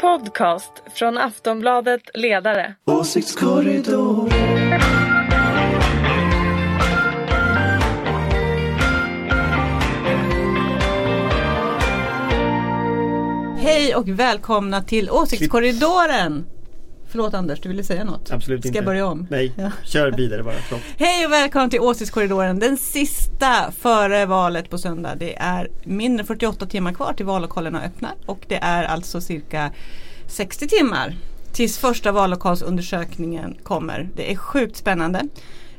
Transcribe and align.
podcast 0.00 0.72
från 0.94 1.18
Aftonbladet 1.18 2.00
Ledare. 2.14 2.74
Åsiktskorridoren. 2.84 4.30
Hej 13.58 13.94
och 13.96 14.08
välkomna 14.08 14.82
till 14.82 15.10
Åsiktskorridoren! 15.10 16.46
Förlåt 17.10 17.34
Anders, 17.34 17.60
du 17.60 17.68
ville 17.68 17.84
säga 17.84 18.04
något? 18.04 18.30
Absolut 18.32 18.60
Ska 18.60 18.68
inte. 18.68 18.78
jag 18.78 18.84
börja 18.84 19.06
om? 19.06 19.26
Nej, 19.30 19.52
Ja. 19.56 19.70
kör 19.84 20.12
vidare 20.12 20.42
bara. 20.42 20.54
Förlåt. 20.68 20.82
Hej 20.98 21.26
och 21.26 21.32
välkommen 21.32 21.70
till 21.70 21.80
Åsiktskorridoren, 21.80 22.58
den 22.58 22.76
sista 22.76 23.72
före 23.78 24.26
valet 24.26 24.70
på 24.70 24.78
söndag. 24.78 25.14
Det 25.14 25.36
är 25.36 25.68
mindre 25.84 26.20
än 26.22 26.26
48 26.26 26.66
timmar 26.66 26.92
kvar 26.92 27.12
till 27.12 27.26
vallokalerna 27.26 27.82
öppnar 27.82 28.12
och 28.26 28.44
det 28.48 28.58
är 28.62 28.84
alltså 28.84 29.20
cirka 29.20 29.70
60 30.26 30.68
timmar 30.68 31.16
tills 31.52 31.78
första 31.78 32.12
vallokalsundersökningen 32.12 33.56
kommer. 33.62 34.08
Det 34.16 34.32
är 34.32 34.36
sjukt 34.36 34.76
spännande. 34.76 35.22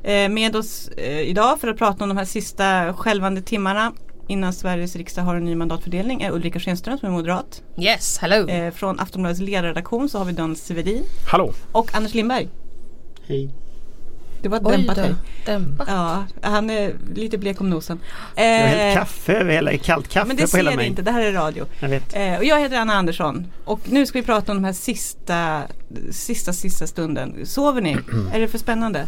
Eh, 0.04 0.30
Med 0.30 0.56
oss 0.56 0.88
eh, 0.98 1.20
idag 1.20 1.60
för 1.60 1.68
att 1.68 1.78
prata 1.78 2.04
om 2.04 2.10
de 2.10 2.18
här 2.18 2.26
sista 2.26 2.94
skälvande 2.94 3.42
timmarna 3.42 3.92
innan 4.32 4.54
Sveriges 4.54 4.96
riksdag 4.96 5.22
har 5.22 5.36
en 5.36 5.46
ny 5.46 5.56
mandatfördelning 5.56 6.22
är 6.22 6.32
Ulrika 6.32 6.60
Schenström 6.60 6.98
som 6.98 7.08
är 7.10 7.14
moderat. 7.14 7.62
Yes, 7.78 8.18
hello. 8.18 8.50
Eh, 8.50 8.72
Från 8.74 9.00
Aftonbladets 9.00 9.42
ledarredaktion 9.42 10.10
så 10.10 10.18
har 10.18 10.26
vi 10.26 10.32
Dan 10.32 10.56
Severin 10.56 11.04
Hallå! 11.28 11.54
och 11.72 11.96
Anders 11.96 12.14
Lindberg. 12.14 12.48
Hej. 13.28 13.50
Det 14.42 14.50
var 14.50 14.60
Oj 14.64 14.72
dämpat 14.78 14.96
då, 14.96 15.02
hej. 15.02 15.14
dämpat. 15.46 15.88
Ja, 15.92 16.24
han 16.42 16.70
är 16.70 16.94
lite 17.16 17.38
blek 17.38 17.62
om 17.62 17.70
nosen. 17.70 18.00
Jag 18.36 18.44
har 18.44 18.50
hällt 18.68 18.98
Eh, 18.98 19.02
kaffe 19.02 19.34
över 19.34 19.52
hela, 19.54 19.78
kallt 19.78 20.08
kaffe 20.08 20.28
men 20.28 20.38
det 20.38 20.52
på 20.52 20.58
hela 20.58 20.70
ser 20.72 20.78
ni 20.78 20.82
mig. 20.82 20.88
inte, 20.88 21.02
det 21.02 21.12
här 21.12 21.22
är 21.22 21.32
radio. 21.34 21.66
Jag 21.80 21.90
vet. 21.90 22.16
Eh, 22.16 22.36
och 22.38 22.44
jag 22.46 22.60
heter 22.60 22.78
Anna 22.78 22.94
Andersson 22.94 23.48
och 23.66 23.80
nu 23.86 24.06
ska 24.06 24.20
vi 24.20 24.26
prata 24.26 24.52
om 24.52 24.58
de 24.58 24.64
här 24.66 24.74
sista, 24.74 25.62
sista, 26.12 26.54
sista 26.54 26.88
stunden. 26.88 27.46
Sover 27.46 27.82
ni? 27.82 27.98
är 28.34 28.40
det 28.40 28.48
för 28.48 28.58
spännande? 28.58 29.08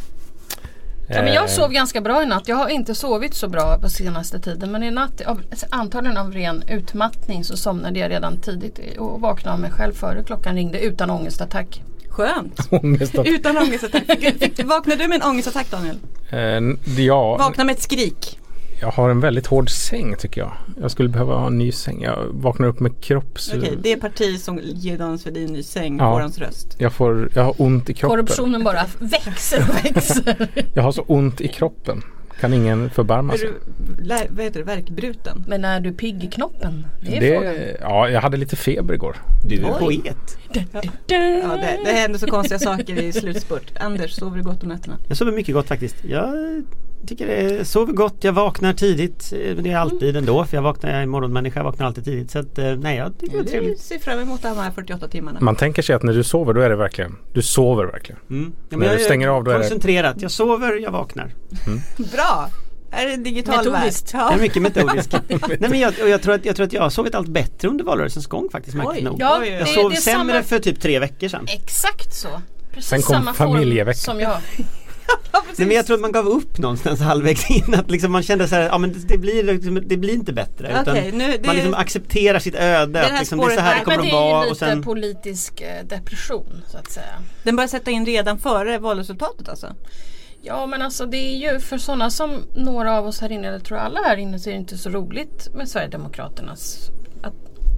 Ja, 1.08 1.16
men 1.16 1.28
Eh, 1.28 1.34
jag 1.34 1.50
sov 1.50 1.72
ganska 1.72 2.02
bra 2.02 2.23
i 2.23 2.26
natt. 2.26 2.48
Jag 2.48 2.56
har 2.56 2.70
inte 2.70 2.96
sovit 2.96 3.34
så 3.34 3.48
bra 3.48 3.78
på 3.78 3.90
senaste 3.90 4.40
tiden. 4.40 4.72
Men 4.72 4.84
i 4.84 4.92
natt, 4.92 5.22
av, 5.22 5.42
antagligen 5.70 6.18
av 6.18 6.32
ren 6.32 6.64
utmattning, 6.70 7.44
så 7.44 7.58
somnade 7.58 8.00
jag 8.00 8.12
redan 8.12 8.38
tidigt 8.42 8.80
och 8.98 9.22
vaknade 9.22 9.54
av 9.54 9.59
mig 9.59 9.72
själv 9.72 9.94
före 9.94 10.24
klockan 10.24 10.56
ringde 10.56 10.80
utan 10.80 11.09
ångestattack. 11.09 11.81
Skönt! 12.09 12.59
Ångest 12.72 13.20
att, 13.20 13.26
Utan 13.28 13.58
ångestattack. 13.58 14.06
Fick, 14.08 14.40
fick, 14.40 14.66
vaknade 14.66 15.04
du 15.04 15.08
med 15.08 15.16
en 15.22 15.30
ångestattack 15.30 15.72
Daniel? 15.72 15.98
eh, 16.31 17.04
ja, 17.04 17.38
Vakna 17.38 17.64
med 17.64 17.74
ett 17.76 17.81
skrik. 17.81 18.40
Jag 18.84 18.92
har 18.92 19.09
en 19.09 19.20
väldigt 19.20 19.48
hård 19.48 19.70
säng 19.70 20.16
tycker 20.20 20.42
jag. 20.42 20.52
Jag 20.81 20.92
skulle 20.92 21.09
behöva 21.09 21.36
ha 21.36 21.48
en 21.48 21.58
ny 21.58 21.72
säng. 21.72 22.02
Jag 22.02 22.26
vaknar 22.31 22.67
upp 22.67 22.80
med 22.80 23.02
kropps... 23.02 23.53
Okej, 23.58 23.78
det 23.84 23.92
är 23.92 23.98
parti 23.98 24.40
som 24.40 24.59
ger 24.64 24.98
Dan 24.98 25.20
Svedin 25.20 25.53
ny 25.53 25.64
säng 25.64 25.98
Ja. 25.98 26.12
på 26.14 26.20
hans 26.20 26.38
röst. 26.38 26.75
Jag, 26.78 26.94
får, 26.94 27.30
jag 27.36 27.44
har 27.44 27.62
ont 27.62 27.90
i 27.90 27.94
kroppen. 27.94 28.17
Korruptionen 28.25 28.64
bara 28.64 28.86
växer 29.00 29.66
och 29.70 29.86
växer. 29.86 30.48
Jag 30.73 30.84
har 30.84 30.92
så 30.92 31.02
ont 31.02 31.42
i 31.42 31.48
kroppen. 31.48 32.02
Kan 32.40 32.53
ingen 32.53 32.90
förbarma 32.90 33.34
Är 33.34 33.38
sig. 33.38 33.50
du, 33.98 34.03
lä, 34.03 34.28
vad 34.30 34.44
heter 34.45 34.59
det, 34.59 34.66
värkbruten? 34.66 35.44
Men 35.47 35.66
är 35.66 35.80
du 35.80 35.92
pigg 35.94 36.23
i 36.23 36.28
knoppen? 36.28 36.88
Det 37.02 37.18
är 37.18 37.36
frågan. 37.38 37.53
Det, 37.53 37.78
ja, 37.81 38.09
jag 38.09 38.22
hade 38.22 38.38
lite 38.38 38.56
feber 38.56 38.94
igår. 38.94 39.18
Du 39.45 39.56
är 39.66 39.80
poet. 39.80 40.38
Ja, 40.53 40.81
det, 41.62 41.80
det 41.86 41.92
händer 41.92 42.20
så 42.20 42.28
konstiga 42.28 42.59
saker 42.59 43.02
i 43.02 43.14
slutspurt. 43.14 43.72
Anders, 43.80 44.12
sover 44.12 44.38
du 44.38 44.44
gott 44.44 44.64
om 44.64 44.70
nätterna? 44.70 44.97
Jag 45.08 45.18
sover 45.18 45.31
mycket 45.31 45.53
gott 45.56 45.68
faktiskt. 45.68 45.95
Jag 46.06 46.34
tycker 47.08 47.28
det 47.28 47.66
sover 47.66 47.94
gott. 47.94 48.16
Jag 48.20 48.34
vaknar 48.34 48.73
tidigt. 48.73 49.34
Men 49.56 49.64
det 49.64 49.72
är 49.72 49.78
alltid 49.78 50.16
ändå 50.18 50.46
för 50.46 50.58
jag 50.58 50.62
vaknar, 50.62 50.90
jag 50.92 51.02
är 51.02 51.06
morgonmänniska. 51.06 51.59
Jag 51.59 51.64
vaknar 51.64 51.86
alltid 51.88 52.06
tidigt. 52.06 52.32
Så 52.32 52.40
att, 52.40 52.58
eh, 52.58 52.76
nej, 52.76 52.98
jag 52.98 53.18
tycker 53.20 53.38
det 53.38 53.44
är 53.44 53.52
trevligt. 53.52 53.80
ser 53.80 54.00
fram 54.00 54.20
emot 54.20 54.42
de 54.42 54.58
här 54.58 54.72
48 54.72 55.08
timmarna. 55.08 55.40
Man 55.42 55.56
tänker 55.56 55.81
sig 55.81 55.96
att 55.96 56.04
när 56.04 56.14
du 56.14 56.24
sover 56.24 56.54
då 56.54 56.62
är 56.62 56.70
det 56.70 56.76
verkligen, 56.76 57.16
du 57.34 57.42
sover 57.42 57.86
verkligen. 57.86 58.22
Mm. 58.30 58.54
Ja, 58.70 58.78
När 58.78 58.86
jag 58.88 58.96
du 58.98 59.00
är 59.02 59.06
stänger 59.06 59.28
av, 59.28 59.44
då 59.44 59.52
är 59.52 59.56
det- 59.56 59.62
koncentrerat. 59.62 60.22
Jag 60.22 60.31
sover, 60.31 60.74
jag 60.80 60.92
vaknar. 60.92 61.34
Bra! 62.14 62.50
Här 62.91 63.06
är 63.08 63.09
det 63.18 63.24
digital. 63.24 63.58
Metodiskt. 63.72 64.12
Ja. 64.14 64.20
Jag 64.30 64.34
är 64.38 64.41
mycket 64.41 64.62
metodisk. 64.62 65.12
nej, 65.59 65.70
men 65.70 65.80
jag, 65.80 65.94
och 66.03 66.09
jag, 66.09 66.22
tror 66.22 66.34
att, 66.34 66.46
jag 66.46 66.56
tror 66.56 66.66
att 66.66 66.74
jag 66.74 66.81
har 66.81 66.90
sovit 66.90 67.16
allt 67.16 67.28
bättre 67.28 67.68
under 67.68 67.85
valrörelsens 67.85 68.28
gång 68.28 68.50
faktiskt. 68.52 68.78
märkligt 68.78 68.97
Oj. 68.97 69.03
nog. 69.03 69.16
Ja. 69.20 69.46
Jag 69.46 69.59
det- 69.59 69.66
sov 69.66 69.91
det 69.91 69.96
sämre 69.97 70.34
samma- 70.34 70.44
för 70.44 70.59
typ 70.59 70.81
tre 70.81 71.00
veckor 71.00 71.28
sedan. 71.28 71.46
Exakt 71.50 72.14
så. 72.14 72.28
Precis 72.74 72.90
Sen 72.90 73.02
kom 73.02 73.14
samma 73.16 73.34
form 73.34 73.52
familjeveckan. 73.53 73.96
som 74.00 74.20
jag. 74.20 74.38
Nej, 75.58 75.68
men 75.68 75.75
jag 75.75 75.86
tror 75.86 75.96
att 75.96 76.02
man 76.02 76.12
gav 76.12 76.28
upp 76.28 76.58
någonstans 76.58 77.00
halvvägs 77.00 77.52
in 77.52 77.74
att 77.74 77.91
liksom 77.91 78.12
man 78.12 78.24
kände 78.24 78.47
så 78.47 78.56
här, 78.56 78.62
ja 78.62 78.78
men 78.78 78.94
det, 78.94 79.00
det, 79.08 79.18
blir, 79.18 79.44
liksom, 79.44 79.81
det 79.86 79.97
blir 79.97 80.14
inte 80.14 80.34
bättre. 80.34 80.81
Utan 80.81 80.96
nu, 80.96 81.38
det, 81.38 81.46
man 81.46 81.56
liksom 81.56 81.74
accepterar 81.74 82.40
sitt 82.40 82.56
öde. 82.56 83.00
här 83.00 83.14
att 83.14 83.19
liksom, 83.19 83.40
det 83.40 83.46
är 83.46 83.56
så 83.56 83.62
här 83.62 83.80
det 83.80 83.86
kommer 83.86 83.97
att 83.97 84.03
det 84.03 84.09
är 84.09 84.28
ju 84.28 84.34
vara. 84.34 84.44
lite 84.44 84.56
sen, 84.56 84.84
politisk 84.84 85.62
eh, 85.62 85.86
depression 85.86 86.64
så 86.68 86.78
att 86.78 86.91
säga. 86.91 87.24
den 87.44 87.56
börjar 87.56 87.68
sätta 87.68 87.91
in 87.91 88.06
redan 88.06 88.40
före 88.40 88.78
valresultatet 88.78 89.50
alltså? 89.50 89.75
Ja 90.41 90.66
men 90.66 90.81
alltså 90.81 91.06
det 91.06 91.18
är 91.18 91.52
ju 91.52 91.59
för 91.59 91.78
sådana 91.78 92.09
som 92.09 92.44
några 92.56 92.97
av 92.97 93.08
oss 93.08 93.22
här 93.22 93.31
inne, 93.31 93.47
eller 93.47 93.59
tror 93.59 93.78
alla 93.78 94.00
här 94.02 94.18
inne, 94.18 94.40
så 94.40 94.50
är 94.50 94.53
det 94.53 94.59
inte 94.59 94.78
så 94.78 94.90
roligt 94.90 95.53
med 95.53 95.70
Sverigedemokraternas 95.70 96.91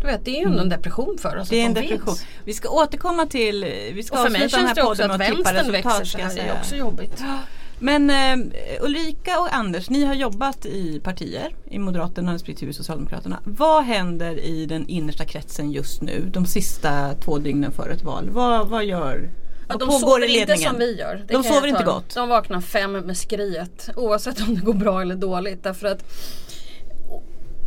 du 0.02 0.08
vet, 0.08 0.26
det 0.26 0.32
är 0.32 0.40
ju 0.40 0.46
ändå 0.46 0.60
en 0.62 0.70
depression 0.70 1.18
för 1.22 1.38
oss 1.38 1.50
Det 1.50 1.62
är 1.62 1.66
en 1.66 1.74
de 1.74 1.82
depression. 1.82 2.16
finns. 2.16 2.26
Vi 2.44 2.54
ska 2.54 2.70
återkomma 2.70 3.26
till, 3.26 3.66
vi 3.94 4.04
ska 4.04 4.16
Och 4.18 4.24
för 4.24 4.30
mig 4.30 4.50
känns 4.50 4.74
det 4.74 4.84
också 4.84 5.04
att 5.04 5.20
vänstern 5.20 5.72
växer 5.72 6.06
så 6.06 6.18
här, 6.18 6.36
det 6.36 6.42
är 6.42 6.54
också 6.60 6.76
jobbigt. 6.76 7.24
Men 7.80 8.10
eh, 8.10 8.46
Ulrika 8.82 9.40
och 9.40 9.56
Anders, 9.56 9.90
ni 9.90 10.06
har 10.06 10.14
jobbat 10.14 10.66
i 10.66 11.00
partier, 11.00 11.56
i 11.66 11.80
Moderaterna 11.80 12.34
respektive 12.34 12.74
Socialdemokraterna. 12.74 13.40
Vad 13.44 13.84
händer 13.84 14.40
i 14.40 14.66
den 14.66 14.88
innersta 14.88 15.26
kretsen 15.26 15.72
just 15.72 16.02
nu, 16.02 16.30
de 16.34 16.46
sista 16.46 17.14
två 17.14 17.38
dygnen 17.38 17.72
före 17.72 17.94
ett 17.94 18.04
val? 18.04 18.30
Vad, 18.30 18.68
vad 18.68 18.86
gör 18.86 19.30
Ja, 19.68 19.78
de 19.78 19.92
sover 19.92 20.26
inte 20.26 20.58
som 20.58 20.78
vi 20.78 20.96
gör. 20.96 21.24
Det 21.28 21.34
De 21.34 21.44
sover 21.44 21.68
inte 21.68 21.84
gott. 21.84 22.16
De 22.16 22.30
vaknar 22.30 22.62
fem 22.62 22.92
med 22.92 23.18
skriet 23.18 23.90
oavsett 23.96 24.42
om 24.42 24.56
det 24.56 24.62
går 24.62 24.74
bra 24.74 25.02
eller 25.02 25.16
dåligt. 25.16 25.64
Därför 25.64 25.88
att 25.88 26.04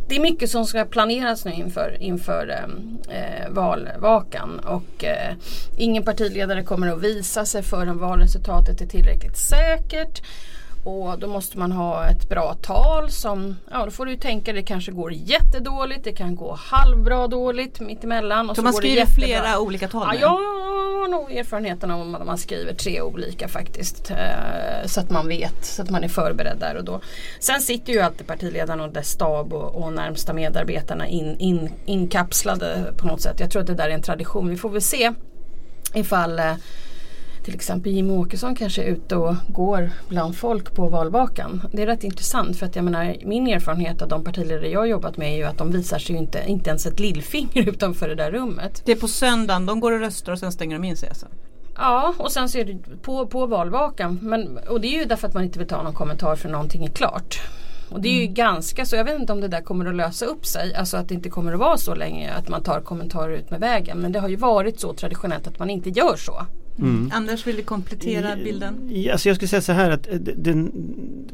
det 0.09 0.15
är 0.15 0.19
mycket 0.19 0.49
som 0.49 0.65
ska 0.65 0.85
planeras 0.85 1.45
nu 1.45 1.53
inför, 1.53 1.97
inför 1.99 2.47
ehm, 2.47 2.97
eh, 3.09 3.49
valvakan 3.49 4.59
och 4.59 5.03
eh, 5.03 5.33
ingen 5.77 6.03
partiledare 6.03 6.63
kommer 6.63 6.87
att 6.87 7.01
visa 7.01 7.45
sig 7.45 7.63
förrän 7.63 7.97
valresultatet 7.97 8.81
är 8.81 8.85
tillräckligt 8.85 9.37
säkert. 9.37 10.21
Och 10.83 11.19
då 11.19 11.27
måste 11.27 11.57
man 11.57 11.71
ha 11.71 12.07
ett 12.09 12.29
bra 12.29 12.53
tal 12.61 13.11
som, 13.11 13.55
ja 13.71 13.85
då 13.85 13.91
får 13.91 14.05
du 14.05 14.11
ju 14.11 14.17
tänka 14.17 14.53
det 14.53 14.63
kanske 14.63 14.91
går 14.91 15.13
jättedåligt, 15.13 16.03
det 16.03 16.11
kan 16.11 16.35
gå 16.35 16.57
halvbra 16.59 17.27
dåligt 17.27 17.79
mittemellan. 17.79 18.49
Och 18.49 18.55
Så 18.55 18.61
man 18.61 18.73
skriver 18.73 18.95
jättebra. 18.95 19.15
flera 19.27 19.59
olika 19.59 19.87
tal 19.87 20.07
Ja, 20.13 20.19
jag 20.21 20.27
har 20.29 21.07
nog 21.07 21.31
erfarenheten 21.31 21.91
av 21.91 22.15
att 22.15 22.25
man 22.25 22.37
skriver 22.37 22.73
tre 22.73 23.01
olika 23.01 23.47
faktiskt. 23.47 24.11
Eh, 24.11 24.17
så 24.85 24.99
att 24.99 25.09
man 25.09 25.27
vet, 25.27 25.65
så 25.65 25.81
att 25.81 25.89
man 25.89 26.03
är 26.03 26.07
förberedd 26.07 26.57
där 26.59 26.75
och 26.77 26.83
då. 26.83 27.01
Sen 27.39 27.61
sitter 27.61 27.93
ju 27.93 27.99
alltid 27.99 28.27
partiledaren 28.27 28.81
och 28.81 28.89
dess 28.93 29.09
stab 29.09 29.53
och, 29.53 29.83
och 29.83 29.93
närmsta 29.93 30.33
medarbetarna 30.33 31.07
in, 31.07 31.35
in, 31.39 31.69
inkapslade 31.85 32.93
på 32.97 33.07
något 33.07 33.21
sätt. 33.21 33.39
Jag 33.39 33.51
tror 33.51 33.61
att 33.61 33.67
det 33.67 33.75
där 33.75 33.89
är 33.89 33.93
en 33.93 34.01
tradition. 34.01 34.49
Vi 34.49 34.57
får 34.57 34.69
väl 34.69 34.81
se 34.81 35.11
ifall 35.93 36.39
eh, 36.39 36.53
till 37.49 37.55
exempel 37.55 37.91
Jimmie 37.91 38.17
Åkesson 38.17 38.55
kanske 38.55 38.83
är 38.83 38.87
ute 38.87 39.15
och 39.15 39.35
går 39.47 39.89
bland 40.09 40.37
folk 40.37 40.75
på 40.75 40.87
valvakan. 40.87 41.61
Det 41.71 41.81
är 41.81 41.85
rätt 41.85 42.03
intressant 42.03 42.57
för 42.57 42.65
att 42.65 42.75
jag 42.75 42.85
menar 42.85 43.15
min 43.25 43.47
erfarenhet 43.47 44.01
av 44.01 44.07
de 44.07 44.23
partiledare 44.23 44.69
jag 44.69 44.79
har 44.79 44.85
jobbat 44.85 45.17
med 45.17 45.33
är 45.33 45.37
ju 45.37 45.43
att 45.43 45.57
de 45.57 45.71
visar 45.71 45.99
sig 45.99 46.15
inte, 46.15 46.43
inte 46.47 46.69
ens 46.69 46.85
ett 46.85 46.99
lillfinger 46.99 47.69
utanför 47.69 48.09
det 48.09 48.15
där 48.15 48.31
rummet. 48.31 48.81
Det 48.85 48.91
är 48.91 48.95
på 48.95 49.07
söndagen, 49.07 49.65
de 49.65 49.79
går 49.79 49.91
och 49.91 49.99
röstar 49.99 50.31
och 50.31 50.39
sen 50.39 50.51
stänger 50.51 50.75
de 50.79 50.83
in 50.83 50.97
sig 50.97 51.09
alltså? 51.09 51.27
Ja 51.75 52.13
och 52.17 52.31
sen 52.31 52.49
så 52.49 52.57
är 52.57 52.65
det 52.65 53.01
på, 53.01 53.27
på 53.27 53.45
valvakan. 53.45 54.19
Men, 54.21 54.57
och 54.57 54.81
det 54.81 54.87
är 54.87 54.99
ju 54.99 55.05
därför 55.05 55.27
att 55.27 55.33
man 55.33 55.43
inte 55.43 55.59
vill 55.59 55.67
ta 55.67 55.83
någon 55.83 55.93
kommentar 55.93 56.35
för 56.35 56.49
någonting 56.49 56.85
är 56.85 56.89
klart. 56.89 57.41
Och 57.89 58.01
det 58.01 58.09
är 58.09 58.21
ju 58.21 58.27
ganska 58.27 58.85
så, 58.85 58.95
jag 58.95 59.03
vet 59.03 59.19
inte 59.19 59.33
om 59.33 59.41
det 59.41 59.47
där 59.47 59.61
kommer 59.61 59.85
att 59.85 59.95
lösa 59.95 60.25
upp 60.25 60.45
sig. 60.45 60.75
Alltså 60.75 60.97
att 60.97 61.07
det 61.07 61.13
inte 61.13 61.29
kommer 61.29 61.53
att 61.53 61.59
vara 61.59 61.77
så 61.77 61.95
länge 61.95 62.33
att 62.33 62.49
man 62.49 62.63
tar 62.63 62.81
kommentarer 62.81 63.33
ut 63.33 63.51
med 63.51 63.59
vägen. 63.59 63.97
Men 63.97 64.11
det 64.11 64.19
har 64.19 64.29
ju 64.29 64.35
varit 64.35 64.79
så 64.79 64.93
traditionellt 64.93 65.47
att 65.47 65.59
man 65.59 65.69
inte 65.69 65.89
gör 65.89 66.15
så. 66.15 66.45
Mm. 66.81 67.11
Anders, 67.13 67.47
vill 67.47 67.55
du 67.55 67.63
komplettera 67.63 68.35
bilden? 68.35 68.89
Ja, 68.91 69.11
alltså 69.11 69.29
jag 69.29 69.35
skulle 69.35 69.49
säga 69.49 69.61
så 69.61 69.71
här 69.71 69.91
att 69.91 70.07
eh, 70.07 70.15
den, 70.19 70.71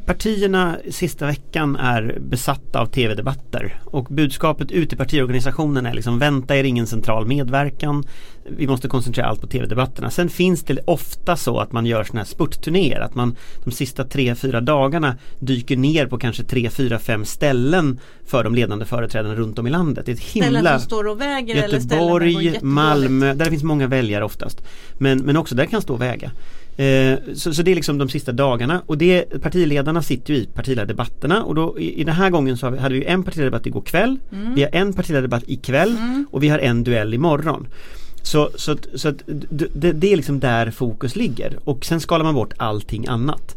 partierna 0.06 0.78
sista 0.90 1.26
veckan 1.26 1.76
är 1.76 2.18
besatta 2.20 2.80
av 2.80 2.86
tv-debatter 2.86 3.80
och 3.86 4.06
budskapet 4.06 4.72
ut 4.72 4.94
i 4.94 4.96
partiorganisationen 4.96 5.86
är 5.86 5.94
liksom 5.94 6.20
vänta 6.20 6.58
er 6.58 6.64
ingen 6.64 6.88
central 6.88 7.26
medverkan. 7.26 8.04
Vi 8.50 8.68
måste 8.68 8.88
koncentrera 8.88 9.28
allt 9.28 9.42
på 9.42 9.48
tv-debatterna. 9.48 10.10
Sen 10.10 10.30
finns 10.30 10.64
det 10.64 10.80
ofta 10.86 11.36
så 11.36 11.60
att 11.60 11.72
man 11.72 11.86
gör 11.86 12.04
sådana 12.04 12.20
här 12.20 12.26
spurtturnéer 12.26 13.00
att 13.00 13.16
man 13.16 13.36
de 13.64 13.72
sista 13.72 14.04
tre, 14.04 14.36
fyra 14.36 14.62
dagarna 14.62 15.16
dyker 15.40 15.78
ner 15.78 16.06
på 16.06 16.18
kanske 16.18 16.44
tre, 16.44 16.70
fyra, 16.70 17.00
fem 17.00 17.26
ställen 17.26 18.00
för 18.26 18.44
de 18.44 18.56
ledande 18.56 18.86
företrädarna 18.86 19.36
runt 19.36 19.60
om 19.60 19.68
i 19.68 19.70
landet. 19.70 20.06
Det 20.06 20.12
är 20.12 20.14
ett 20.14 20.22
Ställen 20.22 20.56
himla 20.56 20.80
som 20.80 20.86
står 20.86 21.08
och 21.08 21.22
väger 21.22 21.56
eller 21.56 21.80
ställen 21.80 22.04
Göteborg, 22.04 22.32
jättedåligt? 22.32 22.64
Malmö, 22.64 23.34
där 23.34 23.46
det 23.46 23.52
finns 23.52 23.64
många 23.64 23.88
väljare 23.88 24.26
oftast. 24.26 24.62
Men, 24.98 25.18
men 25.20 25.38
också 25.38 25.56
där 25.56 25.66
kan 25.66 25.82
stå 25.82 25.94
och 25.94 26.02
väga. 26.02 26.32
Eh, 26.78 27.20
så, 27.36 27.54
så 27.54 27.62
det 27.62 27.72
är 27.72 27.76
liksom 27.76 27.98
de 27.98 28.10
sista 28.10 28.32
dagarna 28.32 28.82
och 28.86 28.98
det, 28.98 29.42
partiledarna 29.42 30.02
sitter 30.02 30.34
ju 30.34 30.40
i 30.40 30.46
partiledardebatterna 30.46 31.44
och 31.44 31.56
då 31.56 31.80
i, 31.80 32.02
i 32.02 32.04
den 32.04 32.16
här 32.16 32.30
gången 32.30 32.58
så 32.58 32.70
vi, 32.70 32.78
hade 32.78 32.96
vi 32.96 33.06
en 33.06 33.24
partiledardebatt 33.24 33.66
igår 33.66 33.82
kväll. 33.82 34.18
Mm. 34.32 34.56
Vi 34.56 34.64
har 34.64 34.70
en 34.74 34.94
partiledardebatt 34.94 35.44
ikväll 35.48 35.98
och 36.32 36.44
vi 36.44 36.50
har 36.50 36.60
en 36.60 36.84
duell 36.84 37.14
imorgon. 37.14 37.68
Så, 38.26 38.50
så, 38.56 38.72
att- 38.72 38.88
så 38.96 39.08
att 39.10 39.16
det, 39.26 39.92
det 39.92 40.12
är 40.14 40.16
liksom 40.16 40.40
där 40.40 40.72
fokus 40.72 41.16
ligger 41.16 41.58
och 41.64 41.86
sen 41.86 42.02
skalar 42.02 42.26
man 42.26 42.34
bort 42.36 42.54
allting 42.58 43.08
annat. 43.08 43.56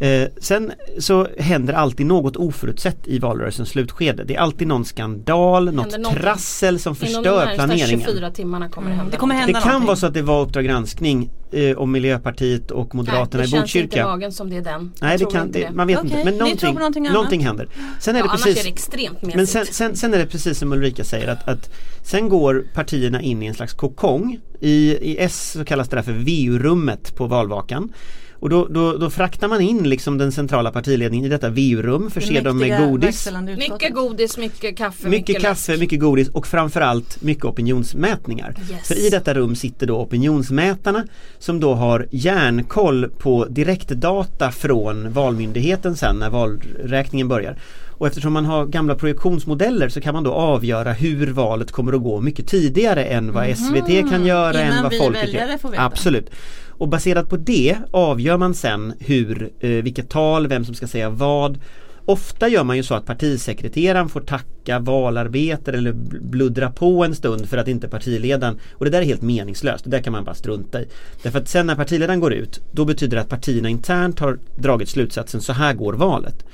Eh, 0.00 0.28
sen 0.40 0.72
så 0.98 1.28
händer 1.38 1.74
alltid 1.74 2.06
något 2.06 2.36
oförutsett 2.36 2.98
i 3.08 3.18
valrörelsens 3.18 3.68
slutskede. 3.68 4.24
Det 4.24 4.34
är 4.34 4.40
alltid 4.40 4.68
någon 4.68 4.84
skandal, 4.84 5.64
något 5.64 5.74
någonting. 5.74 6.22
trassel 6.22 6.78
som 6.78 6.90
Inom 7.00 7.00
de 7.00 7.06
förstör 7.06 7.54
planeringen. 7.54 8.00
24 8.00 8.30
timmarna 8.30 8.68
kommer 8.68 8.90
det 8.90 8.96
hända 8.96 9.10
Det 9.10 9.16
kommer 9.16 9.34
någonting. 9.34 9.52
Det 9.52 9.58
hända 9.58 9.60
kan 9.60 9.72
någonting. 9.72 9.86
vara 9.86 9.96
så 9.96 10.06
att 10.06 10.14
det 10.14 10.22
var 10.22 10.42
Uppdrag 10.42 10.64
granskning 10.64 11.30
eh, 11.52 11.76
om 11.78 11.92
Miljöpartiet 11.92 12.70
och 12.70 12.94
Moderaterna 12.94 13.38
Nej, 13.42 13.48
i 13.48 13.50
det 13.50 13.56
känns 13.56 13.76
inte 13.76 13.78
i 13.78 13.82
Botkyrka. 13.88 14.06
magen 14.08 14.32
som 14.32 14.50
det 14.50 14.56
är 14.56 14.60
den. 14.62 14.92
Nej 15.00 15.12
det 15.12 15.18
tror 15.18 15.30
kan, 15.30 15.50
det, 15.52 15.70
man 15.70 15.86
vet 15.86 15.98
Okej, 15.98 16.10
inte 16.10 16.24
men 16.24 16.38
någonting, 16.38 16.74
någonting 16.74 17.02
någonting 17.12 17.40
händer. 17.44 17.68
Sen 18.00 18.14
är 18.14 18.18
Ja, 18.18 18.24
det 18.24 18.30
annars 18.30 18.42
precis 18.44 18.60
är 18.60 18.64
det 18.64 18.70
extremt 18.70 19.22
mesigt. 19.22 19.36
Men 19.36 19.46
sen, 19.46 19.66
sen, 19.66 19.96
sen 19.96 20.14
är 20.14 20.18
det 20.18 20.26
precis 20.26 20.58
som 20.58 20.72
Ulrika 20.72 21.04
säger 21.04 21.28
att, 21.28 21.48
att 21.48 21.70
sen 22.02 22.28
går 22.28 22.64
partierna 22.74 23.20
in 23.22 23.42
i 23.42 23.46
en 23.46 23.54
slags 23.54 23.72
kokong. 23.72 24.38
I, 24.60 24.90
I 25.00 25.16
S 25.18 25.52
så 25.58 25.64
kallas 25.64 25.88
det 25.88 25.96
där 25.96 26.02
för 26.02 26.12
VU-rummet 26.12 27.16
på 27.16 27.26
valvakan. 27.26 27.92
Och 28.40 28.48
då, 28.48 28.66
då, 28.70 28.96
då 28.96 29.10
fraktar 29.10 29.48
man 29.48 29.60
in 29.60 29.88
liksom 29.88 30.18
den 30.18 30.32
centrala 30.32 30.70
partiledningen 30.72 31.26
i 31.26 31.28
detta 31.28 31.48
VU-rum, 31.48 32.10
förser 32.10 32.42
dem 32.42 32.58
med 32.58 32.78
godis. 32.90 33.28
mycket 33.58 33.94
godis, 33.94 34.38
mycket 34.38 34.76
kaffe, 34.76 35.08
Mycket 35.08 35.28
mycket, 35.28 35.42
kaffe, 35.42 35.72
läsk. 35.72 35.80
mycket 35.80 36.00
godis 36.00 36.28
och 36.28 36.46
framförallt 36.46 37.22
mycket 37.22 37.44
opinionsmätningar. 37.44 38.54
Yes. 38.70 38.88
För 38.88 39.06
i 39.06 39.10
detta 39.10 39.34
rum 39.34 39.56
sitter 39.56 39.86
då 39.86 39.96
opinionsmätarna 40.00 41.04
som 41.38 41.60
då 41.60 41.74
har 41.74 42.06
järnkoll 42.10 43.08
på 43.18 43.44
direktdata 43.44 44.50
från 44.50 45.12
Valmyndigheten 45.12 45.96
sen 45.96 46.16
när 46.16 46.30
valräkningen 46.30 47.28
börjar. 47.28 47.56
Och 47.98 48.06
eftersom 48.06 48.32
man 48.32 48.44
har 48.44 48.66
gamla 48.66 48.94
projektionsmodeller 48.94 49.88
så 49.88 50.00
kan 50.00 50.14
man 50.14 50.24
då 50.24 50.32
avgöra 50.32 50.92
hur 50.92 51.26
valet 51.32 51.72
kommer 51.72 51.92
att 51.92 52.02
gå 52.02 52.20
mycket 52.20 52.46
tidigare 52.48 53.04
än 53.04 53.32
vad 53.32 53.46
SVT 53.58 54.10
kan 54.10 54.26
göra, 54.26 54.52
Mhm. 54.52 54.60
Innan 54.66 54.76
än 54.76 54.82
vad 54.82 54.92
vi 54.92 54.98
folket 54.98 55.22
väljare 55.22 55.50
gör. 55.50 55.58
får 55.58 55.70
veta. 55.70 55.84
Absolut. 55.84 56.30
Och 56.78 56.88
baserat 56.88 57.28
på 57.28 57.36
det 57.36 57.76
avgör 57.90 58.36
man 58.36 58.54
sen 58.54 58.94
hur, 58.98 59.50
eh, 59.60 59.70
vilket 59.70 60.08
tal, 60.08 60.46
vem 60.46 60.64
som 60.64 60.74
ska 60.74 60.86
säga 60.86 61.10
vad. 61.10 61.58
Ofta 62.08 62.48
gör 62.48 62.64
man 62.64 62.76
ju 62.76 62.82
så 62.82 62.94
att 62.94 63.06
partisekreteraren 63.06 64.08
får 64.08 64.20
tacka 64.20 64.78
valarbetare 64.78 65.76
eller 65.76 65.92
bluddra 66.20 66.70
på 66.70 67.04
en 67.04 67.14
stund 67.14 67.48
för 67.48 67.56
att 67.56 67.68
inte 67.68 67.88
partiledaren 67.88 68.58
och 68.72 68.84
det 68.84 68.90
där 68.90 69.00
är 69.00 69.04
helt 69.04 69.22
meningslöst, 69.22 69.84
det 69.84 69.90
där 69.90 70.02
kan 70.02 70.12
man 70.12 70.24
bara 70.24 70.34
strunta 70.34 70.80
i. 70.82 70.88
Därför 71.22 71.38
att 71.38 71.48
sen 71.48 71.66
när 71.66 71.74
partiledaren 71.74 72.20
går 72.20 72.32
ut 72.32 72.60
då 72.72 72.84
betyder 72.84 73.16
det 73.16 73.22
att 73.22 73.28
partierna 73.28 73.68
internt 73.68 74.18
har 74.18 74.38
dragit 74.56 74.88
slutsatsen 74.88 75.40
så 75.40 75.52
här 75.52 75.74
går 75.74 75.92
valet. 75.92 76.44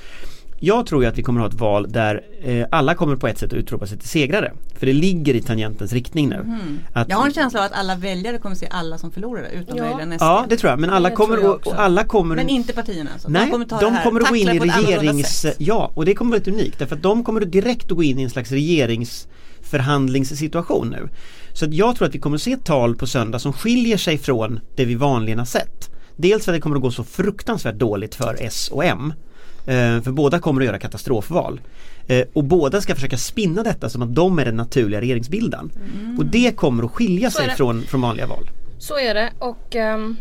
Jag 0.65 0.85
tror 0.85 1.03
ju 1.03 1.09
att 1.09 1.17
vi 1.17 1.23
kommer 1.23 1.41
att 1.41 1.45
ha 1.51 1.55
ett 1.55 1.59
val 1.61 1.91
där 1.91 2.21
eh, 2.43 2.65
alla 2.71 2.95
kommer 2.95 3.15
på 3.15 3.27
ett 3.27 3.37
sätt 3.37 3.53
att 3.53 3.59
utropa 3.59 3.87
sig 3.87 3.97
till 3.97 4.09
segrare. 4.09 4.51
För 4.75 4.85
det 4.85 4.93
ligger 4.93 5.33
i 5.33 5.41
tangentens 5.41 5.93
riktning 5.93 6.29
nu. 6.29 6.57
Att, 6.93 7.09
Jag 7.09 7.17
har 7.17 7.25
en 7.25 7.33
känsla 7.33 7.59
av 7.59 7.65
att 7.65 7.71
alla 7.71 7.95
väljare 7.95 8.37
kommer 8.37 8.55
se 8.55 8.67
alla 8.71 8.97
som 8.97 9.11
förlorare 9.11 9.51
utom 9.51 9.77
Ja. 9.77 9.83
möjligen 9.83 10.11
SD. 10.19 10.23
Ja 10.23 10.45
det 10.49 10.57
tror 10.57 10.69
jag 10.69 10.79
men 10.79 10.89
alla 10.89 11.09
Det 11.09 11.15
kommer 11.15 11.49
också. 11.49 11.69
och 11.69 11.79
alla 11.79 12.03
kommer 12.03 12.35
Men 12.35 12.49
inte 12.49 12.73
partierna 12.73 13.09
alltså. 13.13 13.29
Nej, 13.29 13.45
de 13.45 13.51
kommer 13.51 13.65
ta 13.65 13.79
de 13.79 13.97
kommer 14.03 14.21
att 14.21 14.29
gå 14.29 14.35
in 14.35 14.49
i 14.49 14.59
regerings... 14.59 15.45
Ja, 15.57 15.91
och 15.95 16.05
det 16.05 16.15
kommer 16.15 16.31
vara 16.31 16.37
lite 16.39 16.51
unikt 16.51 16.79
därför 16.79 16.95
att 16.95 17.03
de 17.03 17.23
kommer 17.23 17.41
att 17.41 17.51
direkt 17.51 17.91
att 17.91 17.97
gå 17.97 18.03
in 18.03 18.19
i 18.19 18.23
en 18.23 18.29
slags 18.29 18.51
regeringsförhandlingssituation 18.51 20.89
nu. 20.89 21.09
Så 21.53 21.65
att 21.65 21.73
jag 21.73 21.95
tror 21.95 22.07
att 22.07 22.15
vi 22.15 22.19
kommer 22.19 22.35
att 22.37 22.41
se 22.41 22.51
ett 22.51 22.65
tal 22.65 22.95
på 22.95 23.07
söndag 23.07 23.39
som 23.39 23.53
skiljer 23.53 23.97
sig 23.97 24.17
från 24.17 24.59
det 24.75 24.85
vi 24.85 24.95
vanligen 24.95 25.39
har 25.39 25.45
sett. 25.45 25.89
Dels 26.15 26.45
för 26.45 26.51
att 26.51 26.57
det 26.57 26.61
kommer 26.61 26.75
att 26.75 26.81
gå 26.81 26.91
så 26.91 27.03
fruktansvärt 27.03 27.75
dåligt 27.75 28.15
för 28.15 28.37
S 28.39 28.69
och 28.71 28.85
M. 28.85 29.13
Eh, 29.65 30.01
För 30.01 30.11
båda 30.11 30.39
kommer 30.39 30.61
att 30.61 30.65
göra 30.67 30.79
katastrofval. 30.79 31.61
Eh, 32.07 32.25
Och 32.33 32.43
båda 32.43 32.81
ska 32.81 32.95
försöka 32.95 33.17
spinna 33.17 33.63
detta 33.63 33.89
som 33.89 34.01
att 34.01 34.15
de 34.15 34.39
är 34.39 34.45
den 34.45 34.55
naturliga 34.55 35.01
regeringsbildaren. 35.01 35.71
Och 36.17 36.25
det 36.25 36.55
kommer 36.55 36.83
att 36.83 36.91
skilja 36.91 37.31
sig 37.31 37.49
från, 37.49 37.81
från 37.81 38.01
vanliga 38.01 38.27
val. 38.27 38.49
Så 38.79 38.99
är 38.99 39.13
det 39.13 39.29
och 39.39 39.75
ehm, 39.75 40.15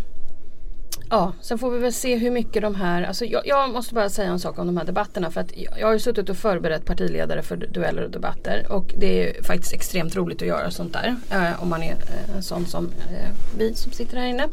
Ja, 1.10 1.32
sen 1.40 1.58
får 1.58 1.70
vi 1.70 1.78
väl 1.78 1.92
se 1.92 2.16
hur 2.16 2.30
mycket 2.30 2.62
de 2.62 2.74
här, 2.74 3.02
alltså 3.02 3.24
jag, 3.24 3.46
jag 3.46 3.70
måste 3.70 3.94
bara 3.94 4.08
säga 4.08 4.30
en 4.30 4.38
sak 4.38 4.58
om 4.58 4.66
de 4.66 4.76
här 4.76 4.84
debatterna 4.84 5.30
för 5.30 5.40
att 5.40 5.56
jag, 5.56 5.80
jag 5.80 5.86
har 5.86 5.92
ju 5.92 5.98
suttit 5.98 6.28
och 6.28 6.36
förberett 6.36 6.84
partiledare 6.84 7.42
för 7.42 7.56
dueller 7.56 8.02
och 8.04 8.10
debatter 8.10 8.66
och 8.68 8.94
det 8.98 9.28
är 9.38 9.42
faktiskt 9.42 9.72
extremt 9.72 10.16
roligt 10.16 10.42
att 10.42 10.48
göra 10.48 10.70
sånt 10.70 10.92
där 10.92 11.16
eh, 11.30 11.62
om 11.62 11.68
man 11.68 11.82
är 11.82 11.92
eh, 11.92 12.40
sån 12.40 12.66
som 12.66 12.84
eh, 12.84 13.28
vi 13.58 13.74
som 13.74 13.92
sitter 13.92 14.16
här 14.16 14.26
inne. 14.26 14.48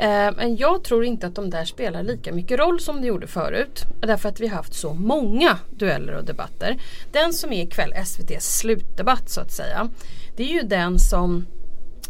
Eh, 0.00 0.30
men 0.36 0.56
jag 0.56 0.84
tror 0.84 1.04
inte 1.04 1.26
att 1.26 1.34
de 1.34 1.50
där 1.50 1.64
spelar 1.64 2.02
lika 2.02 2.32
mycket 2.32 2.58
roll 2.58 2.80
som 2.80 3.00
de 3.00 3.06
gjorde 3.06 3.26
förut. 3.26 3.84
Därför 4.00 4.28
att 4.28 4.40
vi 4.40 4.46
har 4.48 4.56
haft 4.56 4.74
så 4.74 4.94
många 4.94 5.58
dueller 5.70 6.12
och 6.12 6.24
debatter. 6.24 6.82
Den 7.12 7.32
som 7.32 7.52
är 7.52 7.62
ikväll 7.62 7.92
SVTs 7.92 8.58
slutdebatt 8.58 9.30
så 9.30 9.40
att 9.40 9.52
säga. 9.52 9.88
Det 10.36 10.42
är 10.42 10.48
ju 10.48 10.62
den 10.62 10.98
som 10.98 11.46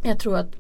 jag 0.03 0.19
tror 0.19 0.37
att 0.39 0.51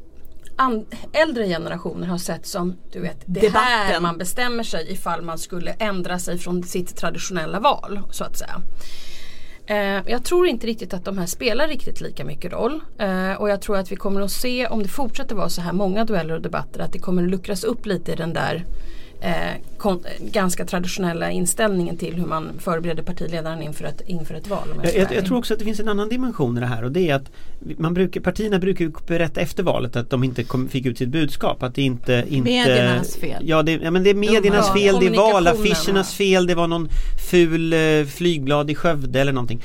äldre 1.13 1.47
generationer 1.47 2.07
har 2.07 2.19
sett 2.19 2.47
som 2.47 2.77
du 2.93 3.01
vet, 3.01 3.23
det 3.27 3.41
här 3.41 3.49
Debatten. 3.49 4.03
man 4.03 4.19
bestämmer 4.19 4.63
sig 4.63 4.93
ifall 4.93 5.23
man 5.23 5.39
skulle 5.39 5.71
ändra 5.73 6.19
sig 6.19 6.39
från 6.39 6.63
sitt 6.63 6.97
traditionella 6.97 7.61
val 7.61 8.01
så 8.11 8.25
att 8.25 8.39
säga. 8.39 8.61
Eh, 9.71 10.03
jag 10.07 10.25
tror 10.25 10.47
inte 10.47 10.67
riktigt 10.67 10.95
att 10.95 11.05
de 11.05 11.19
här 11.19 11.27
spelar 11.27 11.69
riktigt 11.69 12.01
lika 12.01 12.25
mycket 12.25 12.53
roll. 12.53 12.81
Eh, 12.99 13.33
och 13.33 13.51
jag 13.51 13.63
tror 13.63 13.77
att 13.77 13.93
vi 13.93 13.97
kommer 13.97 14.21
att 14.21 14.31
se 14.31 14.67
om 14.67 14.83
det 14.83 14.89
fortsätter 14.89 15.35
vara 15.35 15.49
så 15.49 15.61
här 15.61 15.73
många 15.73 16.05
dueller 16.05 16.35
och 16.35 16.43
debatter 16.43 16.81
att 16.81 16.93
det 16.93 16.99
kommer 16.99 17.23
att 17.23 17.31
luckras 17.31 17.65
upp 17.65 17.87
lite 17.87 18.13
i 18.13 18.15
den 18.15 18.33
där 18.33 18.65
eh, 19.21 19.97
ganska 20.21 20.65
traditionella 20.65 21.31
inställningen 21.31 21.97
till 21.97 22.15
hur 22.15 22.27
man 22.27 22.51
förbereder 22.59 23.03
partiledaren 23.03 23.63
inför 23.63 23.85
ett, 23.85 24.03
inför 24.07 24.35
ett 24.35 24.49
val. 24.49 24.69
jag 24.83 24.95
Jag, 24.95 25.15
jag, 25.15 25.25
tror 25.27 25.39
också 25.39 25.55
att 25.55 25.59
det 25.59 25.65
finns 25.65 25.81
en 25.81 25.89
annan 25.89 26.09
dimension 26.09 26.57
i 26.57 26.61
det 26.61 26.67
här 26.67 26.85
och 26.85 26.93
det 26.93 27.11
är 27.11 27.15
att 27.15 27.31
man 27.79 27.95
brukar, 27.95 28.21
partierna 28.21 28.59
brukar 28.59 28.91
berätta 29.07 29.41
efter 29.41 29.63
valet 29.63 29.97
att 29.97 30.11
de 30.11 30.25
inte 30.25 30.45
kom, 30.45 30.69
fick 30.69 30.87
ut 30.87 30.99
sitt 30.99 31.09
budskap. 31.09 31.63
Att 31.63 31.75
det 31.75 31.83
inte, 31.83 32.25
inte 32.29 32.51
Mediernas 32.51 33.17
fel. 33.17 33.43
Ja, 33.47 33.63
det, 33.63 33.73
ja 33.73 33.91
men 33.91 34.03
det 34.03 34.11
är 34.11 34.15
mediernas 34.15 34.67
Ja, 34.69 34.75
fel, 34.75 34.97
det 35.01 35.07
är 35.07 35.17
valaffischernas 35.17 36.15
fel, 36.15 36.47
det 36.47 36.55
var 36.55 36.67
någon 36.67 36.89
ful 37.31 37.73
eh, 37.73 38.05
flygblad 38.07 38.71
i 38.71 38.75
Skövde 38.75 39.21
eller 39.21 39.33
någonting. 39.33 39.63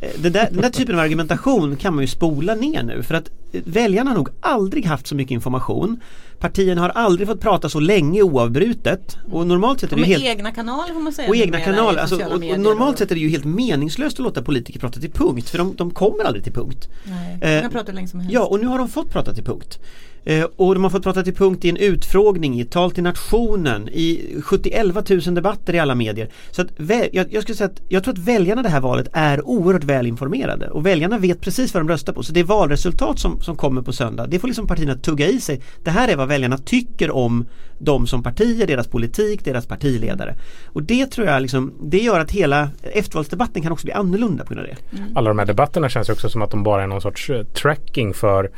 Eh, 0.00 0.20
där, 0.20 0.48
den 0.50 0.60
där 0.60 0.70
typen 0.70 0.94
av 0.94 1.00
argumentation 1.00 1.76
kan 1.76 1.94
man 1.94 2.04
ju 2.04 2.08
spola 2.08 2.54
ner 2.54 2.82
nu 2.82 3.02
för 3.02 3.14
att 3.14 3.30
väljarna 3.52 4.10
har 4.10 4.16
nog 4.16 4.28
aldrig 4.40 4.86
haft 4.86 5.06
så 5.06 5.14
mycket 5.14 5.32
information. 5.32 6.00
Partierna 6.44 6.80
har 6.80 6.88
aldrig 6.88 7.28
fått 7.28 7.40
prata 7.40 7.68
så 7.68 7.80
länge 7.80 8.22
oavbrutet 8.22 9.16
och 9.32 9.46
normalt 9.46 9.80
sett 9.80 9.92
är 9.92 9.96
det 9.96 10.02
ju 10.02 10.08
helt 10.08 10.24
egna 10.24 10.50
kanaler 10.50 10.94
får 10.94 11.00
man 11.00 11.12
säga. 11.12 11.28
och 11.28 11.36
egna 11.36 11.60
kanaler. 11.60 12.00
Alltså, 12.00 12.16
och, 12.16 12.32
och 12.32 12.60
normalt 12.60 12.98
sett 12.98 13.10
är 13.10 13.14
det 13.14 13.20
ju 13.20 13.28
helt 13.28 13.44
meningslöst 13.44 14.18
att 14.18 14.24
låta 14.24 14.42
politiker 14.42 14.80
prata 14.80 15.00
till 15.00 15.10
punkt 15.10 15.48
för 15.48 15.58
de, 15.58 15.74
de 15.76 15.90
kommer 15.90 16.24
aldrig 16.24 16.44
till 16.44 16.52
punkt. 16.52 16.88
Nej, 17.04 17.38
Eh, 17.42 17.52
man 17.52 17.62
kan 17.62 17.70
prata 17.70 17.86
hur 17.92 17.96
länge 17.96 18.08
som 18.08 18.20
helst. 18.20 18.34
Ja 18.34 18.44
och 18.44 18.60
nu 18.60 18.66
har 18.66 18.78
de 18.78 18.88
fått 18.88 19.10
prata 19.10 19.34
till 19.34 19.44
punkt. 19.44 19.78
Eh, 20.24 20.44
och 20.56 20.74
de 20.74 20.82
har 20.82 20.90
fått 20.90 21.02
prata 21.02 21.22
till 21.22 21.34
punkt 21.34 21.64
i 21.64 21.68
en 21.68 21.76
utfrågning, 21.76 22.54
i 22.54 22.60
ett 22.60 22.70
tal 22.70 22.90
till 22.90 23.02
nationen, 23.02 23.88
i 23.88 24.36
71 24.42 25.10
000 25.10 25.20
debatter 25.34 25.74
i 25.74 25.78
alla 25.78 25.94
medier. 25.94 26.28
Så 26.50 26.62
att 26.62 26.68
jag, 27.12 27.32
jag 27.32 27.42
skulle 27.42 27.56
säga 27.56 27.70
att 27.70 27.82
jag 27.88 28.04
tror 28.04 28.14
att 28.14 28.18
väljarna 28.18 28.62
det 28.62 28.68
här 28.68 28.80
valet 28.80 29.08
är 29.12 29.48
oerhört 29.48 29.84
välinformerade 29.84 30.70
och 30.70 30.86
väljarna 30.86 31.18
vet 31.18 31.40
precis 31.40 31.74
vad 31.74 31.82
de 31.82 31.88
röstar 31.88 32.12
på. 32.12 32.22
Så 32.22 32.32
det 32.32 32.42
valresultat 32.42 33.18
som, 33.18 33.40
som 33.40 33.56
kommer 33.56 33.82
på 33.82 33.92
söndag, 33.92 34.26
det 34.26 34.38
får 34.38 34.48
liksom 34.48 34.66
partierna 34.66 34.94
tugga 34.94 35.28
i 35.28 35.40
sig. 35.40 35.60
Det 35.84 35.90
här 35.90 36.08
är 36.08 36.16
vad 36.16 36.28
väljarna 36.28 36.58
tycker 36.58 37.10
om 37.10 37.46
dem 37.78 38.06
som 38.06 38.22
partier, 38.22 38.66
deras 38.66 38.86
politik, 38.86 39.44
deras 39.44 39.66
partiledare. 39.66 40.34
Och 40.66 40.82
det 40.82 41.06
tror 41.06 41.26
jag 41.26 41.42
liksom, 41.42 41.72
det 41.82 41.98
gör 41.98 42.20
att 42.20 42.30
hela 42.30 42.68
eftervalsdebatten 42.82 43.62
kan 43.62 43.72
också 43.72 43.86
bli 43.86 43.92
annorlunda 43.92 44.44
på 44.44 44.54
grund 44.54 44.68
av 44.68 44.74
det. 44.74 44.98
Alla 45.14 45.30
de 45.30 45.38
här 45.38 45.46
debatterna 45.46 45.88
känns 45.88 46.08
också 46.08 46.28
som 46.28 46.42
att 46.42 46.50
de 46.50 46.62
bara 46.62 46.82
är 46.82 46.86
någon 46.86 47.00
sorts 47.00 47.30
eh, 47.30 47.44
tracking 47.44 48.14
för 48.14 48.50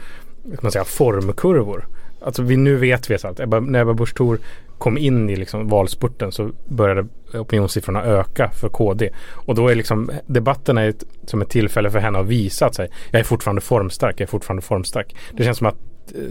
kan 0.50 0.58
man 0.62 0.72
säga, 0.72 0.84
formkurvor. 0.84 1.86
Alltså 2.20 2.42
vi, 2.42 2.56
nu 2.56 2.76
vet 2.76 3.10
vi 3.10 3.18
så 3.18 3.28
att 3.28 3.40
Ebba, 3.40 3.60
när 3.60 3.80
Ebba 3.80 3.94
Busch 3.94 4.14
Thor 4.14 4.38
kom 4.78 4.98
in 4.98 5.30
i 5.30 5.36
liksom 5.36 5.68
valspurten 5.68 6.32
så 6.32 6.50
började 6.68 7.06
opinionssiffrorna 7.34 8.04
öka 8.04 8.50
för 8.50 8.68
KD. 8.68 9.10
Och 9.32 9.54
då 9.54 9.68
är 9.68 9.74
liksom 9.74 10.10
debatterna 10.26 10.84
ett, 10.84 11.04
som 11.24 11.42
ett 11.42 11.48
tillfälle 11.48 11.90
för 11.90 11.98
henne 11.98 12.18
att 12.18 12.26
visa 12.26 12.66
att 12.66 12.74
sig, 12.74 12.90
jag 13.10 13.20
är 13.20 13.24
fortfarande 13.24 13.60
formstark, 13.60 14.20
jag 14.20 14.26
är 14.26 14.30
fortfarande 14.30 14.62
formstark. 14.62 15.16
Det 15.32 15.44
känns 15.44 15.58
som 15.58 15.66
att 15.66 15.76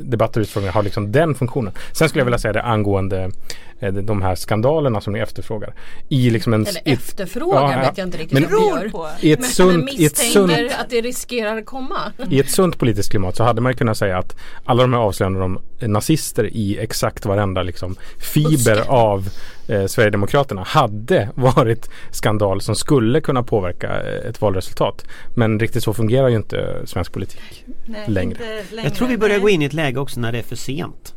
debatter 0.04 0.40
och 0.40 0.44
utfrågningar 0.44 0.74
har 0.74 0.84
liksom 0.84 1.12
den 1.12 1.36
funktionen. 1.36 1.74
Sen 1.92 2.10
skulle 2.10 2.20
jag 2.20 2.26
vilja 2.26 2.38
säga 2.40 2.54
det 2.54 2.62
angående 2.62 3.32
eh, 3.80 3.94
de- 3.94 4.22
här 4.22 4.36
skandalerna 4.36 5.02
som 5.02 5.14
ni 5.14 5.20
efterfrågar. 5.20 5.74
I 6.10 6.30
liksom 6.30 6.54
en, 6.54 6.66
Eller 6.66 6.82
efterfrågan 6.86 7.72
Ja, 7.72 7.80
vet 7.80 7.98
jag 7.98 8.08
inte 8.08 8.18
riktigt 8.18 8.34
Men- 8.34 8.44
om 8.46 8.50
vi 8.50 8.68
gör. 8.84 8.90
på. 8.90 9.08
i 9.22 9.32
ett 9.32 9.40
Men, 9.40 9.48
men 9.48 9.52
sunt, 9.52 9.90
i 10.00 10.06
ett 10.06 10.18
sunt 10.18 10.48
misstänker 10.50 10.76
att 10.82 10.90
det 10.90 11.02
riskerar 11.02 11.58
att 11.58 11.66
komma. 11.66 11.98
i 12.30 12.40
ett 12.40 12.50
sunt 12.52 12.78
politiskt 12.80 13.10
klimat 13.12 13.36
så 13.36 13.44
hade 13.44 13.62
man 13.62 13.72
ju 13.72 13.78
kunnat 13.78 13.98
säga 13.98 14.18
att 14.18 14.36
alla 14.66 14.82
de 14.84 14.94
här 14.94 15.00
avslöjandena 15.00 15.46
om 15.46 15.60
nazister 15.82 16.50
i 16.54 16.78
exakt 16.80 17.26
varenda 17.26 17.64
liksom, 17.64 17.96
fiber 18.34 18.76
Buske. 18.76 18.90
av 18.90 19.30
eh, 19.68 19.86
Sverigedemokraterna 19.86 20.64
hade 20.64 21.30
varit 21.36 21.90
skandal 22.12 22.62
som 22.62 22.76
skulle 22.76 23.22
kunna 23.22 23.44
påverka 23.44 23.88
eh, 24.02 24.30
ett 24.30 24.42
valresultat. 24.42 25.06
Men 25.36 25.60
riktigt 25.60 25.84
så 25.84 25.94
fungerar 25.94 26.28
ju 26.28 26.36
inte 26.36 26.82
svensk 26.86 27.12
politik. 27.14 27.66
Nej, 27.86 28.02
längre. 28.08 28.32
inte 28.32 28.76
längre. 28.76 28.88
Jag 28.90 28.96
tror 28.96 29.08
vi 29.08 29.18
börjar 29.18 29.36
Nej. 29.36 29.42
gå 29.42 29.50
in 29.50 29.62
i 29.62 29.66
ett 29.66 29.74
läge 29.74 30.00
också 30.00 30.20
när 30.20 30.32
det 30.32 30.38
är 30.38 30.44
för 30.44 30.56
sent. 30.56 31.14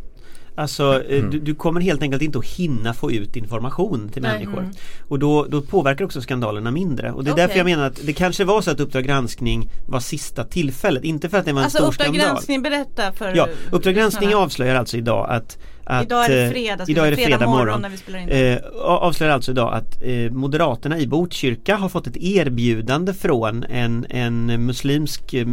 Alltså 0.55 1.03
eh, 1.09 1.19
Mm. 1.19 1.31
du, 1.31 1.39
du 1.41 1.55
kommer 1.55 1.81
helt 1.81 2.03
enkelt 2.03 2.23
inte 2.23 2.39
att 2.39 2.45
hinna 2.47 2.95
få 2.95 3.13
ut 3.13 3.37
information 3.37 4.09
till 4.09 4.23
Nej. 4.23 4.33
människor. 4.33 4.59
Mm. 4.59 4.73
Och 5.09 5.19
då, 5.19 5.45
då 5.45 5.61
påverkar 5.63 6.05
också 6.05 6.21
skandalerna 6.21 6.71
mindre. 6.71 7.13
Och 7.13 7.25
det 7.25 7.31
är 7.31 7.33
Okej. 7.33 7.43
därför 7.47 7.59
jag 7.59 7.65
menar 7.65 7.87
att 7.87 8.01
det 8.07 8.13
kanske 8.13 8.45
var 8.45 8.61
så 8.61 8.71
att 8.71 8.81
Uppdrag 8.81 9.05
granskning 9.05 9.71
var 9.87 10.01
sista 10.01 10.45
tillfället. 10.45 11.05
Inte 11.05 11.29
för 11.29 11.39
att 11.39 11.45
det 11.45 11.53
var 11.53 11.61
en 11.61 11.65
Alltså 11.65 11.79
stor 11.79 11.89
Uppdrag 11.89 12.07
skandal. 12.07 12.27
granskning, 12.29 12.63
berätta 12.63 13.13
för 13.13 13.35
Ja, 13.37 13.49
Uppdrag 13.71 13.95
granskning 13.95 14.35
avslöjar 14.35 14.75
alltså 14.75 14.97
idag 14.97 15.27
att, 15.31 15.59
att 15.91 16.03
Idag 16.05 16.25
är 16.25 16.29
det 16.29 16.45
eh, 16.45 16.51
fredag, 16.51 16.85
idag 16.89 17.07
är 17.07 17.11
det 17.11 17.17
säga, 17.17 17.29
fredag 17.29 17.47
morgon. 17.47 17.83
när 17.83 17.89
vi 17.89 17.97
spelar 17.97 18.19
in. 18.19 18.29
Eh, 18.29 18.59
avslöjar 18.83 19.35
alltså 19.35 19.51
idag 19.51 19.75
att 19.75 20.03
eh, 20.03 20.31
Moderaterna 20.31 20.99
i 20.99 21.07
Botkyrka 21.07 21.77
har 21.77 21.89
fått 21.89 22.07
ett 22.07 22.17
erbjudande 22.17 23.15
från 23.15 23.65
en, 23.65 24.07
en 24.11 24.67
muslimsk 24.67 25.35
eh, 25.35 25.47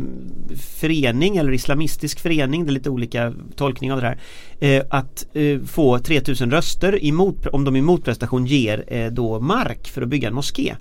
förening 0.80 1.38
eller 1.38 1.51
islamistisk 1.51 2.20
förening, 2.20 2.65
det 2.65 2.70
är 2.70 2.74
lite 2.74 2.89
olika 2.89 3.34
tolkning 3.56 3.94
av 3.94 4.01
det 4.01 4.08
här. 4.08 4.18
Eh, 4.60 4.84
att 4.89 5.25
eh, 5.34 5.60
få 5.62 6.00
3000 6.00 6.51
röster 6.51 7.04
i 7.04 7.12
mot, 7.12 7.48
om 7.48 7.63
de 7.63 7.75
i 7.75 7.82
motprestation 7.82 8.46
ger 8.46 8.84
eh, 8.88 9.12
då 9.12 9.39
mark 9.39 9.88
för 9.88 10.01
att 10.01 10.08
bygga 10.08 10.27
en 10.27 10.34
moské. 10.34 10.75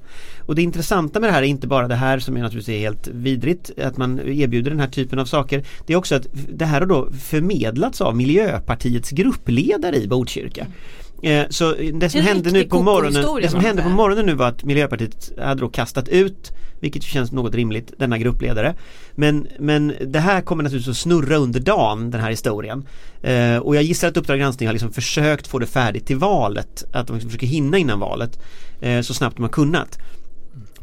Och 0.46 0.54
det 0.54 0.62
intressanta 0.62 1.20
med 1.20 1.28
det 1.28 1.32
här 1.32 1.42
är 1.42 1.46
inte 1.46 1.66
bara 1.66 1.88
det 1.88 1.94
här 1.94 2.18
som 2.18 2.36
är 2.36 2.42
naturligtvis 2.42 2.76
är 2.76 2.80
helt 2.80 3.08
vidrigt 3.08 3.70
att 3.78 3.96
man 3.96 4.20
erbjuder 4.20 4.70
den 4.70 4.80
här 4.80 4.88
typen 4.88 5.18
av 5.18 5.24
saker. 5.24 5.64
Det 5.86 5.92
är 5.92 5.96
också 5.96 6.14
att 6.14 6.26
det 6.48 6.64
här 6.64 6.80
har 6.80 6.86
då 6.86 7.08
förmedlats 7.10 8.00
av 8.00 8.16
Miljöpartiets 8.16 9.10
gruppledare 9.10 9.96
i 9.96 10.08
Botkyrka. 10.08 10.66
Eh, 11.22 11.44
Så 11.50 11.74
det 11.94 12.10
som 12.10 12.20
hände 12.20 12.50
nu 12.50 12.64
på 12.64 12.82
morgonen 12.82 13.42
Det 13.42 13.48
som 13.48 13.60
hände 13.60 13.82
på 13.82 13.88
morgonen 13.88 14.26
nu 14.26 14.34
var 14.34 14.48
att 14.48 14.64
Miljöpartiet 14.64 15.32
hade 15.38 15.60
då 15.60 15.68
kastat 15.68 16.08
ut 16.08 16.52
Vilket 16.80 17.02
känns 17.02 17.32
något 17.32 17.54
rimligt, 17.54 17.92
denna 17.98 18.18
gruppledare 18.18 18.74
Men, 19.14 19.48
men 19.58 19.92
det 20.06 20.18
här 20.18 20.40
kommer 20.40 20.62
naturligtvis 20.62 20.90
att 20.90 21.02
snurra 21.02 21.36
under 21.36 21.60
dagen 21.60 22.10
den 22.10 22.20
här 22.20 22.30
historien 22.30 22.86
eh, 23.22 23.56
Och 23.56 23.76
jag 23.76 23.82
gissar 23.82 24.08
att 24.08 24.16
Uppdrag 24.16 24.38
granskning 24.38 24.68
har 24.68 24.72
liksom 24.72 24.92
försökt 24.92 25.46
få 25.46 25.58
det 25.58 25.66
färdigt 25.66 26.06
till 26.06 26.16
valet 26.16 26.84
Att 26.92 27.06
de 27.06 27.12
liksom 27.12 27.30
försöker 27.30 27.46
hinna 27.46 27.78
innan 27.78 28.00
valet 28.00 28.40
eh, 28.80 29.00
Så 29.00 29.14
snabbt 29.14 29.36
de 29.36 29.42
har 29.42 29.50
kunnat 29.50 29.98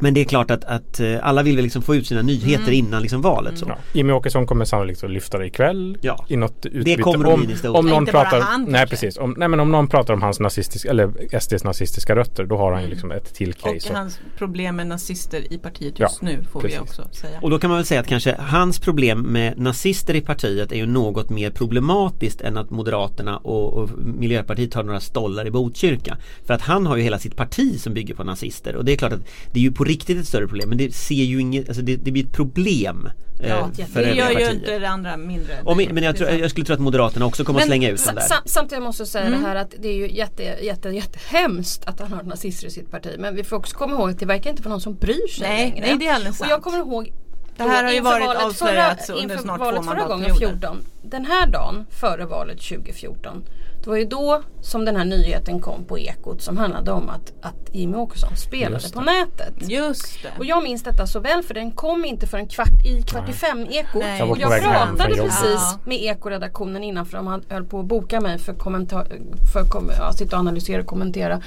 Men 0.02 0.14
det 0.14 0.22
är 0.22 0.26
klart 0.26 0.52
att, 0.52 0.64
att 0.64 1.00
eh, 1.00 1.18
alla 1.22 1.44
vill 1.44 1.56
väl 1.56 1.64
liksom 1.64 1.82
få 1.82 1.96
ut 1.96 2.08
sina 2.08 2.22
nyheter 2.22 2.62
Mm. 2.64 2.74
innan 2.74 3.02
liksom 3.02 3.22
valet 3.22 3.58
så. 3.58 3.66
Ja. 3.70 3.78
Jimmy 3.94 4.14
Åkesson 4.14 4.46
kommer 4.46 4.66
sannolikt 4.66 5.04
att 5.04 5.12
lyfta 5.12 5.38
det 5.38 5.46
ikväll 5.46 5.98
Ja. 6.02 6.26
i 6.30 6.36
något 6.36 6.66
utbyte. 6.66 7.02
kommer 7.02 7.26
att 7.28 7.34
om, 7.34 7.46
bli 7.46 7.68
om 7.70 7.86
någon 7.88 8.06
pratar, 8.06 8.40
han, 8.42 8.66
nej 8.70 8.88
precis, 8.88 9.18
om, 9.18 9.36
nej 9.38 9.48
men 9.48 9.60
om 9.60 9.72
någon 9.72 9.88
pratar 9.88 10.14
om 10.14 10.22
hans 10.22 10.40
nazistiska, 10.40 10.90
eller 10.90 11.40
SDs 11.40 11.64
nazistiska 11.64 12.16
rötter 12.16 12.46
då 12.46 12.58
har 12.58 12.72
han 12.72 12.84
ju 12.84 12.90
liksom 12.90 13.12
ett 13.12 13.34
till 13.34 13.50
Och 13.62 13.74
case. 13.74 13.94
hans 13.94 14.20
problem 14.38 14.76
med 14.76 14.88
nazister 14.88 15.54
i 15.54 15.58
partiet 15.58 15.94
Ja, 15.98 16.06
just 16.06 16.22
nu 16.22 16.44
får 16.52 16.62
vi 16.62 16.68
precis. 16.68 16.82
också 16.82 17.08
säga. 17.12 17.40
Och 17.42 17.50
då 17.50 17.60
kan 17.60 17.70
man 17.70 17.78
väl 17.80 17.86
säga 17.86 18.00
att 18.02 18.08
kanske 18.08 18.36
hans 18.40 18.80
problem 18.80 19.22
med 19.22 19.60
nazister 19.60 20.14
i 20.16 20.22
partiet 20.22 20.72
är 20.72 20.76
ju 20.76 20.86
något 20.86 21.30
mer 21.30 21.52
problematiskt 21.52 22.42
än 22.42 22.58
att 22.58 22.70
Moderaterna 22.70 23.38
och, 23.38 23.74
och 23.74 23.90
Miljöpartiet 24.06 24.74
har 24.74 24.84
några 24.84 25.00
stollar 25.00 25.48
i 25.48 25.52
Botkyrka. 25.52 26.18
För 26.46 26.54
att 26.54 26.62
han 26.62 26.86
har 26.86 26.98
ju 26.98 27.04
hela 27.04 27.20
sitt 27.20 27.36
parti 27.36 27.80
som 27.80 27.94
bygger 27.94 28.16
på 28.16 28.24
nazister 28.24 28.76
och 28.76 28.86
det 28.86 28.92
är 28.94 28.98
klart 28.98 29.14
att 29.14 29.22
det 29.54 29.60
är 29.60 29.64
ju 29.64 29.72
på 29.72 29.84
riktigt 29.92 30.18
ett 30.18 30.28
större 30.28 30.48
problem 30.48 30.70
men 30.70 30.78
det 30.78 30.96
ser 30.96 31.16
ju 31.16 31.42
inget, 31.42 31.68
alltså 31.70 31.82
det, 31.84 31.96
det 31.96 32.12
blir 32.12 32.24
ett 32.26 32.32
problem 32.32 33.10
eh, 33.44 33.50
Ja, 33.50 33.70
för 33.94 34.02
det 34.02 34.14
gör 34.14 34.30
ju 34.30 34.34
partier. 34.36 34.52
inte 34.54 34.80
det 34.80 34.90
andra 34.90 35.18
mindre. 35.18 35.54
Och, 35.66 35.78
men 35.78 35.88
men 35.96 36.04
jag, 36.04 36.18
tror, 36.18 36.30
jag 36.30 36.50
skulle 36.52 36.66
tro 36.66 36.74
att 36.74 36.80
Moderaterna 36.82 37.26
också 37.26 37.44
kommer 37.44 37.60
att 37.60 37.64
Men 37.64 37.70
slänga 37.70 37.90
ut 37.90 38.06
den 38.06 38.16
där. 38.16 38.22
sam- 38.22 38.44
Samtidigt 38.46 38.84
måste 38.84 39.02
jag 39.02 39.08
säga 39.08 39.26
Mm. 39.26 39.42
det 39.42 39.48
här 39.48 39.56
att 39.56 39.74
det 39.80 39.88
är 39.88 39.94
ju 39.96 40.12
jätte, 40.12 40.44
jätte, 40.62 40.90
jättehemskt 40.90 41.86
att 41.86 42.00
han 42.00 42.12
har 42.14 42.24
nazister 42.24 42.68
i 42.68 42.72
sitt 42.72 42.92
parti. 42.92 43.16
Men 43.20 43.36
vi 43.36 43.44
får 43.44 43.56
också 43.58 43.78
komma 43.78 43.94
ihåg 43.94 44.10
att 44.10 44.20
det 44.20 44.26
verkar 44.26 44.50
inte 44.50 44.62
vara 44.64 44.70
någon 44.74 44.82
som 44.82 44.96
bryr 44.96 45.28
sig 45.28 45.48
Nej, 45.50 45.70
längre. 45.72 45.86
nej, 45.88 45.98
det 46.00 46.08
är 46.08 46.14
alldeles 46.14 46.42
Och 46.42 46.48
jag 46.50 46.62
kommer 46.62 46.78
ihåg 46.78 47.12
Det 47.58 47.64
här 47.64 47.84
har 47.84 47.92
ju 47.92 48.02
varit 48.02 48.44
avslöjat 48.46 49.10
under 49.10 49.38
snart 49.38 49.58
två 49.60 49.82
mandatperioder. 49.82 50.34
14. 50.40 50.78
Den 51.04 51.26
här 51.26 51.48
dagen 51.48 51.86
före 52.02 52.26
valet 52.26 52.62
2014. 52.62 53.44
Det 53.84 53.90
var 53.90 53.98
ju 53.98 54.06
då 54.06 54.42
som 54.62 54.86
den 54.86 54.96
här 54.96 55.06
nyheten 55.06 55.60
kom 55.60 55.84
på 55.86 56.00
Ekot 56.00 56.42
som 56.42 56.58
handlade 56.58 56.92
om 56.92 57.10
att, 57.10 57.34
att 57.42 57.76
Jimmie 57.76 57.98
Åkesson 57.98 58.36
spelade 58.36 58.90
på 58.94 59.02
nätet. 59.02 59.54
Just 59.70 60.24
det. 60.24 60.30
Och 60.40 60.46
jag 60.46 60.64
minns 60.64 60.84
detta 60.84 61.08
så 61.08 61.20
väl 61.20 61.44
för 61.44 61.54
den 61.54 61.72
kom 61.72 62.06
inte 62.06 62.28
förrän 62.28 62.48
kvart 62.48 62.86
i 62.86 63.02
kvart 63.04 63.30
i 63.30 63.34
fem 63.34 63.68
ekot. 63.70 64.02
Nej. 64.02 64.20
Jag 64.20 64.30
Och 64.30 64.38
jag 64.38 64.62
pratade 64.62 65.16
precis 65.16 65.42
Ja. 65.44 65.80
med 65.86 65.98
ekoredaktionen 66.02 66.84
innan 66.84 67.06
för 67.06 67.18
de 67.18 67.28
hade- 67.28 67.54
höll 67.54 67.66
på 67.66 67.80
att 67.80 67.86
boka 67.86 68.22
mig 68.22 68.38
för, 68.40 68.54
kommentar, 68.54 69.08
för 69.54 69.64
kom, 69.70 69.92
ja, 69.98 70.14
sitta 70.14 70.36
och 70.36 70.40
analysera 70.40 70.82
och 70.82 70.88
kommentera 70.88 71.42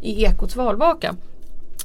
i 0.00 0.24
Ekots 0.24 0.56
valvaka. 0.56 1.14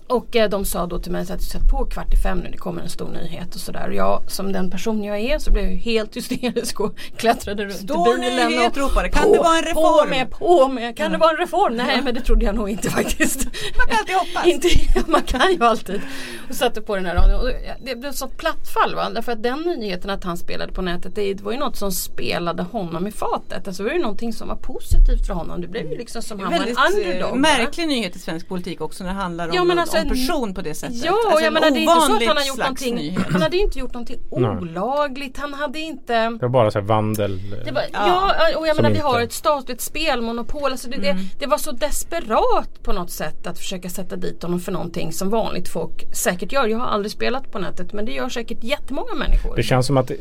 Och 0.08 0.36
eh, 0.36 0.50
de 0.50 0.66
sa 0.66 0.86
då 0.86 1.00
till 1.00 1.12
mig 1.12 1.22
att 1.32 1.42
sätt 1.42 1.70
på 1.72 1.86
kvart 1.86 2.14
i 2.14 2.18
fem 2.18 2.38
nu, 2.40 2.50
det 2.52 2.58
kommer 2.58 2.82
en 2.82 2.90
stor 2.90 3.10
nyhet 3.10 3.56
och 3.56 3.62
sådär. 3.62 3.88
Och 3.88 3.94
jag 3.96 4.24
som 4.28 4.52
den 4.52 4.72
person 4.72 5.04
jag 5.04 5.20
är 5.20 5.40
så 5.40 5.52
blev 5.52 5.66
jag 5.66 5.78
helt 5.78 6.16
hysterisk 6.16 6.80
och 6.80 7.00
klättrade 7.18 7.66
runt 7.66 7.74
Stor 7.74 8.18
i 8.18 8.20
bilen. 8.20 8.50
nyhet 8.52 8.72
och 8.72 8.78
ropade. 8.78 9.10
Kan 9.10 9.24
på, 9.24 9.34
det 9.34 9.40
vara 9.40 9.58
en 9.58 9.64
reform? 9.64 10.06
På 10.06 10.10
med, 10.10 10.32
på 10.32 10.68
med. 10.68 10.98
Kan 10.98 11.12
det 11.12 11.18
vara 11.18 11.32
en 11.32 11.38
reform? 11.38 11.76
Nej 11.76 12.02
men 12.02 12.14
det 12.16 12.22
trodde 12.22 12.46
jag 12.46 12.56
nog 12.56 12.70
inte 12.70 12.90
faktiskt. 13.00 13.46
Man 13.78 13.88
kan 13.88 13.98
alltid 14.00 14.16
hoppas. 14.16 14.46
Inte, 14.46 14.70
man 15.12 15.22
kan 15.22 15.52
ju 15.52 15.64
alltid. 15.64 16.02
Och 16.50 16.56
satte 16.56 16.82
på 16.82 16.96
den 16.96 17.06
här 17.06 17.16
radion. 17.16 17.40
Och 17.40 17.50
det 17.86 17.96
blev 17.96 18.10
ett 18.10 18.18
sånt 18.18 18.38
plattfall 18.38 18.96
va. 18.96 19.10
Därför 19.10 19.32
att 19.32 19.44
den 19.44 19.62
nyheten 19.62 20.10
att 20.10 20.24
han 20.24 20.38
spelade 20.38 20.74
på 20.74 20.82
nätet 20.82 21.16
det 21.16 21.42
var 21.42 21.52
ju 21.52 21.58
något 21.58 21.78
som 21.78 21.92
spelade 21.92 22.64
honom 22.64 23.08
i 23.08 23.12
fatet. 23.12 23.68
Alltså 23.68 23.84
det 23.84 23.90
var 23.90 23.96
ju 23.96 24.02
någonting 24.02 24.34
som 24.34 24.48
var 24.48 24.56
positivt 24.56 25.28
för 25.28 25.34
honom. 25.34 25.62
Det 25.62 25.68
blev 25.68 25.92
ju 25.92 25.98
liksom 25.98 26.22
som 26.22 26.40
han 26.40 26.52
var 26.52 26.60
en 26.60 26.68
eh, 26.68 27.06
underdog. 27.06 27.30
va? 27.30 27.36
märklig 27.36 27.88
nyhet 27.88 28.16
i 28.16 28.20
svensk 28.20 28.48
politik 28.48 28.82
också 28.82 29.04
när 29.04 29.12
det 29.12 29.18
handlar 29.18 29.48
om, 29.50 29.56
Ja, 29.56 29.64
men 29.96 30.08
om 30.08 30.12
en- 30.12 30.18
person 30.18 30.54
på 30.54 30.62
det 30.62 30.76
sättet. 30.76 30.96
Ja, 31.04 31.12
Alltså 31.26 31.40
jag 31.40 31.48
en 31.48 31.54
menar 31.54 31.72
det 31.72 31.78
är 31.78 31.82
inte 31.82 31.94
så 31.94 32.16
att 32.16 32.24
han 32.28 32.38
har 32.38 32.44
gjort 32.48 32.58
någonting. 32.58 32.96
nyhet. 32.96 33.26
Han 33.32 33.42
hade 33.42 33.58
inte 33.58 33.80
gjort 33.80 33.94
någonting 33.94 34.20
olagligt. 34.30 35.38
Han 35.38 35.54
hade 35.54 35.80
inte 35.80 36.14
Det 36.30 36.38
var 36.42 36.50
bara 36.50 36.72
så 36.72 36.80
här 36.80 36.86
vandel. 36.86 37.40
det 37.66 37.72
var, 37.72 37.82
Ja. 37.94 38.34
ja. 38.52 38.58
och 38.60 38.68
jag 38.68 38.76
Som 38.76 38.84
menar 38.84 38.96
vi 38.96 39.02
har 39.02 39.22
ett 39.22 39.34
statligt 39.34 39.82
spelmonopol. 39.82 40.72
Alltså 40.72 40.90
det, 40.90 40.96
Mm. 40.96 41.18
det, 41.18 41.24
det 41.40 41.46
var 41.46 41.58
så 41.58 41.72
desperat 41.72 42.84
på 42.84 42.94
något 42.94 43.12
sätt 43.12 43.48
att 43.48 43.58
försöka 43.58 43.90
sätta 43.90 44.16
dit 44.16 44.44
honom 44.44 44.60
för 44.60 44.72
någonting 44.72 45.12
som 45.14 45.30
vanligt 45.30 45.68
folk 45.68 46.16
säkert 46.16 46.52
gör. 46.52 46.68
Jag 46.68 46.78
har 46.78 46.88
aldrig 46.88 47.12
spelat 47.12 47.52
på 47.52 47.60
nätet 47.60 47.94
men 47.94 48.06
det 48.06 48.12
gör 48.12 48.30
säkert 48.30 48.64
jättemånga 48.64 49.14
människor. 49.14 49.56
Det 49.56 49.64
känns 49.64 49.88
som 49.88 49.98
att 49.98 50.12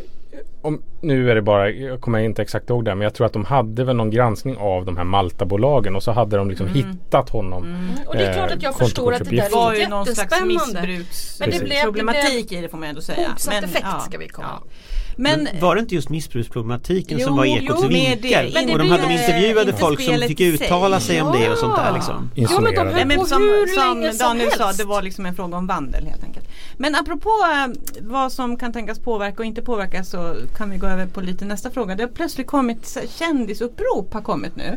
om, 0.65 0.83
nu 1.01 1.31
är 1.31 1.35
det 1.35 1.43
bara, 1.43 1.71
jag 1.71 2.01
kommer 2.01 2.19
inte 2.19 2.43
exakt 2.43 2.71
ihåg 2.71 2.85
det 2.85 2.95
men 2.95 3.05
jag 3.05 3.15
tror 3.15 3.27
att 3.27 3.33
de 3.33 3.45
hade 3.45 3.85
väl 3.85 3.97
någon 3.97 4.11
granskning 4.11 4.57
av 4.57 4.85
de 4.85 4.97
här 4.97 5.05
Maltabolagen 5.05 5.97
och 5.97 6.03
så 6.03 6.13
hade 6.13 6.37
de 6.37 6.51
liksom 6.51 6.69
hittat 6.69 7.31
honom. 7.31 7.91
och 8.07 8.17
det 8.17 8.27
är 8.27 8.35
klart 8.35 8.51
att 8.51 8.63
jag 8.63 8.77
förstår 8.77 9.13
att 9.13 9.25
det 9.25 9.37
där 9.37 9.51
var 9.51 9.75
ju 9.75 9.89
någon 9.89 10.07
slags. 10.07 10.41
Men 10.41 10.49
missbruksproblematik 10.49 12.53
i 12.53 12.61
det 12.61 12.69
får 12.69 12.79
man 12.79 12.89
ändå 12.89 13.01
säga. 13.01 13.29
Motsatt 13.29 13.65
effekt 13.65 13.87
ska 14.09 14.19
vi 14.19 14.29
komma 14.29 14.49
ihåg. 14.49 14.69
Men, 15.17 15.43
Men 15.45 15.61
var 15.61 15.75
det 15.75 15.81
inte 15.81 15.95
just 15.95 16.09
missbruksproblematiken 16.09 17.19
Jo, 17.19 17.27
som 17.27 17.37
var 17.37 17.45
jo, 17.45 17.57
Ekots 17.57 17.83
med 17.83 17.91
vinkel? 17.91 18.21
det. 18.23 18.51
Men 18.55 18.67
det 18.67 18.73
och 18.73 18.79
de 18.79 18.89
hade 18.91 19.03
ju, 19.03 19.09
de 19.09 19.15
intervjuade 19.15 19.71
inte 19.71 19.81
folk 19.81 20.01
som 20.01 20.15
fick 20.15 20.41
i 20.41 20.57
sig. 20.57 20.67
uttala 20.67 21.01
sig 21.01 21.23
om 21.23 21.33
det 21.41 21.51
och 21.51 21.59
sånt 21.59 21.77
där 21.77 21.87
Ja. 21.87 21.95
liksom. 21.95 22.31
Ja, 22.35 22.61
men 22.61 22.75
de 22.75 22.79
höll 22.81 22.95
Nej, 22.95 23.05
men 23.05 23.19
på 23.19 23.25
som, 23.25 23.43
hur 23.43 23.67
som 23.67 23.99
länge 24.01 24.13
som 24.13 24.27
Daniel 24.29 24.51
sa, 24.53 24.65
helst. 24.65 24.79
det 24.81 24.85
var 24.87 25.03
liksom 25.03 25.27
en 25.27 25.35
fråga 25.35 25.57
om 25.57 25.67
vandel 25.67 26.07
helt 26.07 26.25
enkelt. 26.25 26.49
Men 26.77 26.95
apropå 26.95 27.31
eh, 27.31 27.73
vad 28.01 28.33
som 28.33 28.57
kan 28.57 28.73
tänkas 28.73 28.99
påverka 28.99 29.37
och 29.39 29.45
inte 29.45 29.63
påverka 29.63 30.05
så 30.05 30.35
kan 30.57 30.71
vi 30.71 30.77
gå 30.79 30.87
över 30.87 31.07
på 31.07 31.21
lite 31.21 31.45
nästa 31.45 31.71
fråga. 31.71 31.95
Det 31.95 32.03
har 32.03 32.11
plötsligt 32.11 32.47
kommit 32.47 32.99
kändisupprop 33.19 34.15
har 34.15 34.21
kommit 34.23 34.57
nu. 34.57 34.77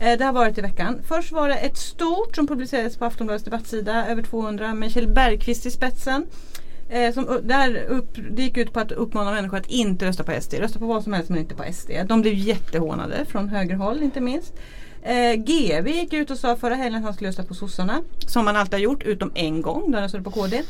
Eh, 0.00 0.18
Det 0.18 0.24
har 0.24 0.32
varit 0.32 0.58
i 0.58 0.60
veckan. 0.60 0.98
Först 1.08 1.32
var 1.32 1.48
det 1.48 1.54
ett 1.54 1.76
stort 1.78 2.34
som 2.36 2.46
publicerades 2.46 2.96
på 2.96 3.04
Aftonbladets 3.04 3.44
debattsida, 3.44 4.06
över 4.06 4.22
200 4.22 4.74
med 4.74 4.92
Kjell 4.92 5.08
Bergqvist 5.08 5.66
i 5.66 5.70
spetsen. 5.70 6.26
Eh, 6.94 7.12
som, 7.12 7.40
där 7.42 7.84
upp, 7.88 8.18
det 8.30 8.42
gick 8.42 8.56
ut 8.56 8.72
på 8.72 8.80
att 8.80 8.92
uppmana 8.92 9.30
människor 9.32 9.56
att 9.56 9.66
inte 9.66 10.06
rösta 10.06 10.24
på 10.24 10.40
SD. 10.40 10.54
Rösta 10.54 10.78
på 10.78 10.86
vad 10.86 11.02
som 11.02 11.12
helst 11.12 11.30
men 11.30 11.38
inte 11.38 11.54
på 11.54 11.64
SD. 11.72 11.90
De 12.06 12.20
blev 12.20 12.34
jättehånade 12.34 13.24
från 13.24 13.48
högerhåll 13.48 14.02
inte 14.02 14.20
minst. 14.20 14.54
Eh, 15.02 15.34
GV 15.34 15.88
gick 15.88 16.12
ut 16.12 16.30
och 16.30 16.38
sa 16.38 16.56
förra 16.56 16.74
helgen 16.74 16.98
att 16.98 17.04
han 17.04 17.14
skulle 17.14 17.28
rösta 17.28 17.42
på 17.42 17.54
sossarna. 17.54 18.02
Som 18.26 18.46
han 18.46 18.56
alltid 18.56 18.74
har 18.74 18.78
gjort 18.78 19.02
utom 19.02 19.32
en 19.34 19.62
gång 19.62 19.90
då 19.90 19.96
han 19.96 20.02
röstade 20.02 20.24
på 20.24 20.30
KD. 20.30 20.62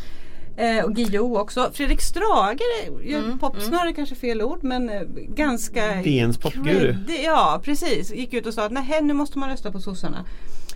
Eh, 0.57 0.85
och 0.85 0.95
Guillou 0.95 1.37
också. 1.37 1.71
Fredrik 1.75 2.01
Strage, 2.01 2.61
mm, 3.05 3.39
popsnöre 3.39 3.89
är 3.89 3.93
kanske 3.93 4.15
fel 4.15 4.43
ord 4.43 4.59
men 4.63 4.89
eh, 4.89 5.03
ganska 5.29 5.95
DNs 6.03 6.39
popguru. 6.39 6.97
Ja 7.25 7.61
precis, 7.65 8.15
gick 8.15 8.33
ut 8.33 8.47
och 8.47 8.55
sa 8.55 8.65
att 8.65 8.73
nej 8.73 9.01
nu 9.03 9.13
måste 9.13 9.39
man 9.39 9.51
rösta 9.51 9.73
på 9.73 9.81
sossarna. 9.81 10.25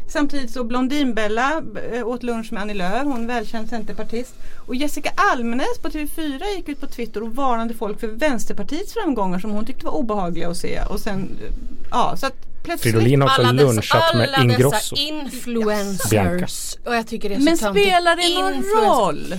Samtidigt 0.09 0.50
så 0.50 0.65
Blondinbella 0.65 1.62
eh, 1.93 2.07
åt 2.09 2.23
lunch 2.23 2.53
med 2.53 2.62
Annie 2.62 2.75
Lööf, 2.75 3.05
hon 3.05 3.27
välkänd 3.27 3.69
centerpartist. 3.69 4.35
Och 4.67 4.75
Jessica 4.75 5.11
Almenäs 5.33 5.79
på 5.83 5.88
TV4 5.88 6.43
gick 6.57 6.69
ut 6.69 6.81
på 6.81 6.87
Twitter 6.87 7.23
och 7.23 7.35
varnade 7.35 7.75
folk 7.75 8.00
för 8.00 8.07
Vänsterpartiets 8.09 8.93
framgångar 8.95 9.38
som 9.38 9.50
hon 9.50 9.67
tyckte 9.67 9.85
var 9.85 9.93
obehagliga 9.93 10.49
att 10.49 10.57
se. 10.57 10.81
Och 10.88 11.00
sen, 11.00 11.37
eh, 11.45 11.53
ja 11.91 12.17
så 12.17 12.27
att 12.27 12.35
plötsligt 12.65 12.95
Fridolin 12.95 13.21
har 13.23 13.29
också 13.29 13.43
alla 13.43 13.53
dessa, 13.53 13.65
lunchat 13.73 14.15
med 14.15 14.29
alla 14.35 14.43
Ingrosso. 14.43 14.95
dessa 14.95 14.97
influencers. 14.97 16.77
Och 16.87 16.95
jag 16.97 17.07
tycker 17.07 17.29
det 17.29 17.35
är 17.35 17.38
så 17.38 17.45
Men 17.45 17.59
töntigt. 17.59 17.87
spelar 17.87 18.17
det 18.17 18.43
någon 18.43 18.85
roll? 18.88 19.35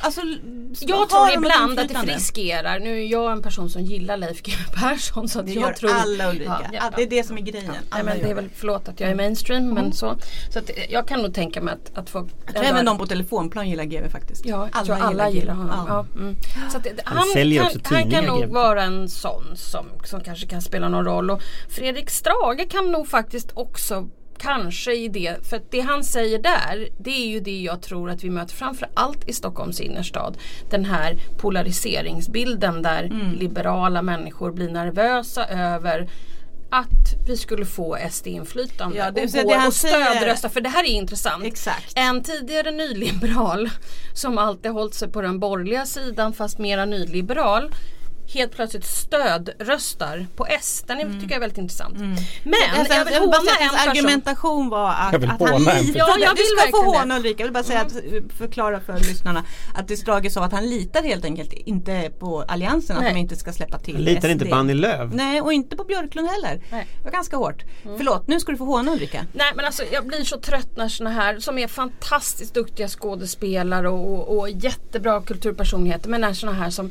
Alltså, 0.00 0.20
Jag 0.80 0.96
har 0.96 1.06
tror 1.06 1.30
ibland 1.34 1.78
att 1.78 1.88
det 1.88 2.14
riskerar, 2.14 2.78
nu 2.78 3.00
är 3.02 3.06
jag 3.06 3.32
en 3.32 3.42
person 3.42 3.70
som 3.70 3.82
gillar 3.82 4.16
Leif 4.16 4.42
GW 4.42 4.56
Persson 4.74 5.28
så 5.28 5.40
att 5.40 5.46
Det 5.46 5.52
jag 5.52 5.62
gör 5.62 5.72
tror 5.72 5.90
alla 5.92 6.30
Ulrika. 6.30 6.60
Ja, 6.72 6.78
ja, 6.82 6.90
det 6.96 7.02
är 7.02 7.06
det 7.06 7.24
som 7.24 7.38
är 7.38 7.42
grejen. 7.42 7.68
Nej, 7.68 7.80
Alla 7.88 8.04
men 8.04 8.18
det 8.18 8.30
är 8.30 8.34
väl, 8.34 8.48
förlåt 8.56 8.88
att 8.88 9.00
jag 9.00 9.10
är 9.10 9.14
mainstream 9.14 9.68
men 9.74 9.92
så. 9.92 10.16
Så 10.50 10.58
att 10.58 10.70
jag 10.88 11.08
kan 11.08 11.22
nog 11.22 11.34
tänka 11.34 11.60
mig 11.60 11.74
att, 11.74 11.98
att 11.98 12.10
få 12.10 12.28
Jag 12.46 12.54
tror 12.54 12.64
även 12.64 12.84
de 12.84 12.98
på 12.98 13.06
telefonplan 13.06 13.68
gillar 13.68 13.84
GV 13.84 14.08
faktiskt. 14.08 14.46
Ja, 14.46 14.68
jag 14.74 14.84
tror 14.84 14.96
alla 14.96 15.30
gillar 15.30 15.54
honom. 15.54 15.84
Ja. 15.88 16.06
Ja. 16.14 16.20
mm. 16.20 16.36
Så 16.70 16.76
att 16.76 16.84
det, 16.84 17.00
Han 17.04 17.16
han, 17.16 17.26
också 17.66 17.78
han 17.84 18.10
kan 18.10 18.24
nog 18.24 18.40
GW. 18.40 18.52
vara 18.54 18.82
en 18.82 19.08
sån 19.08 19.56
som, 19.56 19.86
som 20.04 20.20
kanske 20.20 20.46
kan 20.46 20.62
spela 20.62 20.88
någon 20.88 21.04
roll. 21.04 21.30
Och 21.30 21.42
Fredrik 21.68 22.10
Strage 22.10 22.70
kan 22.70 22.92
nog 22.92 23.08
faktiskt 23.08 23.50
också 23.54 24.08
Kanske 24.40 24.94
i 24.94 25.08
det, 25.08 25.46
för 25.46 25.60
det 25.70 25.80
han 25.80 26.04
säger 26.04 26.38
där 26.38 26.88
det 26.98 27.10
är 27.10 27.26
ju 27.26 27.40
det 27.40 27.60
jag 27.60 27.82
tror 27.82 28.10
att 28.10 28.24
vi 28.24 28.30
möter 28.30 28.54
framför 28.54 28.88
allt 28.94 29.28
i 29.28 29.32
Stockholms 29.32 29.80
innerstad. 29.80 30.38
Den 30.70 30.84
här 30.84 31.16
polariseringsbilden 31.38 32.82
där 32.82 33.04
Mm. 33.04 33.32
liberala 33.32 34.02
människor 34.02 34.52
blir 34.52 34.70
nervösa 34.70 35.46
över 35.46 36.08
att 36.70 37.26
vi 37.26 37.36
skulle 37.36 37.64
få 37.66 37.96
SD-inflytande 38.10 38.96
Ja, 38.96 39.10
det 39.10 39.24
och 39.24 39.30
gå 39.44 39.50
det 39.50 39.66
och 39.66 39.74
stödrösta. 39.74 40.48
För 40.48 40.60
det 40.60 40.68
här 40.68 40.84
är 40.84 40.88
intressant. 40.88 41.44
Exakt. 41.44 41.92
En 41.96 42.22
tidigare 42.22 42.70
nyliberal 42.70 43.70
som 44.14 44.38
alltid 44.38 44.70
hållit 44.70 44.94
sig 44.94 45.08
på 45.08 45.20
den 45.22 45.40
borgerliga 45.40 45.86
sidan 45.86 46.32
fast 46.32 46.58
mera 46.58 46.84
nyliberal 46.84 47.70
helt 48.32 48.52
plötsligt 48.52 48.84
stödröstar 48.86 50.26
på 50.36 50.46
S. 50.46 50.84
Den 50.86 50.98
är, 51.00 51.04
tycker 51.04 51.22
jag 51.22 51.32
är 51.32 51.40
väldigt 51.40 51.58
intressant. 51.58 51.94
Men 51.98 52.54
Alltså, 52.78 52.94
jag 52.94 53.04
vill 53.04 53.14
håna 53.14 53.36
en 53.60 53.66
att 53.66 53.72
person. 53.74 53.90
argumentation 53.90 54.68
var 54.68 54.90
att, 54.90 55.12
Jag 55.12 55.18
vill 55.18 55.30
att 55.30 55.40
han 55.40 55.60
litade. 55.62 55.92
Ja, 55.94 56.16
jag 56.20 56.36
du 56.36 56.42
vill 56.42 56.46
ska 56.58 56.70
få 56.70 56.92
håna. 56.98 57.16
Ulrika. 57.16 57.42
Jag 57.42 57.46
vill 57.46 57.52
bara 57.52 57.64
säga 57.64 57.80
att, 57.80 57.92
förklara 58.38 58.80
för 58.80 58.98
lyssnarna 58.98 59.44
att 59.74 59.88
det 59.88 59.96
Strage 59.96 60.32
sa 60.32 60.44
att 60.44 60.52
han 60.52 60.66
litar 60.70 61.02
helt 61.02 61.24
enkelt 61.24 61.52
inte 61.52 62.10
på 62.18 62.44
Alliansen 62.48 62.96
att 62.96 63.02
Nej. 63.02 63.14
de 63.14 63.20
inte 63.20 63.36
ska 63.36 63.52
släppa 63.52 63.78
till 63.78 63.94
Han 63.94 64.02
litar 64.04 64.28
inte 64.28 64.44
SD. 64.44 64.50
på 64.50 64.56
Annie 64.56 64.74
Lööf. 64.74 65.10
Nej 65.12 65.40
och 65.40 65.52
inte 65.52 65.76
på 65.76 65.84
Björklund 65.84 66.28
heller. 66.28 66.60
Nej. 66.70 66.86
Det 66.98 67.04
var 67.04 67.10
ganska 67.10 67.36
hårt. 67.36 67.62
Förlåt, 67.82 68.26
nu 68.26 68.40
ska 68.40 68.52
du 68.52 68.58
få 68.58 68.64
håna 68.64 68.92
Ulrika. 68.92 69.26
Nej 69.32 69.52
men 69.56 69.64
alltså 69.64 69.82
jag 69.92 70.06
blir 70.06 70.24
så 70.24 70.40
trött 70.40 70.76
när 70.76 70.88
såna 70.88 71.10
här 71.10 71.38
som 71.38 71.58
är 71.58 71.68
fantastiskt 71.68 72.54
duktiga 72.54 72.88
skådespelare 72.88 73.88
och, 73.88 74.14
och, 74.30 74.38
och 74.38 74.50
jättebra 74.50 75.20
kulturpersonligheter 75.22 76.08
men 76.10 76.20
när 76.20 76.32
såna 76.32 76.52
här 76.52 76.70
som 76.70 76.90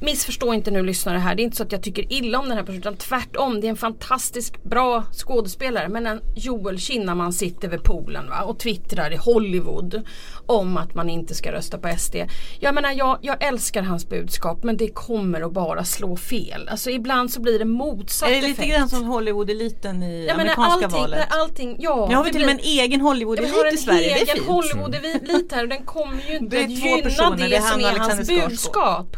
Missförstå 0.00 0.54
inte 0.54 0.70
nu 0.70 0.82
lyssnare 0.82 1.18
här. 1.18 1.34
Det 1.34 1.42
är 1.42 1.44
inte 1.44 1.56
så 1.56 1.62
att 1.62 1.72
jag 1.72 1.82
tycker 1.82 2.12
illa 2.12 2.38
om 2.38 2.48
den 2.48 2.56
här 2.58 2.64
personen 2.64 2.80
utan 2.80 2.96
tvärtom. 2.96 3.60
Det 3.60 3.66
är 3.66 3.68
en 3.68 3.76
fantastisk 3.76 4.62
bra 4.62 5.04
skådespelare. 5.12 5.88
Men 5.88 6.06
en 6.06 6.20
Joel 6.36 6.78
Kinnaman 6.78 7.32
sitter 7.32 7.68
vid 7.68 7.82
poolen 7.82 8.28
va? 8.30 8.42
och 8.42 8.58
twittrar 8.58 9.12
i 9.12 9.16
Hollywood 9.16 10.02
om 10.46 10.76
att 10.76 10.94
man 10.94 11.10
inte 11.10 11.34
ska 11.34 11.52
rösta 11.52 11.78
på 11.78 11.94
SD. 11.98 12.16
Jag 12.60 12.74
menar 12.74 12.92
jag, 12.92 13.18
jag 13.22 13.42
älskar 13.44 13.82
hans 13.82 14.08
budskap 14.08 14.62
men 14.64 14.76
det 14.76 14.88
kommer 14.88 15.40
att 15.40 15.52
bara 15.52 15.84
slå 15.84 16.16
fel. 16.16 16.68
Alltså 16.68 16.90
ibland 16.90 17.30
så 17.30 17.40
blir 17.40 17.58
det 17.58 17.64
motsatt 17.64 18.28
Är 18.28 18.34
det 18.34 18.40
lite 18.40 18.62
effekt. 18.62 18.76
grann 18.76 18.88
som 18.88 19.04
Hollywood-eliten 19.04 20.02
i 20.02 20.26
Jag 20.26 20.36
menar 20.36 20.52
amerikanska 20.52 20.86
allting, 20.86 21.00
valet? 21.00 21.26
allting, 21.30 21.76
ja. 21.78 22.06
Nu 22.10 22.16
har 22.16 22.24
vi 22.24 22.30
till 22.32 22.42
och 22.42 22.46
med 22.46 22.54
en 22.54 22.64
egen 22.64 22.90
vi 23.00 23.06
har 23.06 23.14
Hollywood-elit 23.14 23.68
en 23.68 23.74
i 23.74 23.76
Sverige. 23.76 24.00
Det 24.00 24.12
är 24.12 24.16
egen 24.16 24.36
fint. 24.36 24.46
Hollywood-elit 24.48 25.52
här 25.52 25.62
och 25.62 25.68
den 25.68 25.84
kommer 25.84 26.22
ju 26.28 26.36
inte 26.36 26.56
gynna 26.56 27.36
det, 27.36 27.48
det 27.48 27.62
som 27.62 27.80
är 27.80 27.98
hans 27.98 28.28
budskap. 28.28 29.16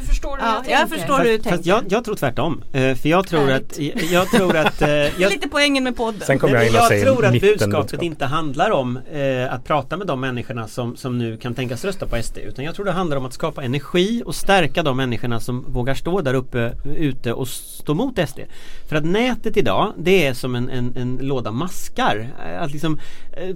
Du 0.00 0.06
förstår 0.06 0.36
hur 0.36 0.44
Ja, 0.44 0.54
jag 0.54 0.64
tänker? 0.64 0.80
jag 0.80 0.88
förstår 0.90 1.18
hur 1.18 1.24
du 1.24 1.36
Fast 1.36 1.48
tänker. 1.48 1.70
jag, 1.70 1.84
jag 1.88 2.04
tror 2.04 2.14
tvärtom. 2.14 2.62
Eh, 2.72 2.94
För 2.94 3.08
jag 3.08 3.26
tror 3.26 3.50
att, 3.50 3.78
jag, 3.78 4.02
jag 4.10 4.30
tror 4.30 4.56
att 4.56 4.82
är 4.82 5.12
jag, 5.18 5.30
lite 5.32 5.48
poängen 5.48 5.84
med 5.84 5.96
podden. 5.96 6.20
Sen 6.26 6.38
kommer 6.38 6.54
jag 6.54 6.60
men 6.60 6.68
in 6.68 6.74
och 6.74 6.80
jag 6.80 6.88
säger 6.88 7.04
tror 7.04 7.24
att 7.26 7.32
budskapet 7.40 7.72
budskap. 7.72 8.02
inte 8.02 8.24
handlar 8.26 8.70
om 8.70 8.96
eh, 9.12 9.52
att 9.54 9.64
prata 9.64 9.96
med 9.96 10.06
de 10.06 10.20
människorna 10.20 10.68
som, 10.68 10.96
som 10.96 11.18
nu 11.18 11.36
kan 11.36 11.54
tänkas 11.54 11.84
rösta 11.84 12.06
på 12.06 12.22
SD 12.22 12.38
utan 12.38 12.64
jag 12.64 12.74
tror 12.74 12.84
det 12.84 12.92
handlar 12.92 13.16
om 13.16 13.24
att 13.26 13.32
skapa 13.32 13.62
energi 13.62 14.22
och 14.26 14.34
stärka 14.34 14.82
de 14.82 14.96
människorna 14.96 15.40
som 15.40 15.64
vågar 15.72 15.94
stå 15.94 16.20
där 16.20 16.34
uppe 16.34 16.72
ute 16.96 17.32
och 17.32 17.48
stå 17.48 17.94
mot 17.94 18.28
SD. 18.28 18.40
För 18.88 18.96
att 18.96 19.04
nätet 19.04 19.56
idag 19.56 19.92
det 19.98 20.26
är 20.26 20.34
som 20.34 20.54
en, 20.54 20.70
en, 20.70 20.96
en 20.96 21.18
låda 21.22 21.50
maskar. 21.50 22.28
Att 22.60 22.72
liksom 22.72 22.98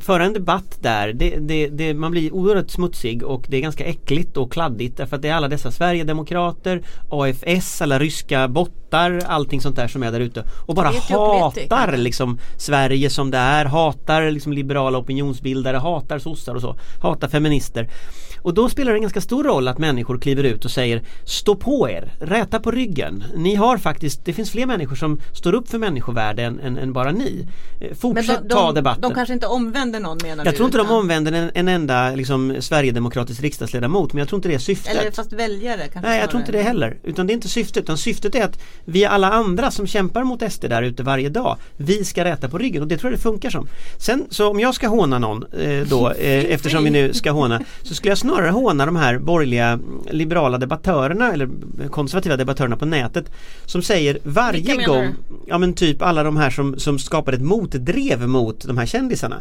föra 0.00 0.24
en 0.24 0.32
debatt 0.32 0.78
där, 0.80 1.12
det, 1.12 1.36
det, 1.40 1.68
det, 1.68 1.94
man 1.94 2.10
blir 2.10 2.34
oerhört 2.34 2.70
smutsig 2.70 3.22
och 3.22 3.46
det 3.48 3.56
är 3.56 3.60
ganska 3.60 3.84
äckligt 3.84 4.36
och 4.36 4.52
kladdigt 4.52 4.96
därför 4.96 5.16
att 5.16 5.22
det 5.22 5.28
är 5.28 5.34
alla 5.34 5.48
dessa 5.48 5.70
Sverigedemokrater, 5.70 6.25
AFS, 6.34 7.82
alla 7.82 7.98
ryska 7.98 8.48
bottar, 8.48 9.20
allting 9.26 9.60
sånt 9.60 9.76
där 9.76 9.88
som 9.88 10.02
är 10.02 10.12
där 10.12 10.20
ute. 10.20 10.44
Och 10.66 10.74
bara 10.74 10.86
hatar 10.88 11.96
liksom 11.96 12.38
Sverige 12.56 13.10
som 13.10 13.30
det 13.30 13.38
är, 13.38 13.64
hatar 13.64 14.30
liksom 14.30 14.52
liberala 14.52 14.98
opinionsbildare, 14.98 15.76
hatar 15.76 16.18
sossar 16.18 16.54
och 16.54 16.60
så, 16.60 16.76
hatar 17.02 17.28
feminister. 17.28 17.88
Och 18.46 18.54
då 18.54 18.68
spelar 18.68 18.92
det 18.92 18.98
en 18.98 19.02
ganska 19.02 19.20
stor 19.20 19.44
roll 19.44 19.68
att 19.68 19.78
människor 19.78 20.18
kliver 20.18 20.44
ut 20.44 20.64
och 20.64 20.70
säger 20.70 21.02
Stå 21.24 21.54
på 21.54 21.90
er, 21.90 22.12
räta 22.20 22.60
på 22.60 22.70
ryggen. 22.70 23.24
Ni 23.36 23.54
har 23.54 23.78
faktiskt, 23.78 24.24
det 24.24 24.32
finns 24.32 24.50
fler 24.50 24.66
människor 24.66 24.96
som 24.96 25.20
står 25.32 25.52
upp 25.52 25.68
för 25.68 25.78
människovärde 25.78 26.42
än, 26.42 26.60
än, 26.60 26.78
än 26.78 26.92
bara 26.92 27.12
ni. 27.12 27.46
Eh, 27.80 27.96
Fortsätt 27.96 28.40
de, 28.42 28.54
ta 28.54 28.66
de, 28.66 28.74
debatten. 28.74 29.02
de 29.02 29.14
kanske 29.14 29.34
inte 29.34 29.46
omvänder 29.46 30.00
någon 30.00 30.18
menar 30.22 30.44
jag 30.44 30.54
du? 30.54 30.56
tror 30.56 30.66
inte 30.66 30.78
de 30.78 30.86
utan- 30.86 30.96
omvänder 30.96 31.32
en, 31.32 31.50
en 31.54 31.68
enda 31.68 32.10
liksom, 32.10 32.56
Sverigedemokratisk 32.60 33.42
riksdagsledamot 33.42 34.12
men 34.12 34.18
jag 34.18 34.28
tror 34.28 34.38
inte 34.38 34.48
det 34.48 34.54
är 34.54 34.58
syftet. 34.58 34.96
Eller 34.96 35.10
fast 35.10 35.32
väljare 35.32 35.88
kanske 35.92 36.10
Nej 36.10 36.20
jag 36.20 36.30
tror 36.30 36.40
inte 36.40 36.52
det 36.52 36.62
heller. 36.62 36.96
Utan 37.02 37.26
det 37.26 37.32
är 37.32 37.34
inte 37.34 37.48
syftet. 37.48 37.82
Utan 37.82 37.98
syftet 37.98 38.34
är 38.34 38.44
att 38.44 38.62
vi 38.84 39.04
alla 39.04 39.32
andra 39.32 39.70
som 39.70 39.86
kämpar 39.86 40.24
mot 40.24 40.52
SD 40.52 40.64
där 40.68 40.82
ute 40.82 41.02
varje 41.02 41.28
dag 41.28 41.56
Vi 41.76 42.04
ska 42.04 42.24
räta 42.24 42.48
på 42.48 42.58
ryggen 42.58 42.82
och 42.82 42.88
det 42.88 42.98
tror 42.98 43.12
jag 43.12 43.18
det 43.18 43.22
funkar 43.22 43.50
som. 43.50 43.68
Sen 43.98 44.26
så 44.30 44.50
om 44.50 44.60
jag 44.60 44.74
ska 44.74 44.88
håna 44.88 45.18
någon 45.18 45.44
eh, 45.60 45.86
då 45.88 46.10
eh, 46.18 46.44
eftersom 46.44 46.84
vi 46.84 46.90
nu 46.90 47.12
ska 47.12 47.30
håna 47.30 47.62
Så 47.82 47.94
skulle 47.94 48.10
jag 48.10 48.18
snarare 48.18 48.35
håna 48.42 48.86
de 48.86 48.96
här 48.96 49.18
borgerliga 49.18 49.78
liberala 50.10 50.58
debattörerna 50.58 51.32
eller 51.32 51.48
konservativa 51.90 52.36
debattörerna 52.36 52.76
på 52.76 52.84
nätet 52.84 53.30
Som 53.64 53.82
säger 53.82 54.18
varje 54.22 54.86
gång? 54.86 55.14
Ja 55.46 55.58
men 55.58 55.74
typ 55.74 56.02
alla 56.02 56.22
de 56.22 56.36
här 56.36 56.50
som, 56.50 56.78
som 56.78 56.98
skapar 56.98 57.32
ett 57.32 57.42
motdrev 57.42 58.28
mot 58.28 58.66
de 58.66 58.78
här 58.78 58.86
kändisarna 58.86 59.36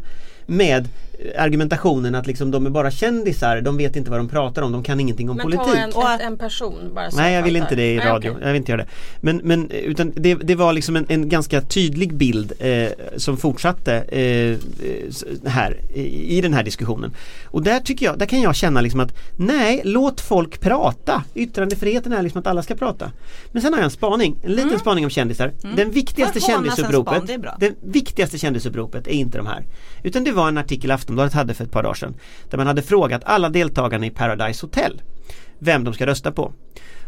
med 0.46 0.88
argumentationen 1.38 2.16
att 2.16 2.28
liksom 2.28 2.52
de 2.52 2.66
är 2.66 2.70
bara 2.70 2.92
kändisar, 2.92 3.62
de 3.62 3.78
vet 3.78 3.96
inte 3.96 4.12
vad 4.12 4.20
de 4.20 4.28
pratar 4.30 4.62
om, 4.62 4.72
de 4.72 4.84
kan 4.84 5.00
ingenting 5.00 5.30
om 5.30 5.38
Men 5.38 5.44
politik. 5.44 5.66
ta 5.66 5.76
en, 5.76 5.92
Och 5.94 6.10
en, 6.10 6.22
en 6.22 6.38
person 6.38 6.92
bara 6.96 7.12
så 7.12 7.18
Nej 7.18 7.34
jag 7.34 7.44
vill 7.44 7.56
inte 7.56 7.76
det 7.76 7.94
i 7.94 7.98
Nej, 7.98 8.08
radio, 8.08 8.30
okej. 8.32 8.42
jag 8.42 8.48
vill 8.48 8.58
inte 8.58 8.72
göra 8.72 8.82
det. 8.82 8.88
Men, 9.22 9.38
men 9.44 9.72
utan 9.72 10.14
det, 10.16 10.36
det 10.36 10.56
var 10.56 10.74
liksom 10.74 10.96
en, 10.96 11.06
en 11.10 11.30
ganska 11.30 11.62
tydlig 11.62 12.14
bild 12.14 12.54
eh, 12.60 12.90
som 13.18 13.38
fortsatte 13.38 13.94
eh, 13.96 14.58
här 15.50 15.78
i, 15.94 16.38
i 16.38 16.42
den 16.42 16.54
här 16.54 16.64
diskussionen. 16.64 17.12
Och 17.46 17.64
där 17.64 17.80
tycker 17.80 18.06
jag, 18.06 18.20
där 18.20 18.26
kan 18.26 18.42
jag 18.42 18.56
känna 18.56 18.82
liksom 18.82 19.00
att 19.00 19.16
nej, 19.38 19.82
låt 19.84 20.22
folk 20.22 20.60
prata. 20.60 21.24
Yttrandefriheten 21.36 22.14
är 22.14 22.22
liksom 22.22 22.40
att 22.40 22.48
alla 22.48 22.64
ska 22.64 22.76
prata. 22.76 23.12
Men 23.52 23.62
sen 23.62 23.74
har 23.74 23.80
jag 23.80 23.86
en 23.86 23.92
spaning, 23.92 24.38
en 24.44 24.52
liten 24.52 24.80
spaning 24.80 25.04
om 25.04 25.10
kändisar. 25.10 25.52
Den 25.76 25.92
viktigaste 25.92 26.40
kändisuppropet, 26.40 27.24
span, 27.24 27.56
det 27.60 27.66
det 27.66 27.76
viktigaste 27.82 28.38
kändisuppropet 28.38 29.08
är 29.08 29.12
inte 29.12 29.38
de 29.38 29.48
här. 29.48 29.66
Utan 30.04 30.24
det 30.24 30.32
var 30.36 30.48
en 30.48 30.58
artikel 30.58 30.92
Aftonbladet 30.92 31.34
hade 31.34 31.54
för 31.54 31.64
ett 31.64 31.72
par 31.72 31.84
dagar 31.84 31.94
sedan. 31.94 32.16
Där 32.50 32.58
man 32.58 32.68
hade 32.68 32.82
frågat 32.82 33.22
alla 33.26 33.50
deltagarna 33.50 34.06
i 34.06 34.10
Paradise 34.10 34.66
Hotel 34.66 35.02
vem 35.60 35.84
de 35.84 35.94
ska 35.94 36.06
rösta 36.06 36.32
på. 36.32 36.52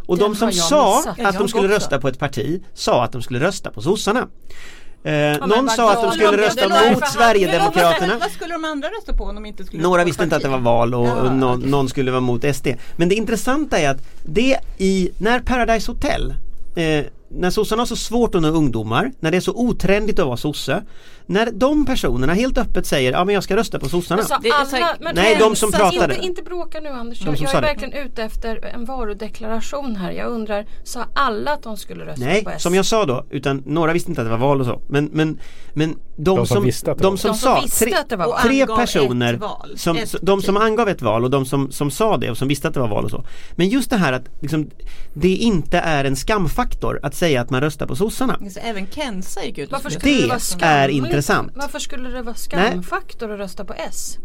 Och 0.07 0.17
Den 0.17 0.29
de 0.31 0.35
som 0.35 0.51
sa 0.51 0.97
missat. 0.97 1.19
att 1.25 1.37
de 1.37 1.47
skulle 1.47 1.67
också. 1.67 1.75
rösta 1.75 1.99
på 1.99 2.07
ett 2.07 2.19
parti 2.19 2.61
sa 2.73 3.03
att 3.03 3.11
de 3.11 3.21
skulle 3.21 3.39
rösta 3.39 3.71
på 3.71 3.81
sossarna. 3.81 4.19
Eh, 4.19 5.11
men 5.11 5.39
någon 5.49 5.69
sa 5.69 5.91
att 5.93 6.01
de 6.01 6.11
skulle 6.11 6.37
rösta 6.37 6.69
mot 6.69 6.77
han- 7.01 7.09
Sverigedemokraterna. 7.09 8.17
Vad 8.19 8.31
skulle 8.31 8.53
de 8.53 8.65
andra 8.65 8.87
rösta 8.89 9.13
på 9.13 9.23
om 9.23 9.35
de 9.35 9.45
inte 9.45 9.63
skulle 9.63 9.83
Några 9.83 10.03
visste 10.03 10.23
inte 10.23 10.35
att 10.35 10.41
det 10.41 10.49
var 10.49 10.59
val 10.59 10.93
och, 10.93 11.07
Ja, 11.07 11.33
någon, 11.33 11.57
okej. 11.57 11.69
någon 11.69 11.89
skulle 11.89 12.11
vara 12.11 12.21
mot 12.21 12.43
SD. 12.55 12.67
Men 12.95 13.09
det 13.09 13.15
intressanta 13.15 13.77
är 13.79 13.89
att 13.89 14.01
det 14.23 14.57
i, 14.77 15.09
när 15.17 15.39
Paradise 15.39 15.91
Hotel 15.91 16.33
eh, 16.75 17.05
när 17.29 17.49
sossarna 17.49 17.81
har 17.81 17.85
så 17.87 17.95
svårt 17.95 18.35
att 18.35 18.41
nå 18.41 18.47
ungdomar, 18.47 19.11
när 19.19 19.31
det 19.31 19.37
är 19.37 19.41
så 19.41 19.53
otrendigt 19.55 20.19
att 20.19 20.25
vara 20.27 20.37
sosse 20.37 20.83
När 21.29 21.51
de 21.51 21.85
personerna 21.85 22.33
helt 22.33 22.57
öppet 22.57 22.85
säger 22.85 23.11
ja 23.11 23.25
men 23.25 23.35
jag 23.35 23.43
ska 23.43 23.55
rösta 23.55 23.79
på 23.79 23.89
sossarna 23.89 24.21
Men 24.21 24.27
så 24.27 24.35
Det 24.41 24.49
är 24.49 24.65
så- 24.65 24.75
alla, 24.75 24.95
men 25.01 25.15
Nej, 25.15 25.35
de 25.39 25.55
som 25.55 25.71
så 25.71 25.77
pratade. 25.77 26.13
Inte, 26.15 26.25
inte 26.27 26.41
bråka 26.43 26.79
nu 26.79 26.89
Anders. 26.89 27.19
De 27.19 27.25
Jag, 27.29 27.37
som 27.37 27.45
jag 27.45 27.55
är 27.55 27.61
det. 27.61 27.67
verkligen 27.67 27.93
ute 28.07 28.23
efter 28.23 28.65
en 28.65 28.85
varudeklaration 28.85 29.95
här. 29.95 30.11
Jag 30.11 30.31
undrar, 30.31 30.65
sa 30.83 31.05
alla 31.13 31.51
att 31.53 31.63
de 31.63 31.77
skulle 31.77 32.05
rösta 32.05 32.25
Nej, 32.25 32.43
på 32.43 32.49
S? 32.49 32.63
som 32.63 32.75
jag 32.75 32.85
sa 32.85 33.05
då, 33.05 33.25
utan 33.29 33.63
några 33.65 33.93
visste 33.93 34.11
inte 34.11 34.21
att 34.21 34.27
det 34.27 34.31
var 34.31 34.37
val 34.37 34.59
och 34.59 34.65
så 34.65 34.81
Men, 34.89 35.05
men, 35.05 35.39
men 35.73 35.89
de, 36.15 36.23
De 36.23 36.35
som 36.37 36.45
som, 36.55 36.63
visste 36.65 36.91
att 36.91 36.97
det 36.97 37.03
de 37.03 37.09
var 37.09 37.17
som 37.17 37.31
De 37.31 37.37
som 37.37 37.55
sa, 37.55 37.61
visste 37.61 37.85
tre, 37.85 37.93
att 37.93 38.09
det 38.09 38.15
var 38.15 38.25
Och 38.25 38.31
val. 38.31 38.41
tre 38.41 38.65
personer 38.67 39.33
val, 39.33 39.73
som, 39.75 39.97
De 40.21 40.41
som 40.41 40.57
angav 40.57 40.89
ett 40.89 41.01
val 41.01 41.23
och 41.23 41.29
de 41.29 41.45
som, 41.45 41.71
som 41.71 41.91
sa 41.91 42.17
det 42.17 42.29
och 42.31 42.37
som 42.37 42.47
visste 42.47 42.67
att 42.67 42.73
det 42.73 42.79
var 42.79 42.87
val 42.87 43.05
och 43.05 43.11
så 43.11 43.25
Men 43.55 43.69
just 43.69 43.89
det 43.89 43.97
här 43.97 44.13
att 44.13 44.23
liksom, 44.41 44.69
det 45.13 45.35
inte 45.35 45.77
är 45.79 46.05
en 46.05 46.15
skamfaktor 46.15 46.99
att 47.03 47.15
säga 47.15 47.41
att 47.41 47.49
man 47.49 47.61
röstar 47.61 47.87
på 47.87 47.95
sossarna 47.95 48.37
Så 48.53 48.59
Även 48.63 48.87
Kensa 48.87 49.43
gick 49.45 49.57
ut 49.57 49.67
och 49.67 49.71
Varför 49.73 49.89
skulle 49.89 50.13
det, 50.13 50.21
Det 50.21 50.27
vara 50.27 50.35
är 50.35 50.39
skamligt? 50.39 51.03
Intressant. 51.17 51.51
Varför 51.55 51.79
skulle 51.79 52.09
det 52.09 52.21
vara 52.21 52.35
skamfaktor 52.35 53.31
att 53.31 53.39
rösta 53.39 53.65
på 53.65 53.73
S? 53.73 54.17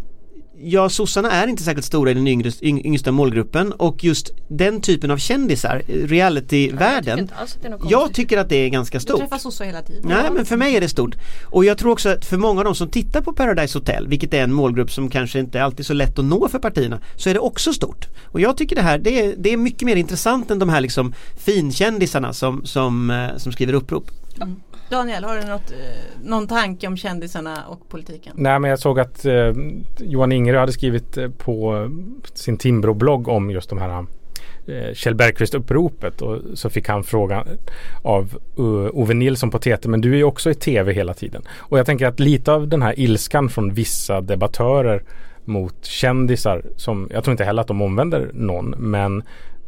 Ja, 0.65 0.89
sossarna 0.89 1.31
är 1.31 1.47
inte 1.47 1.63
särskilt 1.63 1.87
stora 1.87 2.11
i 2.11 2.15
den 2.15 2.27
yngre, 2.29 2.51
yng, 2.63 2.87
yngsta 2.87 3.13
målgruppen 3.13 3.73
och 3.73 4.05
just 4.05 4.31
den 4.49 4.81
typen 4.81 5.11
av 5.11 5.17
kändisar, 5.17 5.75
Jag 5.75 5.87
tycker 5.87 6.07
realityvärlden 6.07 7.31
är 7.63 7.71
något 7.71 7.91
Jag 7.91 8.15
tycker 8.15 8.39
att 8.39 8.49
det 8.49 8.57
är 8.57 8.69
ganska 8.69 8.99
Du 8.99 9.03
stort 9.03 9.19
träffar 9.19 9.39
sossar 9.39 9.65
hela 9.65 9.83
tiden. 9.83 10.03
Nej 10.05 10.31
men 10.31 10.47
för 10.47 10.57
mig 10.57 10.77
är 10.77 10.81
det 10.81 10.89
stort. 10.89 11.17
Och 11.45 11.65
jag 11.65 11.79
tror 11.79 11.93
också 11.93 12.09
att 12.09 12.25
för 12.25 12.37
många 12.37 12.61
av 12.61 12.65
de 12.65 12.75
som 12.75 12.89
tittar 12.89 13.21
på 13.21 13.33
Paradise 13.33 13.79
Hotel, 13.79 14.09
vilket 14.09 14.35
är 14.35 14.43
en 14.43 14.53
målgrupp 14.53 14.91
som 14.91 15.09
kanske 15.11 15.39
inte 15.39 15.59
är 15.59 15.63
alltid 15.63 15.87
så 15.87 15.93
lätt 15.93 16.19
att 16.19 16.25
nå 16.25 16.49
för 16.49 16.59
partierna, 16.59 17.01
så 17.17 17.31
är 17.31 17.35
det 17.35 17.41
också 17.41 17.73
stort. 17.73 18.09
Och 18.25 18.41
jag 18.41 18.57
tycker 18.57 18.77
det 18.77 18.83
här, 18.83 18.99
det 18.99 19.21
är, 19.21 19.35
det 19.39 19.53
är 19.53 19.57
mycket 19.57 19.83
mer 19.83 19.97
intressant 19.97 20.51
än 20.51 20.59
de 20.59 20.69
här 20.69 20.81
liksom 20.81 21.15
finkändisarna 21.37 22.33
som, 22.33 22.67
som, 22.67 23.11
eh, 23.11 23.37
som 23.37 23.53
skriver 23.53 23.73
upprop. 23.73 24.11
Daniel, 24.93 25.25
har 25.25 25.37
du 25.37 25.47
något, 25.47 25.71
eh, 25.71 25.79
någon 26.23 26.47
tanke 26.47 26.87
om 26.87 26.97
kändisarna 26.97 27.65
och 27.69 27.89
politiken? 27.89 28.33
Nej 28.37 28.59
men 28.59 28.71
jag 28.71 28.79
såg 28.79 29.01
att 29.01 29.25
eh, 29.25 29.53
Johan 29.99 30.33
Ingerö 30.33 30.59
hade 30.59 30.73
skrivit 30.73 31.17
eh, 31.17 31.29
på 31.29 31.89
sin 32.35 32.59
Timbro-blogg 32.59 33.29
om 33.29 33.51
just 33.51 33.69
de 33.69 33.79
här 33.79 34.07
eh, 34.67 34.95
Kjell 34.95 35.15
Bergqvist-uppropet 35.15 36.23
och 36.23 36.59
så 36.59 36.71
fick 36.71 36.89
han 36.89 37.05
frågan 37.05 37.49
av 38.03 38.39
uh, 38.59 38.91
Ove 38.93 39.15
Nilsson 39.15 39.51
på 39.51 39.59
TT 39.59 39.89
men 39.89 40.01
du 40.01 40.13
är 40.13 40.17
ju 40.17 40.25
också 40.25 40.51
i 40.51 40.55
TV 40.55 40.93
hela 40.93 41.15
tiden. 41.15 41.43
Och 41.59 41.79
jag 41.79 41.87
tänker 41.87 42.07
att 42.07 42.21
lite 42.21 42.53
av 42.53 42.69
den 42.69 42.83
här 42.83 43.01
ilskan 43.01 43.49
från 43.49 43.75
vissa 43.75 44.21
debattörer 44.21 45.03
mot 45.45 45.85
kändisar 45.85 46.63
som 46.77 47.09
jag 47.13 47.25
tror 47.25 47.33
inte 47.33 47.45
heller 47.45 47.63
att 47.63 47.69
de 47.69 47.83
omvänder 47.83 48.31
någon 48.33 48.71
men 48.71 49.23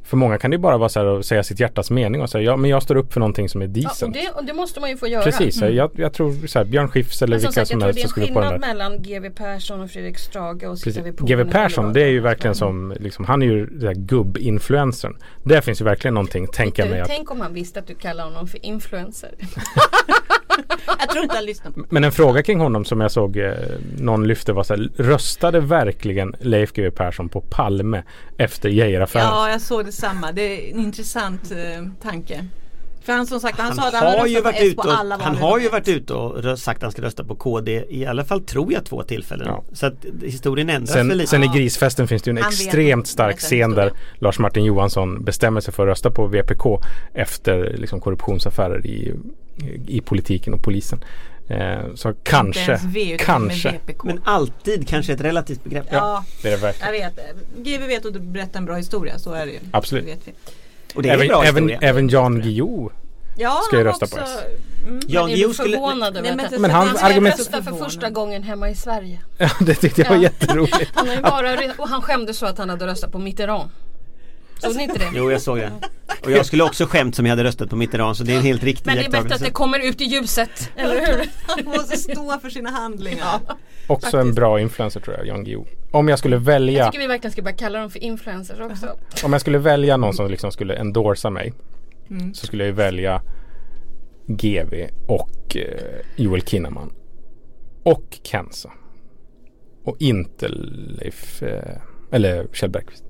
för 0.04 0.16
många 0.16 0.38
kan 0.38 0.50
det 0.50 0.58
bara 0.58 0.76
vara 0.78 0.88
så 0.88 1.00
här 1.00 1.18
att 1.18 1.26
säga 1.26 1.42
sitt 1.42 1.60
hjärtas 1.60 1.90
mening 1.90 2.22
och 2.22 2.30
säga 2.30 2.44
ja 2.44 2.56
men 2.56 2.70
jag 2.70 2.82
står 2.82 2.96
upp 2.96 3.12
för 3.12 3.20
någonting 3.20 3.48
som 3.48 3.62
är 3.62 3.66
Ja, 3.66 3.68
och, 3.68 3.74
decent. 3.90 4.14
det, 4.14 4.30
och 4.34 4.44
det 4.44 4.52
måste 4.52 4.80
man 4.80 4.90
ju 4.90 4.96
få 4.96 5.08
göra. 5.08 5.22
Precis, 5.24 5.62
jag, 5.62 5.90
jag 5.94 6.12
tror 6.12 6.46
så 6.46 6.58
här, 6.58 6.66
Björn 6.66 6.88
Skifs 6.88 7.22
eller 7.22 7.38
som 7.38 7.48
vilka 7.48 7.52
sagt, 7.52 7.56
jag 7.56 7.66
som 7.68 7.80
tror 7.80 7.86
helst 7.86 7.98
det 7.98 8.02
är 8.04 8.08
som 8.08 8.22
en 8.22 8.26
skriver 8.26 8.34
på 8.34 8.40
den 8.40 8.50
skillnad 8.60 8.78
där. 8.78 8.88
mellan 8.88 9.02
GW 9.02 9.30
Persson 9.30 9.80
och 9.80 9.90
Fredrik 9.90 10.18
Strage 10.18 10.64
och 10.64 10.78
poolen 10.84 11.14
GW 11.26 11.44
Persson 11.52 11.92
det 11.92 12.02
är 12.02 12.08
ju 12.08 12.20
verkligen 12.20 12.54
som, 12.54 12.94
liksom, 13.00 13.24
han 13.24 13.42
är 13.42 13.46
ju 13.46 13.66
den 13.66 13.78
där 13.78 13.94
gubb-influencern. 13.94 15.16
Där 15.44 15.60
finns 15.60 15.80
ju 15.80 15.84
verkligen 15.84 16.14
någonting, 16.14 16.46
tänker 16.46 16.82
jag 16.82 16.90
mig. 16.90 17.04
Tänk 17.06 17.30
om 17.30 17.40
han 17.40 17.54
visste 17.54 17.78
att 17.78 17.86
du 17.86 17.94
kallar 17.94 18.24
honom 18.24 18.46
för 18.48 18.66
influencer. 18.66 19.30
Jag 20.98 21.10
tror 21.10 21.22
inte 21.22 21.34
han 21.36 21.44
lyssnar 21.44 21.70
på 21.70 21.84
men 21.88 22.04
en 22.04 22.12
fråga 22.12 22.42
kring 22.42 22.60
honom 22.60 22.84
som 22.84 23.00
jag 23.00 23.10
såg 23.10 23.36
eh, 23.36 23.52
någon 23.98 24.26
lyfte 24.26 24.52
var 24.52 24.62
så 24.62 24.74
här, 24.74 24.90
röstade 24.96 25.60
verkligen 25.60 26.34
Leif 26.40 26.72
GW 26.72 26.90
Persson 26.90 27.28
på 27.28 27.40
Palme 27.40 28.02
efter 28.38 28.68
Geijeraffären? 28.68 29.26
Ja, 29.26 29.50
jag 29.50 29.60
såg 29.60 29.84
detsamma. 29.84 30.32
Det 30.32 30.42
är 30.42 30.72
en 30.74 30.78
intressant 30.80 31.52
eh, 31.52 31.86
tanke. 32.02 32.44
För 33.04 33.12
han 33.12 33.26
som 33.26 33.40
sagt, 33.40 33.58
han, 33.58 33.66
Han 33.66 33.76
sa 33.76 33.98
att 33.98 34.18
han 34.18 34.30
ju 34.30 34.40
varit 34.40 34.62
ute 34.62 34.74
på 34.76 34.82
och, 34.82 35.20
han 35.20 35.36
har 35.36 35.58
ju 35.58 35.68
varit 35.68 35.88
ute 35.88 36.14
och 36.14 36.58
sagt 36.58 36.76
att 36.76 36.82
han 36.82 36.92
ska 36.92 37.02
rösta 37.02 37.24
på 37.24 37.34
KD 37.34 37.84
i 37.88 38.06
alla 38.06 38.24
fall 38.24 38.40
tror 38.40 38.72
jag 38.72 38.84
två 38.84 39.02
tillfällen. 39.02 39.46
Ja. 39.46 39.64
Så 39.72 39.86
att 39.86 39.94
historien 40.22 40.70
ändras 40.70 40.92
Sen, 40.92 41.08
lite. 41.08 41.26
sen 41.26 41.44
i 41.44 41.48
grisfesten 41.48 42.08
finns 42.08 42.22
det 42.22 42.30
ju 42.30 42.36
en 42.36 42.42
Han 42.42 42.50
vet- 42.50 42.60
extremt 42.60 43.06
stark 43.06 43.38
scen 43.38 43.70
där. 43.70 43.92
Lars 44.18 44.38
Martin 44.38 44.64
Johansson 44.64 45.24
bestämmer 45.24 45.60
sig 45.60 45.74
för 45.74 45.82
att 45.82 45.90
rösta 45.90 46.10
på 46.10 46.26
VPK 46.26 46.80
efter 47.14 47.74
liksom, 47.76 48.00
korruptionsaffärer 48.00 48.86
i, 48.86 49.14
i 49.86 50.00
politiken 50.00 50.54
och 50.54 50.62
polisen. 50.62 51.04
Eh, 51.48 51.94
så 51.94 52.12
kanske, 52.22 52.80
V 52.84 53.16
kanske. 53.20 53.74
Men 54.04 54.20
alltid 54.24 54.88
kanske 54.88 55.12
ett 55.12 55.20
relativt 55.20 55.64
begrepp. 55.64 55.86
ja, 55.90 56.24
Det 56.42 56.48
är 56.48 56.50
det 56.52 56.56
verkligen. 56.56 56.94
jag 56.94 57.10
vet. 57.10 57.36
GW 57.56 57.86
vet 57.86 58.06
att 58.06 58.22
berätta 58.22 58.58
en 58.58 58.64
bra 58.64 58.74
historia, 58.76 59.18
så 59.18 59.32
är 59.32 59.46
det 59.46 59.52
ju. 59.52 59.58
Absolut. 59.70 60.04
Det. 60.24 60.32
Och 60.94 61.02
det 61.02 61.08
är 61.08 61.12
en 61.14 61.18
Även, 61.20 61.28
bra 61.28 61.44
även, 61.44 61.68
historia. 61.68 61.88
även 61.90 62.08
Jan 62.08 62.40
Guillou 62.40 62.90
Ja, 63.36 63.60
Ska 63.66 63.76
han 63.76 63.84
rösta 63.84 64.04
också, 64.04 64.16
på 64.16 64.22
S? 64.24 64.30
Mm. 64.86 65.00
Jan 65.08 65.28
Guillou 65.30 65.52
skulle... 65.52 65.76
förvånad 65.76 66.16
över 66.16 66.36
men, 66.36 66.60
Men 66.60 66.70
han 66.70 66.88
argument- 66.88 67.38
rösta 67.38 67.62
för 67.62 67.72
första 67.72 68.10
gången 68.10 68.42
hemma 68.42 68.70
i 68.70 68.74
Sverige. 68.74 69.20
Ja, 69.38 69.50
det 69.60 69.74
tyckte 69.74 70.02
jag 70.02 70.08
var 70.08 70.16
Ja. 70.16 70.22
jätteroligt. 70.22 70.90
Han 70.94 71.10
ju 71.12 71.20
bara, 71.20 71.56
och 71.78 71.88
han 71.88 72.02
skämdes 72.02 72.38
så 72.38 72.46
att 72.46 72.58
han 72.58 72.68
hade 72.70 72.86
röstat 72.86 73.12
på 73.12 73.18
Mitterrand. 73.18 73.70
Såg 74.64 74.76
ni 74.76 74.82
inte 74.82 74.98
det? 74.98 75.10
Jo 75.14 75.30
jag 75.30 75.40
såg 75.42 75.58
det. 75.58 75.72
Och 76.24 76.30
jag 76.30 76.46
skulle 76.46 76.62
också 76.64 76.86
skämt 76.86 77.14
som 77.16 77.26
jag 77.26 77.30
hade 77.32 77.44
röstat 77.44 77.70
på 77.70 77.76
Mitterrand 77.76 78.16
så 78.16 78.24
det 78.24 78.32
är 78.32 78.36
en 78.36 78.42
helt 78.42 78.62
riktig 78.62 78.86
Men 78.86 78.96
det 78.96 79.04
är 79.04 79.10
bättre 79.10 79.34
att 79.34 79.40
det 79.40 79.50
kommer 79.50 79.78
ut 79.88 80.00
i 80.00 80.04
ljuset, 80.04 80.70
eller 80.76 81.06
hur? 81.06 81.28
Han 81.46 81.64
måste 81.64 81.96
stå 81.96 82.38
för 82.42 82.50
sina 82.50 82.70
handlingar. 82.70 83.40
Också 83.86 84.18
en 84.18 84.34
bra 84.34 84.60
influencer 84.60 85.00
tror 85.00 85.16
jag, 85.16 85.26
Jan 85.26 85.44
Guillou. 85.44 85.64
Om 85.90 86.08
jag 86.08 86.18
skulle 86.18 86.36
välja, 86.36 86.78
Jag 86.78 86.92
tycker 86.92 87.02
vi 87.02 87.06
verkligen 87.08 87.32
ska 87.32 87.42
börja 87.42 87.56
kalla 87.56 87.78
dem 87.78 87.90
för 87.90 88.02
influencers 88.04 88.60
också. 88.60 88.86
om 89.24 89.32
jag 89.32 89.40
skulle 89.40 89.58
välja 89.58 89.96
någon 89.96 90.14
som 90.14 90.30
liksom 90.30 90.52
skulle 90.52 90.74
endorsa 90.74 91.30
mig 91.30 91.52
Mm. 92.10 92.34
så 92.34 92.46
skulle 92.46 92.62
jag 92.64 92.68
ju 92.68 92.74
välja 92.74 93.22
GV 94.26 94.74
och 95.06 95.56
eh, 95.56 96.00
Joel 96.16 96.42
Kinnaman. 96.42 96.92
Och 97.82 98.18
Kenza. 98.22 98.72
Och 99.84 99.96
inte 100.00 100.48
Leif, 100.48 101.42
eh, 101.42 101.76
eller 102.12 102.46
Kjell 102.52 102.70
Bergqvist. 102.70 103.04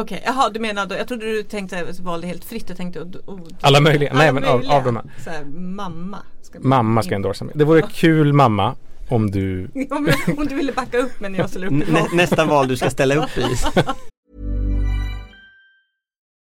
Okej, 0.00 0.22
jaha 0.26 0.50
du 0.50 0.60
menar 0.60 0.86
då, 0.86 0.94
jag 0.94 1.08
trodde 1.08 1.26
du 1.26 1.42
tänkte 1.42 1.86
valde 2.00 2.26
helt 2.26 2.44
fritt. 2.44 2.64
Jag 2.68 2.76
tänkte 2.76 3.00
och, 3.00 3.14
och, 3.24 3.40
Alla 3.60 3.80
möjliga, 3.80 4.12
nej 4.14 4.28
alla 4.28 4.40
men 4.40 4.44
av, 4.50 4.56
möjliga. 4.56 4.76
av 4.76 4.84
de 4.84 4.96
här. 4.96 5.04
Så 5.24 5.30
här, 5.30 5.44
mamma. 5.54 6.18
Ska 6.42 6.58
Mamma 6.60 7.02
ska 7.02 7.14
endorsa 7.14 7.44
mig. 7.44 7.54
Det 7.58 7.64
vore 7.64 7.82
kul 7.82 8.32
mamma 8.32 8.74
om 9.08 9.30
du 9.30 9.64
om, 9.90 10.08
om 10.38 10.46
du 10.46 10.54
ville 10.54 10.72
backa 10.72 10.98
upp 10.98 11.20
men 11.20 11.34
jag 11.34 11.50
ställer 11.50 11.66
upp 11.66 11.72
i 11.72 11.92
Nä, 11.92 12.06
nästa 12.14 12.44
val 12.44 12.68
du 12.68 12.76
ska 12.76 12.90
ställa 12.90 13.14
upp 13.14 13.38
i. 13.38 13.44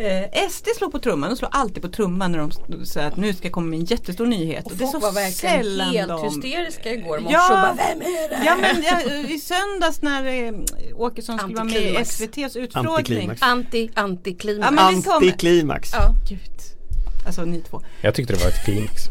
Eh, 0.00 0.48
SD 0.50 0.66
slår 0.76 0.90
på 0.90 0.98
trumman, 0.98 1.30
de 1.30 1.36
slår 1.36 1.48
alltid 1.52 1.82
på 1.82 1.88
trumman 1.88 2.32
när 2.32 2.38
de 2.38 2.86
säger 2.86 3.08
att 3.08 3.16
nu 3.16 3.34
ska 3.34 3.50
komma 3.50 3.66
med 3.66 3.78
en 3.78 3.84
jättestor 3.84 4.26
nyhet. 4.26 4.64
Och 4.66 4.72
det 4.76 4.84
är 4.84 4.86
folk 4.88 4.92
så 4.92 4.98
var 5.08 5.12
verkligen 5.12 5.62
sällan 5.62 5.90
helt 5.90 6.08
de... 6.08 6.24
hysteriska 6.24 6.92
igår 6.92 7.18
i 7.18 7.20
morse 7.22 7.34
Ja. 7.34 7.46
och 7.70 7.76
bara 7.76 7.86
Vem 7.88 8.00
är 8.02 8.28
det? 8.28 8.44
Ja 8.46 8.56
men 8.60 8.82
ja, 8.82 9.12
i 9.34 9.38
söndags 9.38 10.02
när 10.02 10.44
eh, 10.46 10.52
Åkesson 10.96 11.38
skulle 11.38 11.54
vara 11.54 11.64
med 11.64 11.82
i. 11.82 11.96
SVTs 11.96 12.56
utfrågning. 12.56 12.94
Antiklimax. 12.96 13.42
Anti, 13.42 13.90
antiklimax. 13.94 14.72
Ja, 14.76 15.02
kom- 15.04 15.12
Antiklimax. 15.12 15.90
Ja. 15.92 16.14
Gud. 16.28 16.40
Alltså 17.26 17.42
ni 17.44 17.60
två. 17.60 17.82
Jag 18.00 18.14
tyckte 18.14 18.32
det 18.32 18.40
var 18.40 18.48
ett 18.50 18.64
klimax. 18.64 19.02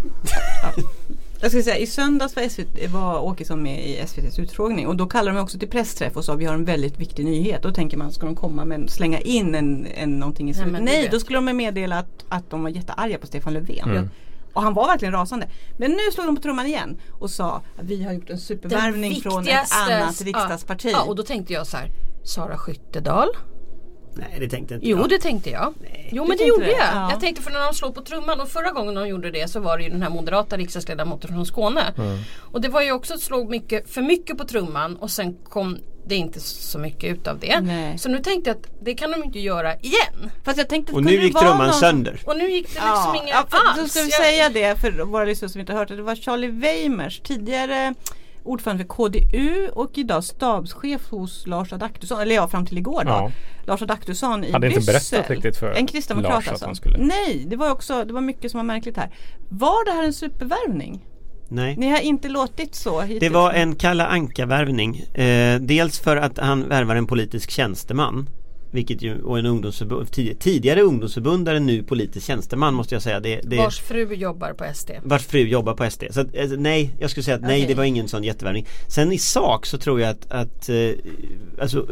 Jag 1.41 1.51
ska 1.51 1.63
säga 1.63 1.77
i 1.77 1.87
söndags 1.87 2.35
var, 2.35 2.49
SVT, 2.49 2.91
var 2.93 3.19
Åkesson 3.19 3.63
med 3.63 3.85
i 3.85 3.97
SVTs 3.97 4.39
utfrågning 4.39 4.87
och 4.87 4.95
då 4.95 5.07
kallar 5.07 5.33
de 5.33 5.39
också 5.39 5.59
till 5.59 5.69
pressträff 5.69 6.17
och 6.17 6.25
sa 6.25 6.35
vi 6.35 6.45
har 6.45 6.53
en 6.53 6.65
väldigt 6.65 6.99
viktig 6.99 7.25
nyhet. 7.25 7.63
Då 7.63 7.71
tänker 7.71 7.97
man 7.97 8.11
ska 8.11 8.25
de 8.25 8.35
komma 8.35 8.65
men 8.65 8.87
slänga 8.87 9.19
in 9.19 9.55
en, 9.55 9.87
en 9.95 10.19
någonting 10.19 10.49
i 10.49 10.53
slutet. 10.53 10.83
Nej, 10.83 11.01
vet. 11.01 11.11
då 11.11 11.19
skulle 11.19 11.37
de 11.37 11.57
meddela 11.57 11.99
att, 11.99 12.25
att 12.29 12.49
de 12.49 12.63
var 12.63 12.69
jättearga 12.69 13.17
på 13.17 13.27
Stefan 13.27 13.53
Löfven. 13.53 13.89
Mm. 13.89 14.09
Och 14.53 14.61
han 14.61 14.73
var 14.73 14.87
verkligen 14.87 15.13
rasande. 15.13 15.47
Men 15.77 15.91
nu 15.91 16.11
slog 16.13 16.25
de 16.25 16.35
på 16.35 16.41
trumman 16.41 16.65
igen 16.65 16.97
och 17.19 17.29
sa 17.29 17.61
att 17.77 17.85
vi 17.85 18.03
har 18.03 18.13
gjort 18.13 18.29
en 18.29 18.39
supervärvning 18.39 19.21
från 19.21 19.47
ett 19.47 19.71
annat 19.71 20.21
riksdagsparti. 20.21 20.91
Ja, 20.91 21.01
och 21.01 21.15
då 21.15 21.23
tänkte 21.23 21.53
jag 21.53 21.67
så 21.67 21.77
här. 21.77 21.91
Sara 22.23 22.57
Skyttedal? 22.57 23.29
Nej 24.19 24.39
det 24.39 24.49
tänkte 24.49 24.73
inte 24.73 24.87
Jo 24.87 24.97
jag. 24.97 25.09
det 25.09 25.17
tänkte 25.19 25.49
jag. 25.49 25.73
Jo 26.11 26.25
men 26.27 26.37
det 26.37 26.43
gjorde 26.43 26.65
det? 26.65 26.71
jag. 26.71 26.79
Ja. 26.95 27.11
Jag 27.11 27.19
tänkte 27.19 27.41
för 27.43 27.51
när 27.51 27.67
de 27.67 27.73
slog 27.73 27.95
på 27.95 28.01
trumman 28.01 28.39
och 28.41 28.49
förra 28.49 28.71
gången 28.71 28.95
de 28.95 29.07
gjorde 29.07 29.31
det 29.31 29.47
så 29.51 29.59
var 29.59 29.77
det 29.77 29.83
ju 29.83 29.89
den 29.89 30.01
här 30.01 30.09
moderata 30.09 30.57
riksdagsledamoten 30.57 31.29
från 31.29 31.45
Skåne. 31.45 31.93
Och 32.51 32.61
det 32.61 32.67
var 32.69 32.81
ju 32.81 32.91
också 32.91 33.13
att 33.13 33.19
slå 33.21 33.49
mycket, 33.49 33.89
för 33.89 34.01
mycket 34.01 34.37
på 34.37 34.43
trumman 34.45 34.95
och 34.95 35.11
sen 35.11 35.37
kom 35.43 35.77
det 36.05 36.15
inte 36.15 36.39
så 36.39 36.79
mycket 36.79 37.03
ut 37.03 37.27
av 37.27 37.39
det. 37.39 37.59
Nej. 37.61 37.97
Så 37.97 38.09
nu 38.09 38.19
tänkte 38.19 38.49
jag 38.49 38.57
att 38.57 38.67
det 38.81 38.93
kan 38.93 39.11
de 39.11 39.23
inte 39.23 39.39
göra 39.39 39.75
igen. 39.75 40.31
Fast 40.43 40.57
jag 40.57 40.69
tänkte, 40.69 40.93
Och 40.93 41.03
nu 41.03 41.11
gick 41.11 41.37
trumman 41.39 41.57
någon 41.67 41.73
sönder. 41.73 42.21
Och 42.25 42.37
nu 42.37 42.51
gick 42.51 42.67
det 42.67 42.73
liksom 42.73 42.85
Ja, 42.85 43.15
inget 43.15 43.29
ja, 43.29 43.45
för, 43.49 43.57
alls. 43.57 43.77
då 43.81 43.87
ska 43.87 43.99
vi 43.99 44.09
Jag- 44.09 44.21
säga 44.21 44.49
det 44.49 44.79
för 44.81 44.91
våra 45.03 45.25
lyssnare 45.25 45.49
som 45.51 45.61
inte 45.61 45.73
har 45.73 45.79
hört 45.79 45.87
det. 45.87 45.95
Det 45.95 46.01
var 46.01 46.15
Charlie 46.15 46.47
Weimers, 46.47 47.19
tidigare 47.19 47.93
ordförande 48.43 48.83
för 48.83 48.87
KDU 48.89 49.67
och 49.73 49.91
idag 49.97 50.23
stabschef 50.23 51.09
hos 51.09 51.47
Lars 51.47 51.73
Adaktusson, 51.73 52.19
eller 52.21 52.35
ja 52.35 52.47
fram 52.47 52.65
till 52.65 52.77
igår 52.77 53.03
då. 53.03 53.09
Ja. 53.09 53.31
Lars 53.65 53.81
Adaktusson 53.81 54.43
i 54.43 54.51
Hade 54.51 54.67
inte 54.67 54.79
Bryssel. 54.79 55.17
berättat 55.19 55.29
riktigt 55.31 55.57
för 55.57 55.71
En 55.71 55.87
kristdemokrat 55.87 56.31
Lars 56.33 56.45
att 56.47 56.51
alltså. 56.51 56.65
han 56.65 56.75
skulle- 56.75 56.97
Nej, 56.97 57.45
det 57.47 57.55
var 57.55 57.71
också, 57.71 58.03
det 58.05 58.13
var 58.13 58.21
mycket 58.21 58.51
som 58.51 58.57
var 58.57 58.65
märkligt 58.65 58.97
här. 58.97 59.09
Var 59.49 59.85
det 59.85 59.91
här 59.91 60.03
en 60.03 60.13
supervärvning? 60.13 61.05
Nej. 61.51 61.75
Ni 61.77 61.89
har 61.89 61.99
inte 61.99 62.29
låtit 62.29 62.75
så 62.75 63.01
hittills. 63.01 63.19
Det 63.19 63.29
var 63.29 63.51
en 63.53 63.75
Kalla 63.75 64.07
Anka-värvning. 64.07 64.97
Eh, 64.99 65.59
dels 65.59 65.99
för 65.99 66.17
att 66.17 66.37
han 66.37 66.69
värvar 66.69 66.95
en 66.95 67.07
politisk 67.07 67.49
tjänsteman. 67.51 68.29
Vilket 68.71 69.01
ju, 69.01 69.21
och 69.21 69.39
en 69.39 69.45
ungdomsförbund, 69.45 70.11
tid, 70.11 70.39
tidigare 70.39 70.81
ungdomsförbundare 70.81 71.59
nu 71.59 71.83
politisk 71.83 72.27
tjänsteman 72.27 72.73
måste 72.73 72.95
jag 72.95 73.01
säga. 73.01 73.19
Det, 73.19 73.41
det, 73.43 73.57
Vars 73.57 73.79
fru 73.79 74.13
jobbar 74.13 74.53
på 74.53 74.65
SD. 74.73 74.91
vars 75.03 75.25
fru 75.25 75.39
jobbar 75.39 75.73
på 75.73 75.89
SD. 75.89 76.03
Så 76.11 76.21
att, 76.21 76.27
eh, 76.33 76.47
nej, 76.57 76.95
jag 76.99 77.09
skulle 77.09 77.23
säga 77.23 77.35
att 77.35 77.41
nej 77.41 77.59
Okej. 77.59 77.67
det 77.67 77.73
var 77.73 77.83
ingen 77.83 78.07
sån 78.07 78.23
jättevärvning. 78.23 78.67
Sen 78.87 79.11
i 79.11 79.17
sak 79.17 79.65
så 79.65 79.77
tror 79.77 80.01
jag 80.01 80.09
att, 80.09 80.31
att 80.31 80.69
eh, 80.69 80.91
alltså, 81.61 81.87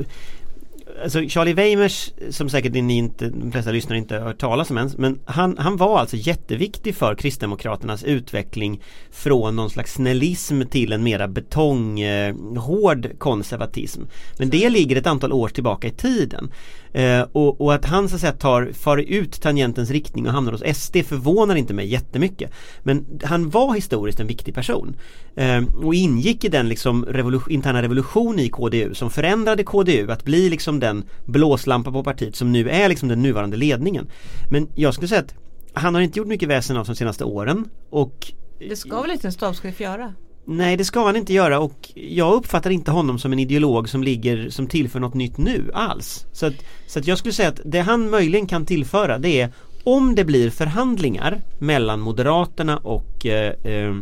Alltså 1.03 1.27
Charlie 1.27 1.53
Weimers 1.53 2.11
som 2.29 2.49
säkert 2.49 2.73
ni 2.73 2.97
inte, 2.97 3.29
de 3.29 3.51
flesta 3.51 3.71
lyssnare 3.71 3.97
inte 3.97 4.15
har 4.15 4.21
hört 4.21 4.39
talas 4.39 4.69
om 4.69 4.77
ens 4.77 4.97
men 4.97 5.19
han, 5.25 5.57
han 5.57 5.77
var 5.77 5.99
alltså 5.99 6.15
jätteviktig 6.15 6.95
för 6.95 7.15
Kristdemokraternas 7.15 8.03
utveckling 8.03 8.81
från 9.11 9.55
någon 9.55 9.69
slags 9.69 9.93
snällism 9.93 10.61
till 10.61 10.93
en 10.93 11.03
mera 11.03 11.27
betonghård 11.27 13.09
konservatism. 13.17 14.01
Men 14.39 14.49
det 14.49 14.69
ligger 14.69 14.95
ett 14.95 15.07
antal 15.07 15.33
år 15.33 15.47
tillbaka 15.47 15.87
i 15.87 15.91
tiden. 15.91 16.51
Eh, 16.93 17.21
och, 17.31 17.61
och 17.61 17.73
att 17.73 17.85
han 17.85 18.09
så 18.09 18.15
att 18.15 18.21
säga 18.21 18.31
tar, 18.31 18.71
far 18.73 18.97
ut 18.97 19.41
tangentens 19.41 19.91
riktning 19.91 20.27
och 20.27 20.33
hamnar 20.33 20.51
hos 20.51 20.77
SD 20.77 20.97
förvånar 21.05 21.55
inte 21.55 21.73
mig 21.73 21.87
jättemycket. 21.87 22.51
Men 22.83 23.05
han 23.23 23.49
var 23.49 23.73
historiskt 23.73 24.19
en 24.19 24.27
viktig 24.27 24.55
person. 24.55 24.95
Eh, 25.35 25.63
och 25.83 25.95
ingick 25.95 26.43
i 26.43 26.49
den 26.49 26.69
liksom 26.69 27.05
revolution, 27.05 27.53
interna 27.53 27.81
revolution 27.81 28.39
i 28.39 28.49
KDU 28.49 28.93
som 28.93 29.09
förändrade 29.09 29.63
KDU 29.63 30.11
att 30.11 30.23
bli 30.23 30.49
liksom 30.49 30.79
den 30.79 31.03
blåslampa 31.25 31.91
på 31.91 32.03
partiet 32.03 32.35
som 32.35 32.51
nu 32.51 32.69
är 32.69 32.89
liksom 32.89 33.09
den 33.09 33.21
nuvarande 33.21 33.57
ledningen. 33.57 34.07
Men 34.51 34.67
jag 34.75 34.93
skulle 34.93 35.07
säga 35.07 35.21
att 35.21 35.33
han 35.73 35.95
har 35.95 36.01
inte 36.01 36.19
gjort 36.19 36.27
mycket 36.27 36.49
väsen 36.49 36.77
av 36.77 36.83
sig 36.83 36.93
de 36.93 36.97
senaste 36.97 37.23
åren 37.23 37.69
och 37.89 38.33
Det 38.59 38.75
ska 38.75 39.01
väl 39.01 39.11
inte 39.11 39.27
en 39.27 39.31
stabschef 39.31 39.79
göra? 39.79 40.13
Nej 40.49 40.77
det 40.77 40.85
ska 40.85 41.05
han 41.05 41.15
inte 41.15 41.33
göra 41.33 41.59
och 41.59 41.91
jag 41.95 42.33
uppfattar 42.33 42.69
inte 42.69 42.91
honom 42.91 43.19
som 43.19 43.33
en 43.33 43.39
ideolog 43.39 43.89
som 43.89 44.03
ligger 44.03 44.49
som 44.49 44.67
tillför 44.67 44.99
något 44.99 45.13
nytt 45.13 45.37
nu 45.37 45.71
alls. 45.73 46.25
Så 46.31 46.45
att, 46.45 46.53
så 46.87 46.99
att 46.99 47.07
jag 47.07 47.17
skulle 47.17 47.33
säga 47.33 47.49
att 47.49 47.59
det 47.65 47.79
han 47.79 48.09
möjligen 48.09 48.47
kan 48.47 48.65
tillföra 48.65 49.17
det 49.17 49.41
är 49.41 49.51
om 49.83 50.15
det 50.15 50.25
blir 50.25 50.49
förhandlingar 50.49 51.41
mellan 51.59 51.99
Moderaterna 51.99 52.77
och 52.77 53.25
eh, 53.25 53.73
eh, 53.73 53.95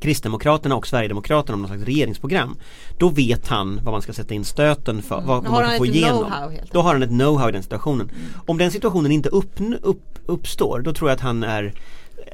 Kristdemokraterna 0.00 0.76
och 0.76 0.86
Sverigedemokraterna 0.86 1.54
om 1.54 1.62
något 1.62 1.70
slags 1.70 1.84
regeringsprogram 1.84 2.56
Då 2.98 3.08
vet 3.08 3.48
han 3.48 3.80
vad 3.82 3.92
man 3.92 4.02
ska 4.02 4.12
sätta 4.12 4.34
in 4.34 4.44
stöten 4.44 5.02
för, 5.02 5.16
vad, 5.16 5.26
vad 5.26 5.46
Har 5.46 5.60
man 5.60 5.70
kan 5.70 5.78
få 5.78 5.86
igenom. 5.86 6.32
Då 6.72 6.80
har 6.80 6.92
han 6.92 7.02
ett 7.02 7.10
know-how 7.10 7.48
i 7.48 7.52
den 7.52 7.62
situationen. 7.62 8.10
Om 8.46 8.58
den 8.58 8.70
situationen 8.70 9.12
inte 9.12 9.28
upp, 9.28 9.60
upp, 9.82 10.18
uppstår 10.26 10.80
då 10.80 10.92
tror 10.92 11.10
jag 11.10 11.14
att 11.14 11.20
han 11.20 11.42
är 11.42 11.74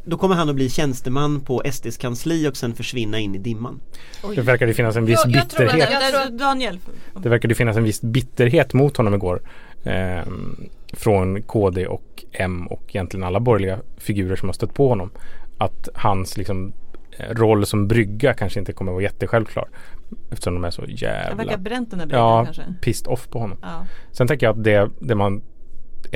då 0.04 0.16
kommer 0.18 0.34
han 0.34 0.48
att 0.48 0.54
bli 0.54 0.68
tjänsteman 0.70 1.40
på 1.40 1.62
SDs 1.72 1.96
kansli 1.96 2.48
och 2.48 2.56
sen 2.56 2.74
försvinna 2.74 3.18
in 3.18 3.34
i 3.34 3.38
dimman. 3.38 3.80
Det 4.34 4.40
verkar 4.40 4.66
det 4.66 4.74
finnas 4.74 4.96
en 4.96 5.04
viss 5.04 5.20
Jag- 5.24 5.34
jag 5.34 5.42
bitterhet. 5.44 5.88
jag 5.90 6.10
tror 6.26 6.38
Daniel, 6.38 6.78
Det 7.22 7.28
verkade 7.28 7.54
finnas 7.54 7.76
en 7.76 7.84
viss 7.84 8.02
bitterhet 8.02 8.72
mot 8.72 8.96
honom 8.96 9.14
igår. 9.14 9.42
Eh, 9.84 10.20
från 10.92 11.42
KD 11.42 11.86
och 11.86 12.24
M 12.32 12.66
och 12.66 12.82
egentligen 12.88 13.24
alla 13.24 13.40
borgerliga 13.40 13.78
figurer 13.98 14.36
som 14.36 14.48
har 14.48 14.52
stött 14.52 14.74
på 14.74 14.88
honom. 14.88 15.10
Att 15.58 15.88
hans 15.94 16.36
liksom, 16.36 16.72
eh, 17.18 17.34
roll 17.34 17.66
som 17.66 17.88
brygga 17.88 18.34
kanske 18.34 18.60
inte 18.60 18.72
kommer 18.72 18.92
att 18.92 18.94
vara 18.94 19.02
jättesjälvklar. 19.02 19.68
Eftersom 20.30 20.54
de 20.54 20.64
är 20.64 20.70
så 20.70 20.82
jag 20.82 20.90
jävla 20.90 21.34
verkar 21.44 21.58
bränt 21.58 21.90
den 21.90 21.98
där 21.98 22.06
bryggan 22.06 22.26
ja, 22.26 22.44
kanske. 22.44 22.62
pissed 22.80 23.08
off 23.08 23.28
på 23.28 23.38
honom. 23.38 23.58
Ja. 23.62 23.86
Sen 24.12 24.26
tänker 24.28 24.46
jag 24.46 24.58
att 24.58 24.64
det, 24.64 24.90
det 25.00 25.14
man 25.14 25.42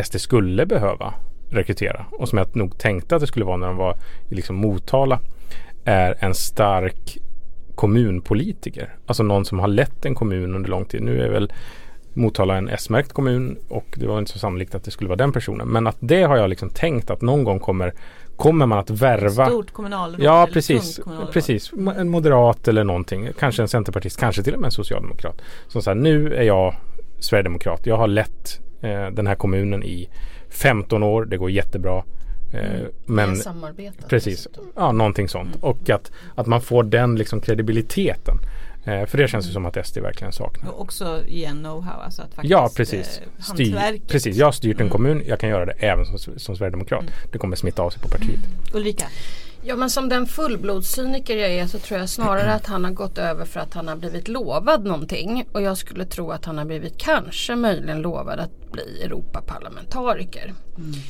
SD 0.05 0.19
skulle 0.21 0.67
behöva 0.67 1.15
rekrytera 1.51 2.07
och 2.11 2.29
som 2.29 2.39
jag 2.39 2.57
nog 2.57 2.79
tänkte 2.79 3.15
att 3.15 3.21
det 3.21 3.27
skulle 3.27 3.45
vara 3.45 3.57
när 3.57 3.67
de 3.67 3.77
var 3.77 3.97
i 4.29 4.35
liksom 4.35 4.57
Motala 4.57 5.21
är 5.85 6.17
en 6.19 6.35
stark 6.35 7.19
kommunpolitiker. 7.75 8.95
Alltså 9.07 9.23
någon 9.23 9.45
som 9.45 9.59
har 9.59 9.69
lett 9.69 10.05
en 10.05 10.15
kommun 10.15 10.55
under 10.55 10.71
lång 10.71 10.85
tid. 10.85 11.03
Nu 11.03 11.23
är 11.23 11.29
väl 11.29 11.53
Motala 12.13 12.57
en 12.57 12.69
S-märkt 12.69 13.13
kommun 13.13 13.59
och 13.69 13.87
det 13.97 14.07
var 14.07 14.19
inte 14.19 14.33
så 14.33 14.39
sannolikt 14.39 14.75
att 14.75 14.85
det 14.85 14.91
skulle 14.91 15.09
vara 15.09 15.17
den 15.17 15.33
personen. 15.33 15.69
Men 15.69 15.87
att 15.87 15.97
det 16.01 16.23
har 16.23 16.37
jag 16.37 16.51
liksom 16.51 16.71
tänkt 16.71 17.11
att 17.11 17.23
någon 17.23 17.45
gång 17.45 17.61
kommer 17.61 17.95
Kommer 18.37 18.67
man 18.67 18.79
att 18.79 18.91
värva 18.91 19.47
Stort 19.47 19.73
kommunalråd. 19.73 20.21
Ja 20.23 20.49
precis, 20.53 21.01
precis. 21.33 21.73
En 21.73 22.09
moderat 22.09 22.69
eller 22.69 22.85
någonting. 22.85 23.29
Kanske 23.39 23.63
en 23.63 23.69
centerpartist, 23.69 24.21
kanske 24.21 24.43
till 24.43 24.55
och 24.55 24.61
med 24.61 24.69
en 24.69 24.73
socialdemokrat. 24.73 25.43
Som 25.69 25.83
säger 25.83 25.97
nu 25.97 26.35
är 26.35 26.43
jag 26.43 26.75
sverigedemokrat. 27.19 27.87
Jag 27.87 27.97
har 27.97 28.07
lett 28.07 28.61
den 28.89 29.27
här 29.27 29.35
kommunen 29.35 29.83
i 29.83 30.09
15 30.49 31.03
år. 31.03 31.25
Det 31.25 31.37
går 31.37 31.51
jättebra. 31.51 32.05
Eh, 32.53 32.61
men 33.07 33.29
Men, 33.29 33.37
samarbetat 33.37 34.09
Precis, 34.09 34.37
dessutom. 34.37 34.65
ja 34.77 34.93
någonting 34.93 35.29
sånt. 35.29 35.57
Och 35.61 35.91
att, 35.91 36.11
att 36.35 36.47
man 36.47 36.61
får 36.61 36.83
den 36.83 37.17
liksom 37.17 37.41
kredibiliteten. 37.41 38.39
Eh, 38.85 39.07
för 39.07 39.19
det 39.19 39.29
känns 39.29 39.49
ju 39.49 39.53
som 39.53 39.67
att 39.67 39.87
SD 39.87 39.99
verkligen 39.99 40.33
saknar. 40.33 40.71
Och 40.71 40.81
också 40.81 41.23
igen 41.27 41.67
know-how, 41.67 42.05
alltså 42.05 42.23
att 42.23 42.35
faktiskt 42.35 42.51
Ja 42.51 42.71
precis. 42.77 43.21
eh, 43.39 43.43
Styr, 43.55 44.01
precis. 44.09 44.37
Jag 44.37 44.47
har 44.47 44.53
styrt 44.53 44.77
en 44.77 44.81
Mm. 44.81 44.91
kommun. 44.93 45.23
Jag 45.27 45.41
kan 45.41 45.49
göra 45.51 45.65
det 45.67 45.73
även 45.73 46.05
som, 46.07 46.19
som 46.39 46.57
sverigedemokrat. 46.57 47.05
Det 47.33 47.39
kommer 47.39 47.57
smitta 47.57 47.83
av 47.83 47.91
sig 47.91 48.03
på 48.03 48.09
partiet. 48.09 48.41
Ulrika, 48.75 49.05
Ja 49.67 49.77
men 49.77 49.91
som 49.91 50.09
den 50.09 50.27
fullblodscyniker 50.27 51.37
jag 51.37 51.51
är 51.51 51.67
så 51.67 51.79
tror 51.79 52.01
jag 52.01 52.09
snarare 52.09 52.53
att 52.55 52.67
han 52.67 52.85
har 52.85 52.91
gått 52.91 53.19
över 53.19 53.45
för 53.45 53.61
att 53.61 53.75
han 53.75 53.89
har 53.89 53.97
blivit 53.97 54.29
lovad 54.29 54.85
någonting. 54.85 55.49
Och 55.53 55.63
jag 55.63 55.79
skulle 55.79 56.05
tro 56.05 56.31
att 56.31 56.45
han 56.45 56.59
har 56.59 56.65
blivit 56.65 56.99
kanske 56.99 57.57
möjligen 57.57 58.03
lovad 58.03 58.41
att 58.41 58.73
bli 58.73 59.03
Europaparlamentariker. 59.05 60.55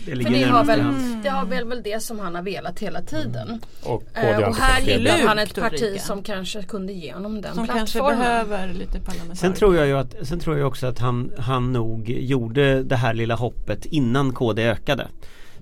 Det 0.06 0.16
För 0.22 0.30
det 0.30 0.42
har, 0.44 0.64
väl, 0.64 0.82
det 1.22 1.28
har 1.28 1.46
väl, 1.46 1.64
väl 1.64 1.82
det 1.82 2.02
som 2.02 2.18
han 2.18 2.34
har 2.34 2.42
velat 2.42 2.78
hela 2.80 3.02
tiden. 3.02 3.60
Och 3.82 4.02
KD 4.14 4.28
Eh, 4.28 4.34
har 4.34 4.48
och 4.48 4.56
här 4.56 4.80
gillar 4.80 5.18
han 5.26 5.38
ett 5.38 5.54
parti 5.54 5.82
Ulrika. 5.82 6.02
som 6.04 6.22
kanske 6.22 6.62
kunde 6.62 6.92
ge 6.92 7.12
honom 7.12 7.40
den 7.40 7.54
som 7.54 7.66
kanske 7.66 7.98
plattformen. 7.98 8.18
behöver 8.18 8.72
lite 8.72 9.00
parlamentariker. 9.00 9.34
Sen 9.34 9.52
tror 9.52 9.76
jag 9.76 9.86
ju 9.86 9.98
att, 9.98 10.14
sen 10.22 10.40
tror 10.40 10.58
jag 10.58 10.68
också 10.68 10.86
att 10.86 10.98
han, 10.98 11.32
han 11.38 11.72
nog 11.72 12.10
gjorde 12.10 12.82
det 12.82 12.96
här 12.96 13.14
lilla 13.14 13.34
hoppet 13.34 13.84
innan 13.86 14.32
KD 14.32 14.62
ökade. 14.62 15.08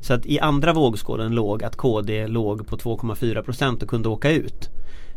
Så 0.02 0.14
att 0.14 0.26
i 0.26 0.38
andra 0.40 0.72
vågskålen 0.72 1.34
låg 1.34 1.64
att 1.64 1.76
KD 1.76 2.26
låg 2.26 2.66
på 2.66 2.76
2,4 2.76 3.42
procent 3.42 3.82
och 3.82 3.88
kunde 3.88 4.08
åka 4.08 4.30
ut. 4.30 4.70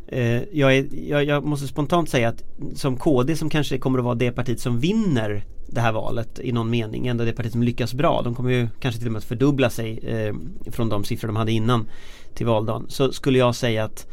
Eh, 0.08 0.42
jag, 0.52 0.78
är, 0.78 0.88
jag, 1.10 1.26
jag 1.26 1.46
måste 1.46 1.68
spontant 1.68 2.10
säga 2.10 2.30
att 2.30 2.44
som 2.76 2.98
KD 2.98 3.36
som 3.36 3.50
kanske 3.50 3.78
kommer 3.78 4.00
att 4.00 4.06
vara 4.06 4.16
det 4.16 4.32
partiet 4.32 4.60
som 4.60 4.80
vinner 4.80 5.44
det 5.68 5.82
här 5.82 5.92
valet 5.92 6.40
i 6.40 6.52
någon 6.52 6.70
mening, 6.70 7.08
ändå 7.08 7.24
det 7.24 7.34
partiet 7.34 7.52
som 7.52 7.64
lyckas 7.64 7.94
bra. 7.94 8.22
De 8.22 8.36
kommer 8.36 8.52
ju 8.52 8.68
kanske 8.80 9.00
till 9.00 9.08
och 9.08 9.12
med 9.12 9.20
att 9.20 9.26
fördubbla 9.26 9.70
sig 9.70 9.98
eh, 9.98 10.36
från 10.72 10.90
de 10.90 11.04
siffror 11.04 11.28
de 11.28 11.36
hade 11.36 11.52
innan 11.52 11.90
till 12.34 12.46
valdagen. 12.46 12.86
Så 12.88 13.12
skulle 13.12 13.40
jag 13.40 13.56
säga 13.56 13.84
att 13.84 14.08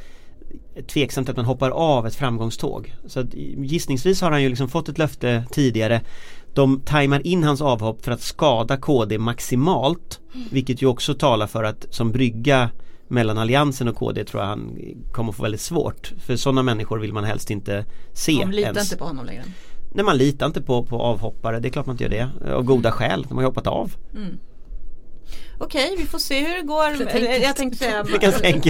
tveksamt 0.87 1.29
att 1.29 1.37
man 1.37 1.45
hoppar 1.45 1.71
av 1.71 2.07
ett 2.07 2.15
framgångståg. 2.15 2.95
Så 3.07 3.21
att 3.21 3.35
gissningsvis 3.35 4.21
har 4.21 4.31
han 4.31 4.43
ju 4.43 4.49
liksom 4.49 4.69
fått 4.69 4.88
ett 4.88 4.99
löfte 4.99 5.45
tidigare. 5.51 6.01
De 6.55 6.81
tajmar 6.81 7.27
in 7.27 7.45
hans 7.45 7.61
avhopp 7.61 8.05
för 8.05 8.12
att 8.12 8.21
skada 8.21 8.77
KD 8.77 9.19
maximalt. 9.19 10.21
Vilket 10.51 10.83
ju 10.83 10.87
också 10.87 11.15
talar 11.15 11.47
för 11.47 11.65
att 11.65 11.87
som 11.91 12.12
brygga 12.12 12.71
mellan 13.09 13.38
Alliansen 13.38 13.88
och 13.88 13.97
KD 13.97 14.25
tror 14.25 14.43
jag 14.43 14.49
han 14.49 14.77
kommer 15.12 15.33
få 15.33 15.43
väldigt 15.43 15.61
svårt. 15.61 16.12
För 16.19 16.37
sådana 16.37 16.62
människor 16.62 16.99
vill 16.99 17.12
man 17.12 17.25
helst 17.25 17.51
inte 17.51 17.85
se 18.12 18.33
De 18.33 18.51
litar 18.51 18.71
ens. 18.71 18.93
inte 18.93 18.97
på 18.97 19.05
honom 19.05 19.27
längre. 19.27 19.43
Nej 19.95 20.05
man 20.05 20.17
litar 20.17 20.47
inte 20.47 20.62
på, 20.62 20.83
på 20.83 21.03
avhoppare, 21.03 21.61
det 21.61 21.69
är 21.69 21.71
klart 21.71 21.87
man 21.87 21.95
inte 21.95 22.05
gör 22.05 22.11
det. 22.11 22.53
Av 22.53 22.62
goda 22.62 22.93
skäl, 22.93 23.27
de 23.29 23.35
har 23.35 23.43
ju 23.43 23.47
hoppat 23.47 23.67
av. 23.67 23.95
Okej, 25.64 25.94
vi 25.98 26.07
får 26.07 26.18
se 26.18 26.46
hur 26.46 26.57
det 26.57 26.62
går. 26.62 26.96
Så 26.96 27.05
Eller, 27.05 27.38
jag 27.38 27.57
tänkte 27.57 27.79
säga 27.79 28.01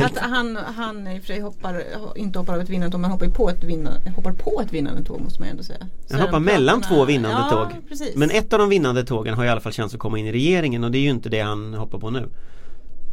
att 0.05 0.19
han, 0.19 0.57
han 0.57 1.09
i 1.09 1.19
och 1.19 1.23
för 1.23 1.27
sig 1.27 1.41
hoppar, 1.41 1.85
inte 2.17 2.39
hoppar 2.39 2.55
av 2.55 2.61
ett 2.61 2.69
vinnande 2.69 2.93
tåg, 2.93 3.01
men 3.01 3.11
hoppar 3.11 3.29
på 3.29 3.51
ett 3.51 3.65
vinnande, 3.65 4.11
hoppar 4.17 4.33
på 4.33 4.61
ett 4.61 4.73
vinnande 4.73 5.05
tåg 5.05 5.21
måste 5.21 5.41
man 5.41 5.49
ändå 5.49 5.63
säga. 5.63 5.87
Han 6.11 6.21
hoppar 6.21 6.41
mellan 6.41 6.83
två 6.83 7.05
vinnande 7.05 7.47
ja, 7.51 7.51
tåg. 7.51 7.89
Precis. 7.89 8.17
Men 8.17 8.31
ett 8.31 8.53
av 8.53 8.59
de 8.59 8.69
vinnande 8.69 9.05
tågen 9.05 9.35
har 9.35 9.45
i 9.45 9.49
alla 9.49 9.61
fall 9.61 9.73
chans 9.73 9.95
att 9.95 10.01
komma 10.01 10.19
in 10.19 10.27
i 10.27 10.33
regeringen 10.33 10.85
och 10.85 10.91
det 10.91 10.99
är 10.99 11.03
ju 11.03 11.11
inte 11.11 11.29
det 11.29 11.41
han 11.41 11.75
hoppar 11.75 11.99
på 11.99 12.11
nu. 12.11 12.29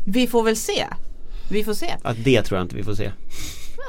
Vi 0.05 0.27
får 0.27 0.43
väl 0.43 0.55
se. 0.55 0.85
Vi 1.51 1.63
får 1.63 1.73
se. 1.73 1.95
Att 2.01 2.23
det 2.23 2.41
tror 2.41 2.57
jag 2.57 2.65
inte 2.65 2.75
vi 2.75 2.83
får 2.83 2.95
se. 2.95 3.11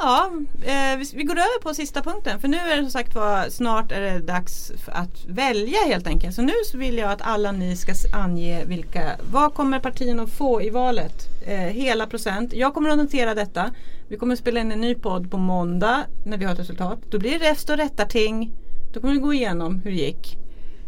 Ja, 0.03 0.31
eh, 0.63 0.99
vi, 1.15 1.23
går 1.23 1.35
över 1.35 1.63
på 1.63 1.75
sista 1.75 2.03
punkten. 2.03 2.41
För 2.41 2.49
nu 2.49 2.57
är 2.57 2.77
det 2.77 2.83
som 2.83 2.91
sagt 2.91 3.15
var, 3.15 3.49
snart 3.51 3.93
är 3.93 4.01
det 4.01 4.19
dags 4.19 4.73
att 4.87 5.25
välja 5.27 5.79
helt 5.87 6.07
enkelt. 6.07 6.35
Så 6.35 6.43
nu 6.43 6.53
så 6.65 6.79
vill 6.79 6.99
jag 6.99 7.11
att 7.13 7.23
alla 7.23 7.53
ni 7.53 7.77
ska 7.77 7.95
ange 8.13 8.65
vilka, 8.65 9.17
vad 9.33 9.55
kommer 9.55 9.79
partierna 9.79 10.23
att 10.23 10.31
få 10.31 10.63
i 10.63 10.71
valet? 10.71 11.29
Eh, 11.47 11.59
hela 11.59 12.07
procent. 12.07 12.53
Jag 12.53 12.75
kommer 12.75 12.91
att 12.91 12.99
notera 12.99 13.35
detta. 13.35 13.71
Vi 14.09 14.17
kommer 14.17 14.33
att 14.33 14.39
spela 14.39 14.61
in 14.61 14.73
en 14.73 14.81
ny 14.81 14.95
podd 14.95 15.31
på 15.31 15.39
måndag 15.39 16.05
när 16.25 16.37
vi 16.37 16.45
har 16.45 16.53
ett 16.53 16.59
resultat. 16.59 16.99
Då 17.11 17.19
blir 17.19 17.39
det 17.39 17.51
räfst 17.51 17.71
och 17.71 17.77
rättarting. 17.77 18.53
Då 18.93 19.01
kommer 19.01 19.15
vi 19.15 19.21
gå 19.21 19.35
igenom 19.35 19.81
hur 19.85 19.91
det 19.91 19.97
gick. 19.97 20.39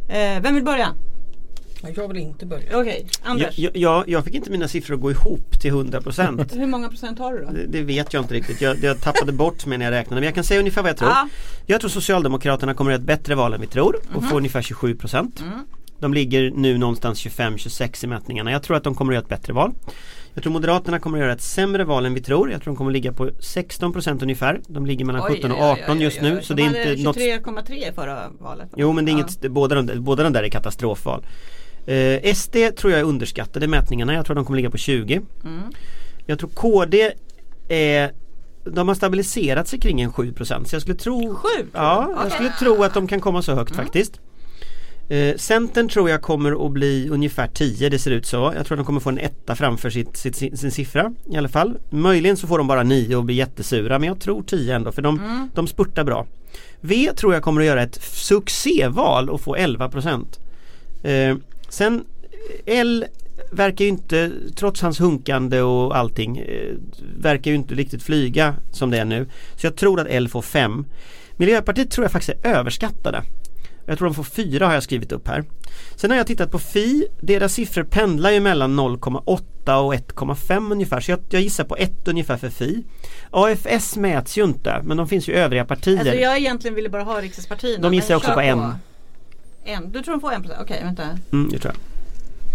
Eh, 0.09 0.43
vem 0.43 0.55
vill 0.55 0.65
börja? 0.65 0.95
Jag 1.97 2.09
vill 2.09 2.17
inte 2.17 2.47
börja. 2.47 2.79
Okej, 2.81 3.07
Anders. 3.23 3.59
Jag, 3.59 3.77
jag, 3.77 4.09
jag 4.09 4.25
fick 4.25 4.35
inte 4.35 4.51
mina 4.51 4.69
siffror 4.69 4.95
att 4.95 5.01
gå 5.01 5.11
ihop 5.11 5.61
till 5.61 5.73
100% 5.73 6.55
Hur 6.59 6.67
många 6.67 6.89
procent 6.89 7.19
har 7.19 7.33
du 7.33 7.45
då? 7.45 7.51
det, 7.53 7.67
det 7.67 7.83
vet 7.83 8.13
jag 8.13 8.23
inte 8.25 8.35
riktigt. 8.35 8.61
Jag, 8.61 8.77
jag 8.85 9.01
tappade 9.01 9.33
bort 9.33 9.67
mig 9.67 9.79
när 9.79 9.85
jag 9.85 9.93
räknade 9.93 10.21
men 10.21 10.25
jag 10.27 10.35
kan 10.35 10.45
säga 10.45 10.61
ungefär 10.61 10.83
vad 10.83 10.91
jag 10.91 10.97
tror. 10.97 11.11
Ja. 11.11 11.29
Jag 11.67 11.81
tror 11.81 11.91
Socialdemokraterna 11.91 12.75
kommer 12.75 12.91
att 12.91 12.95
göra 12.95 13.01
ett 13.01 13.07
bättre 13.21 13.35
val 13.35 13.55
än 13.55 13.61
vi 13.61 13.67
tror 13.67 13.97
och 14.15 14.23
Mhm. 14.23 14.31
få 14.31 14.37
ungefär 14.37 14.63
27% 14.63 15.43
De 15.99 16.15
ligger 16.15 16.51
nu 16.51 16.79
någonstans 16.79 17.19
25-26 17.27 18.05
i 18.05 18.07
mätningarna. 18.07 18.51
Jag 18.53 18.63
tror 18.63 18.77
att 18.77 18.85
de 18.85 18.95
kommer 18.95 19.13
att 19.13 19.15
göra 19.15 19.23
ett 19.23 19.29
bättre 19.29 19.53
val. 19.53 19.73
Jag 20.35 20.43
tror 20.43 20.53
Moderaterna 20.53 20.99
kommer 20.99 21.19
att 21.19 21.23
göra 21.23 21.33
ett 21.33 21.43
sämre 21.43 21.85
val 21.85 22.07
än 22.07 22.15
vi 22.15 22.21
tror. 22.23 22.51
Jag 22.51 22.63
tror 22.63 22.73
de 22.73 22.77
kommer 22.77 22.91
att 22.91 22.93
ligga 22.93 23.13
på 23.13 23.31
16% 23.41 24.23
ungefär. 24.23 24.61
De 24.69 24.87
ligger 24.87 25.05
mellan 25.05 25.23
17 25.23 25.53
och 25.53 25.59
18 25.61 26.01
just 26.01 26.21
nu. 26.23 26.41
Så 26.43 26.55
det 26.55 26.63
är 26.63 26.67
inte 26.91 27.03
något 27.03 27.17
23,3 27.17 27.89
i 27.89 27.93
förra 27.95 28.29
valet. 28.41 28.69
Jo 28.77 28.93
men 28.93 29.05
det 29.05 29.11
är 29.11 29.13
Ja. 29.13 29.19
inget, 29.19 29.51
båda, 29.51 29.83
de, 29.83 30.01
båda 30.05 30.23
de 30.23 30.33
där 30.33 30.43
är 30.43 30.49
katastrofval. 30.49 31.25
Eh, 31.87 32.35
SD 32.35 32.57
tror 32.77 32.93
jag 32.93 33.01
är 33.01 33.05
underskattade 33.05 33.69
mätningarna. 33.69 34.15
Jag 34.15 34.27
tror 34.27 34.37
de 34.37 34.45
kommer 34.45 34.57
ligga 34.57 34.71
på 34.71 34.79
20. 34.79 35.21
Mm. 35.45 35.63
Jag 36.27 36.39
tror 36.39 36.51
KD 36.51 37.13
är 37.69 38.13
de 38.65 38.89
har 38.89 38.95
stabiliserat 38.95 39.69
sig 39.69 39.81
kring 39.81 40.01
en 40.01 40.13
7% 40.13 40.65
så 40.65 40.75
jag 40.75 40.83
skulle 40.83 40.99
tro 40.99 41.35
7? 41.35 41.49
Ja, 41.73 42.11
jag 42.23 42.33
skulle 42.33 42.53
tro 42.59 42.83
att 42.83 42.95
de 42.95 43.07
kan 43.07 43.21
komma 43.21 43.43
så 43.43 43.55
högt 43.55 43.77
faktiskt. 43.77 44.21
Eh, 45.09 45.37
Centern 45.37 45.89
tror 45.89 46.11
jag 46.11 46.23
kommer 46.23 46.67
att 46.67 46.73
bli 46.73 47.09
ungefär 47.11 47.47
10, 47.47 47.89
det 47.89 47.99
ser 47.99 48.11
ut 48.11 48.27
så. 48.27 48.53
Jag 48.57 48.67
tror 48.67 48.77
de 48.77 48.87
kommer 48.87 49.01
få 49.01 49.09
en 49.09 49.19
etta 49.19 49.57
framför 49.57 49.91
sitt, 49.91 50.17
sitt, 50.17 50.37
sin, 50.37 50.71
siffra 50.71 51.13
i 51.31 51.37
alla 51.37 51.49
fall. 51.49 51.79
Möjligen 51.91 52.37
så 52.37 52.47
får 52.47 52.59
de 52.59 52.67
bara 52.67 52.83
9 52.83 53.17
och 53.17 53.25
blir 53.25 53.37
jättesura 53.37 53.99
men 53.99 54.09
jag 54.09 54.21
tror 54.21 54.43
10 54.43 54.75
ändå 54.75 54.93
för 54.93 55.03
de, 55.03 55.49
de 55.55 55.67
spurtar 55.67 56.05
bra. 56.05 56.27
V 56.81 57.11
tror 57.17 57.35
jag 57.35 57.43
kommer 57.43 57.61
att 57.61 57.67
göra 57.67 57.83
ett 57.83 58.03
succéval 58.03 59.31
och 59.31 59.41
få 59.41 59.57
11%. 59.57 60.39
Eh, 61.03 61.37
sen 61.73 62.05
L 62.67 63.07
verkar 63.51 63.85
ju 63.85 63.89
inte, 63.89 64.31
trots 64.57 64.83
hans 64.83 65.01
hunkande 65.01 65.61
och 65.61 65.97
allting, 65.97 66.39
eh, 66.39 66.75
verkar 67.17 67.51
ju 67.51 67.57
inte 67.57 67.75
riktigt 67.75 68.03
flyga 68.03 68.55
som 68.71 68.91
det 68.91 68.99
är 68.99 69.05
nu. 69.05 69.27
Så 69.57 69.67
jag 69.67 69.77
tror 69.77 70.01
att 70.01 70.07
L 70.11 70.29
får 70.29 70.43
5. 70.43 70.87
Miljöpartiet 71.37 71.91
tror 71.91 72.05
jag 72.05 72.13
faktiskt 72.13 72.45
är 72.45 72.55
överskattade. 72.55 73.23
Jag 73.87 73.99
tror 73.99 74.09
de 74.09 74.15
får 74.15 74.23
4 74.23 74.67
har 74.67 74.75
jag 74.75 74.83
skrivit 74.83 75.13
upp 75.13 75.29
här. 75.29 75.45
Sen 75.97 76.11
har 76.11 76.17
jag 76.19 76.27
tittat 76.27 76.51
på 76.51 76.59
Fi, 76.59 77.07
deras 77.21 77.55
siffror 77.55 77.85
pendlar 77.85 78.31
ju 78.31 78.41
mellan 78.41 78.81
0,8 78.81 79.75
och 79.75 79.95
1,5 79.95 80.73
ungefär. 80.73 81.01
Så 81.01 81.11
jag, 81.11 81.21
jag 81.31 81.43
gissar 81.43 81.65
på 81.65 81.77
1 81.77 82.09
ungefär 82.09 82.37
för 82.37 82.49
Fi. 82.49 82.85
AFS 83.31 83.97
mäts 83.97 84.39
ju 84.39 84.45
inte 84.45 84.81
men 84.85 84.97
de 84.97 85.09
finns 85.09 85.29
ju 85.29 85.33
övriga 85.33 85.65
partier. 85.65 85.99
Alltså 85.99 86.15
jag 86.15 86.39
egentligen 86.39 86.75
ville 86.75 86.89
bara 86.89 87.03
ha 87.03 87.21
riksdagspartierna. 87.21 87.83
De 87.83 87.95
gissar 87.95 88.15
också 88.15 88.35
på 88.35 88.41
en. 88.41 88.75
En. 89.65 89.93
Du 89.93 90.03
tror 90.03 90.15
de 90.15 90.21
får 90.21 90.33
en 90.33 90.43
procent? 90.43 90.61
Okej 90.63 90.81
vänta. 90.85 91.03
Mm, 91.33 91.51
det 91.53 91.59
tror 91.59 91.75
jag. 91.75 91.81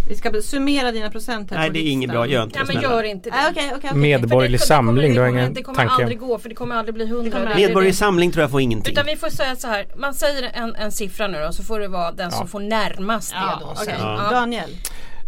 Vi 0.10 0.16
ska 0.16 0.42
summera 0.42 0.92
dina 0.92 1.12
procent 1.12 1.52
här 1.52 1.58
Nej 1.58 1.70
på 1.70 1.74
det 1.74 1.80
är 1.80 1.92
inget 1.92 2.10
bra, 2.10 2.28
gör 2.28 2.44
inte 2.44 2.60
Ja 2.60 2.64
det 2.66 2.74
men 2.74 2.82
snälla. 2.82 2.96
gör 2.96 3.04
inte 3.04 3.30
det. 3.30 3.36
Nej, 3.36 3.46
okej, 3.52 3.64
okej, 3.76 3.90
okej. 3.92 4.00
Medborgerlig 4.02 4.62
samling, 4.62 5.14
du 5.14 5.20
har 5.20 5.26
det 5.26 5.32
kommer, 5.32 5.42
ingen 5.42 5.54
det 5.54 5.64
kommer 5.64 5.78
tanke? 5.80 5.94
aldrig 5.94 6.20
gå 6.20 6.38
för 6.40 6.50
det 6.50 6.56
kommer 6.56 6.76
aldrig 6.76 6.96
bli 6.96 7.08
hundra. 7.08 7.40
Medborgerlig 7.56 7.96
samling 7.96 8.32
tror 8.32 8.42
jag 8.42 8.52
får 8.52 8.62
ingenting. 8.62 8.92
Utan 8.94 9.06
vi 9.06 9.16
får 9.16 9.30
säga 9.30 9.56
så 9.56 9.68
här, 9.68 9.86
man 9.98 10.14
säger 10.14 10.52
en, 10.54 10.76
en 10.76 10.92
siffra 10.92 11.28
nu 11.28 11.40
då 11.46 11.52
så 11.52 11.64
får 11.64 11.80
det 11.80 11.88
vara 11.88 12.12
den 12.12 12.32
som 12.32 12.48
får 12.48 12.60
närmast 12.60 13.32
Ja, 13.36 13.60
det 13.60 13.66
då. 13.66 13.76
sen. 13.76 13.94
Ja. 14.00 14.28
Daniel. 14.32 14.70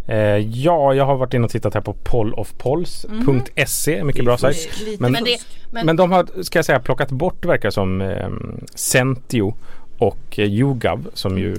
Eh, 0.08 0.18
ja, 0.38 0.94
jag 0.94 1.06
har 1.06 1.15
varit 1.18 1.34
inne 1.34 1.46
och 1.46 1.52
tittat 1.52 1.74
här 1.74 1.82
på 1.82 1.94
pollofpolls.se, 1.94 4.04
mycket 4.04 4.26
bra 4.26 4.38
sajt. 4.38 4.70
Men- 5.00 5.12
Men, 5.12 5.24
Men, 5.72 5.86
men, 5.86 5.96
de 5.96 6.12
har, 6.12 6.44
ska 6.44 6.58
jag 6.60 6.65
säga, 6.65 6.80
plockat 6.80 7.10
bort 7.12 7.46
verkar 7.46 7.70
som 7.70 8.02
eh, 8.02 8.28
Centio 8.76 9.56
och 10.00 10.40
eh, 10.40 10.46
YouGov 10.46 11.10
som 11.14 11.38
ju 11.38 11.54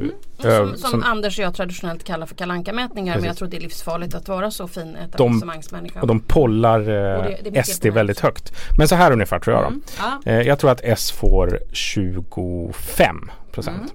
eh, 0.44 0.66
som, 0.66 0.76
som, 0.76 1.02
Anders 1.02 1.38
och 1.38 1.44
jag 1.44 1.54
traditionellt 1.54 2.04
kallar 2.04 2.26
för 2.26 2.34
kalanka 2.34 2.72
mätningar 2.72 3.16
men 3.16 3.24
jag 3.24 3.36
tror 3.36 3.48
det 3.48 3.56
är 3.56 3.60
livsfarligt 3.60 4.14
att 4.14 4.28
vara 4.28 4.50
så 4.50 4.68
fin 4.68 4.96
etablissemangsmänniska. 4.96 6.00
och 6.00 6.06
de 6.06 6.20
pollar 6.20 6.80
Och 6.80 6.86
det- 6.86 7.28
det 7.28 7.38
eh, 7.38 7.44
mycket 7.52 7.66
SD 7.68 7.86
väldigt 7.86 8.20
högt. 8.20 8.52
Men 8.78 8.88
så 8.88 8.94
här 8.94 9.12
ungefär 9.12 9.38
tror 9.38 9.56
jag 9.56 9.72
då. 9.72 9.78
Ja. 9.98 10.20
Eh, 10.32 10.40
jag 10.42 10.58
tror 10.58 10.70
att 10.70 10.80
S 10.84 11.10
får 11.10 11.58
25 11.72 13.30
procent. 13.52 13.94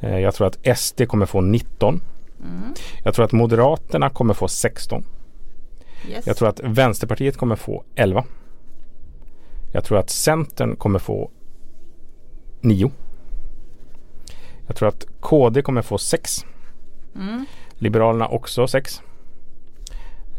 Eh, 0.00 0.18
jag 0.18 0.34
tror 0.34 0.46
att 0.46 0.78
SD 0.78 1.02
kommer 1.08 1.26
få 1.26 1.40
19. 1.40 2.00
Jag 3.04 3.14
tror 3.14 3.24
att 3.24 3.32
Moderaterna 3.32 4.10
kommer 4.10 4.34
få 4.34 4.48
16. 4.48 5.04
Yes. 6.10 6.26
Jag 6.26 6.36
tror 6.36 6.48
att 6.48 6.60
Vänsterpartiet 6.64 7.36
kommer 7.36 7.56
få 7.56 7.84
11. 7.94 8.24
Jag 9.72 9.84
tror 9.84 9.98
att 9.98 10.10
Centern 10.10 10.76
kommer 10.76 10.98
få 10.98 11.30
9. 12.60 12.90
Jag 14.66 14.76
tror 14.76 14.88
att 14.88 15.04
KD 15.20 15.62
kommer 15.62 15.82
få 15.82 15.98
6. 15.98 16.44
Liberalerna 17.74 18.28
också 18.28 18.68
6. 18.68 19.00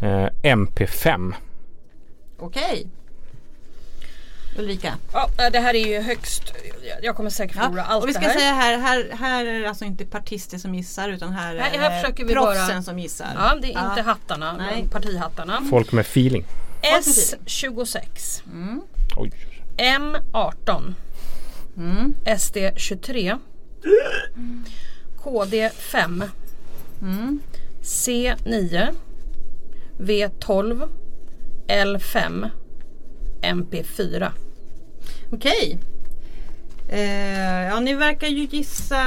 Eh, 0.01 0.27
MP 0.43 0.87
5. 0.87 1.35
Okej. 2.39 2.87
Ulrika. 4.57 4.93
Ja, 5.13 5.49
det 5.49 5.59
här 5.59 5.73
är 5.73 5.87
ju 5.87 5.99
högst, 6.01 6.53
jag 7.01 7.15
kommer 7.15 7.29
säkert 7.29 7.57
förlora 7.57 7.83
allt 7.83 8.03
och 8.03 8.09
vi 8.09 8.13
ska 8.13 8.21
det 8.21 8.27
här. 8.27 8.39
säga 8.39 8.53
här, 8.53 8.77
här, 8.77 9.09
här 9.13 9.45
är 9.45 9.59
det 9.59 9.69
alltså 9.69 9.85
inte 9.85 10.05
partister 10.05 10.57
som 10.57 10.75
gissar 10.75 11.09
utan 11.09 11.31
här 11.33 11.55
är 11.55 11.59
här 11.59 12.01
försöker 12.01 12.25
vi 12.25 12.33
proffsen 12.33 12.67
bara- 12.67 12.81
som 12.81 12.99
gissar. 12.99 13.27
Ja, 13.35 13.55
det 13.61 13.73
är 13.73 13.89
inte 13.89 14.01
hattarna, 14.01 14.57
Nej. 14.57 14.87
partihattarna. 14.91 15.61
Folk 15.69 15.91
med 15.91 16.01
feeling. 16.01 16.45
S26. 16.81 18.41
Oj. 19.17 19.31
M18. 19.77 20.93
SD 22.37 22.57
23. 22.75 23.37
KD 25.17 25.69
5. 25.69 26.23
C9. 27.81 28.87
V12. 29.97 30.87
L5. 31.67 32.49
MP4. 33.41 34.31
Okej. 35.31 35.79
Eh, 36.89 37.67
ja 37.67 37.79
ni 37.79 37.93
verkar 37.93 38.27
ju 38.27 38.43
gissa 38.43 39.03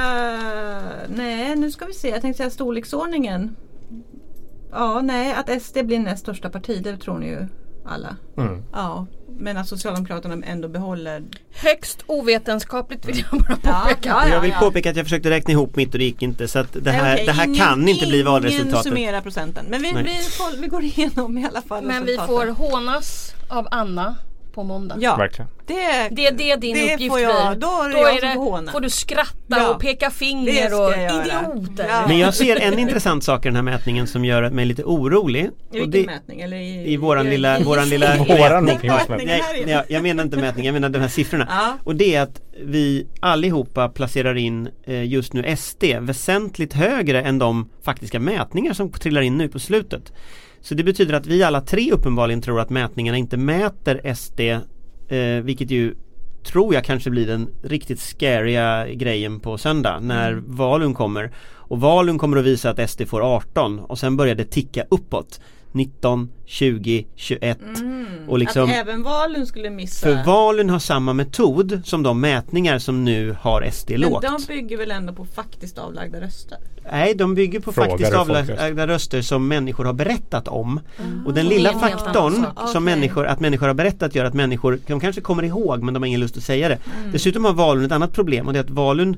Nej 1.07 1.55
nu 1.55 1.71
ska 1.71 1.85
vi 1.85 1.93
se 1.93 2.09
jag 2.09 2.21
tänkte 2.21 2.37
säga 2.37 2.49
storleksordningen. 2.49 3.55
Ja 4.71 5.01
nej 5.01 5.33
att 5.33 5.61
SD 5.61 5.77
blir 5.83 5.99
näst 5.99 6.23
största 6.23 6.49
parti 6.49 6.83
det 6.83 6.97
tror 6.97 7.19
ni 7.19 7.27
ju 7.27 7.47
alla. 7.85 8.15
Mm. 8.37 8.63
Ja 8.73 9.05
men 9.41 9.57
att 9.57 9.67
Socialdemokraterna 9.67 10.45
ändå 10.45 10.67
behåller 10.67 11.23
Högst 11.53 12.03
ovetenskapligt 12.05 13.05
vill 13.05 13.25
jag 13.31 13.41
bara 13.41 13.55
påpeka. 13.83 14.09
ja, 14.09 14.27
Jag 14.29 14.41
vill 14.41 14.51
påpeka 14.51 14.89
att 14.89 14.95
jag 14.95 15.05
försökte 15.05 15.29
räkna 15.29 15.51
ihop 15.51 15.75
mitt 15.75 15.93
och 15.93 15.99
det 15.99 16.05
gick 16.05 16.21
inte 16.21 16.47
så 16.47 16.59
att 16.59 16.67
det 16.73 16.91
här, 16.91 17.13
Okej, 17.13 17.25
det 17.25 17.31
här 17.31 17.43
ingen- 17.45 17.57
kan 17.57 17.87
inte 17.87 18.05
bli 18.07 18.15
Ingen 18.19 18.31
valresultatet. 18.31 18.83
summera 18.83 19.21
procenten. 19.21 19.65
Men 19.69 19.81
vi, 19.81 19.91
vi, 19.93 20.19
vi 20.61 20.67
går 20.67 20.83
igenom 20.83 21.37
i 21.37 21.45
alla 21.45 21.61
fall 21.61 21.83
Men 21.83 22.05
vi 22.05 22.17
får 22.17 22.47
hånas 22.47 23.33
av 23.49 23.67
Anna 23.71 24.15
på 24.53 24.63
måndag. 24.63 24.95
Ja, 24.99 25.15
Verkligen. 25.15 25.51
det, 25.67 26.09
Det 26.11 26.27
är 26.27 26.31
det 26.31 26.55
din 26.55 26.73
det 26.75 26.93
uppgift 26.93 27.11
får 27.11 27.19
jag. 27.19 27.59
Då 27.59 27.67
är 27.67 27.89
det 28.21 28.27
jag 28.27 28.33
som 28.35 28.67
får 28.71 28.79
du 28.81 28.89
skratta 28.89 29.33
Ja. 29.47 29.69
och 29.73 29.81
peka 29.81 30.05
Det 30.09 30.15
finger 30.15 30.81
och 30.81 30.91
idioter. 30.93 31.85
Ja. 31.89 32.07
Men 32.07 32.17
jag 32.19 32.33
ser 32.33 32.55
en 32.61 32.79
intressant 32.79 33.23
sak 33.23 33.45
i 33.45 33.47
den 33.49 33.55
här 33.55 33.63
mätningen 33.63 34.07
som 34.07 34.25
gör 34.25 34.49
mig 34.49 34.65
lite 34.65 34.83
orolig. 34.83 35.43
I 35.43 35.47
Och 35.49 35.75
vilken 35.75 35.91
det, 35.91 36.05
mätning? 36.05 36.41
Eller 36.41 36.57
i, 36.57 36.93
I 36.93 36.97
våran 36.97 37.27
i- 37.27 37.29
lilla, 37.29 37.59
i- 37.59 37.63
våran 37.63 37.89
lilla 37.89 38.17
Våran 38.17 38.65
mätning. 38.65 38.91
Nej, 39.27 39.63
nej, 39.65 39.83
jag 39.89 40.03
menar 40.03 40.23
inte 40.23 40.37
mätning, 40.37 40.65
jag 40.65 40.73
menar 40.73 40.89
de 40.89 40.99
här 40.99 41.07
siffrorna. 41.07 41.47
Ja. 41.49 41.73
Och 41.83 41.95
det 41.95 42.15
är 42.15 42.21
att 42.21 42.41
vi 42.63 43.07
allihopa 43.19 43.89
placerar 43.89 44.37
in 44.37 44.69
eh, 44.83 45.03
just 45.03 45.33
nu 45.33 45.55
SD 45.57 45.83
väsentligt 45.99 46.73
högre 46.73 47.21
än 47.21 47.39
de 47.39 47.69
faktiska 47.83 48.19
mätningar 48.19 48.73
som 48.73 48.91
trillar 48.91 49.21
in 49.21 49.37
nu 49.37 49.47
på 49.47 49.59
slutet. 49.59 50.13
Så 50.61 50.75
det 50.75 50.83
betyder 50.83 51.13
att 51.13 51.27
vi 51.27 51.43
alla 51.43 51.61
tre 51.61 51.91
uppenbarligen 51.91 52.41
tror 52.41 52.59
att 52.59 52.69
mätningarna 52.69 53.17
inte 53.17 53.37
mäter 53.37 54.13
SD 54.15 54.39
eh, 54.39 55.43
vilket 55.43 55.71
ju 55.71 55.95
tror 56.43 56.73
jag 56.73 56.83
kanske 56.83 57.09
blir 57.09 57.27
den 57.27 57.49
riktigt 57.63 57.99
scariga 57.99 58.87
grejen 58.87 59.39
på 59.39 59.57
söndag 59.57 59.99
när 59.99 60.31
Mm. 60.31 60.43
Valun 60.47 60.93
kommer. 60.93 61.31
Och 61.53 61.79
Valun 61.79 62.17
kommer 62.17 62.37
att 62.37 62.45
visa 62.45 62.69
att 62.69 62.89
SD 62.89 63.01
får 63.07 63.35
18 63.35 63.79
och 63.79 63.99
sen 63.99 64.17
börjar 64.17 64.35
det 64.35 64.45
ticka 64.45 64.85
uppåt. 64.89 65.41
19, 65.71 66.29
20, 66.45 67.05
21 67.15 67.59
och 68.27 68.39
liksom 68.39 68.63
Att 68.63 68.75
även 68.75 69.03
Valun 69.03 69.45
skulle 69.45 69.69
missa. 69.69 70.07
för 70.07 70.25
Valun 70.25 70.69
har 70.69 70.79
samma 70.79 71.13
metod 71.13 71.81
som 71.85 72.03
de 72.03 72.21
mätningar 72.21 72.79
som 72.79 73.03
nu 73.03 73.35
har 73.41 73.69
SD 73.71 73.89
men 73.91 74.01
lågt. 74.01 74.21
de 74.21 74.37
bygger 74.47 74.77
väl 74.77 74.91
ändå 74.91 75.13
på 75.13 75.25
faktiskt 75.25 75.77
avlagda 75.77 76.21
röster? 76.21 76.57
Nej, 76.91 77.15
de 77.15 77.35
bygger 77.35 77.59
på 77.59 77.71
Frågar 77.71 77.89
faktiskt 77.89 78.13
avlagda 78.13 78.87
röster 78.87 79.21
som 79.21 79.47
människor 79.47 79.85
har 79.85 79.93
berättat 79.93 80.47
om. 80.47 80.79
Och 81.25 81.33
den 81.33 81.47
lilla 81.47 81.73
faktorn 81.79 82.33
som 82.33 82.45
Okej. 82.65 82.81
människor, 82.81 83.25
att 83.25 83.39
människor 83.39 83.67
har 83.67 83.73
berättat 83.73 84.15
gör 84.15 84.25
att 84.25 84.33
människor, 84.33 84.79
de 84.87 84.99
kanske 84.99 85.21
kommer 85.21 85.43
ihåg 85.43 85.83
men 85.83 85.93
de 85.93 86.03
har 86.03 86.07
ingen 86.07 86.19
lust 86.19 86.37
att 86.37 86.43
säga 86.43 86.69
det. 86.69 86.77
Mm. 86.99 87.11
Dessutom 87.11 87.45
har 87.45 87.53
Valun 87.53 87.85
ett 87.85 87.91
annat 87.91 88.13
problem 88.13 88.47
och 88.47 88.53
det 88.53 88.59
är 88.59 88.63
att 88.63 88.69
Valun 88.69 89.17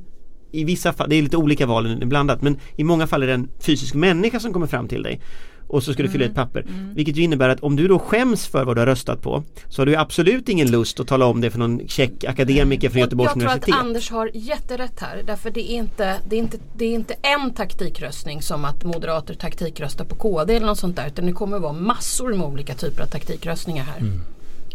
i 0.52 0.64
vissa 0.64 0.94
fall, 0.94 1.10
det 1.10 1.16
är 1.16 1.22
lite 1.22 1.38
olika 1.38 1.66
Valun 1.66 2.10
blandat 2.10 2.42
men 2.42 2.60
i 2.76 2.84
många 2.84 3.08
fall 3.08 3.24
är 3.24 3.28
det 3.28 3.34
en 3.34 3.50
fysisk 3.60 3.94
människa 3.94 4.40
som 4.40 4.54
kommer 4.54 4.68
fram 4.68 4.88
till 4.88 5.04
dig 5.04 5.22
och 5.68 5.84
så 5.84 5.94
ska 5.94 6.04
du 6.04 6.10
fylla 6.10 6.24
i 6.24 6.28
Mm. 6.28 6.32
ett 6.32 6.36
papper. 6.36 6.66
Vilket 6.96 7.16
ju 7.18 7.22
innebär 7.24 7.50
att 7.50 7.60
om 7.60 7.76
du 7.76 7.88
då 7.88 8.00
skäms 8.00 8.48
för 8.48 8.66
vad 8.66 8.76
du 8.76 8.82
har 8.82 8.86
röstat 8.86 9.22
på 9.22 9.44
så 9.70 9.82
har 9.82 9.86
du 9.86 9.96
absolut 9.96 10.50
ingen 10.50 10.72
lust 10.72 11.00
att 11.00 11.08
tala 11.08 11.26
om 11.26 11.42
det 11.42 11.52
för 11.52 11.60
någon 11.60 11.88
check 11.88 12.24
akademiker 12.24 12.90
från 12.90 13.00
Göteborgs 13.02 13.28
jag 13.28 13.34
tror 13.34 13.44
universitet. 13.44 13.76
att 13.76 13.82
Anders 13.82 14.12
har 14.12 14.30
jätterätt 14.34 15.00
här. 15.00 15.24
Därför 15.28 15.52
det 15.52 15.72
är, 15.72 15.76
inte, 15.76 16.18
det, 16.30 16.36
är 16.36 16.40
inte, 16.40 16.58
det 16.78 16.86
är 16.86 16.94
inte 16.94 17.14
en 17.22 17.54
taktikröstning 17.54 18.42
som 18.42 18.66
att 18.66 18.84
moderater 18.84 19.34
taktikröstar 19.34 20.06
på 20.06 20.16
KD 20.16 20.56
eller 20.56 20.66
något 20.66 20.80
sånt 20.80 20.96
där. 20.96 21.08
Utan 21.08 21.26
det 21.26 21.32
kommer 21.32 21.56
att 21.58 21.64
vara 21.64 21.74
massor 21.74 22.34
med 22.34 22.48
olika 22.48 22.74
typer 22.74 23.04
av 23.04 23.08
taktikröstningar 23.08 23.84
här. 23.84 24.12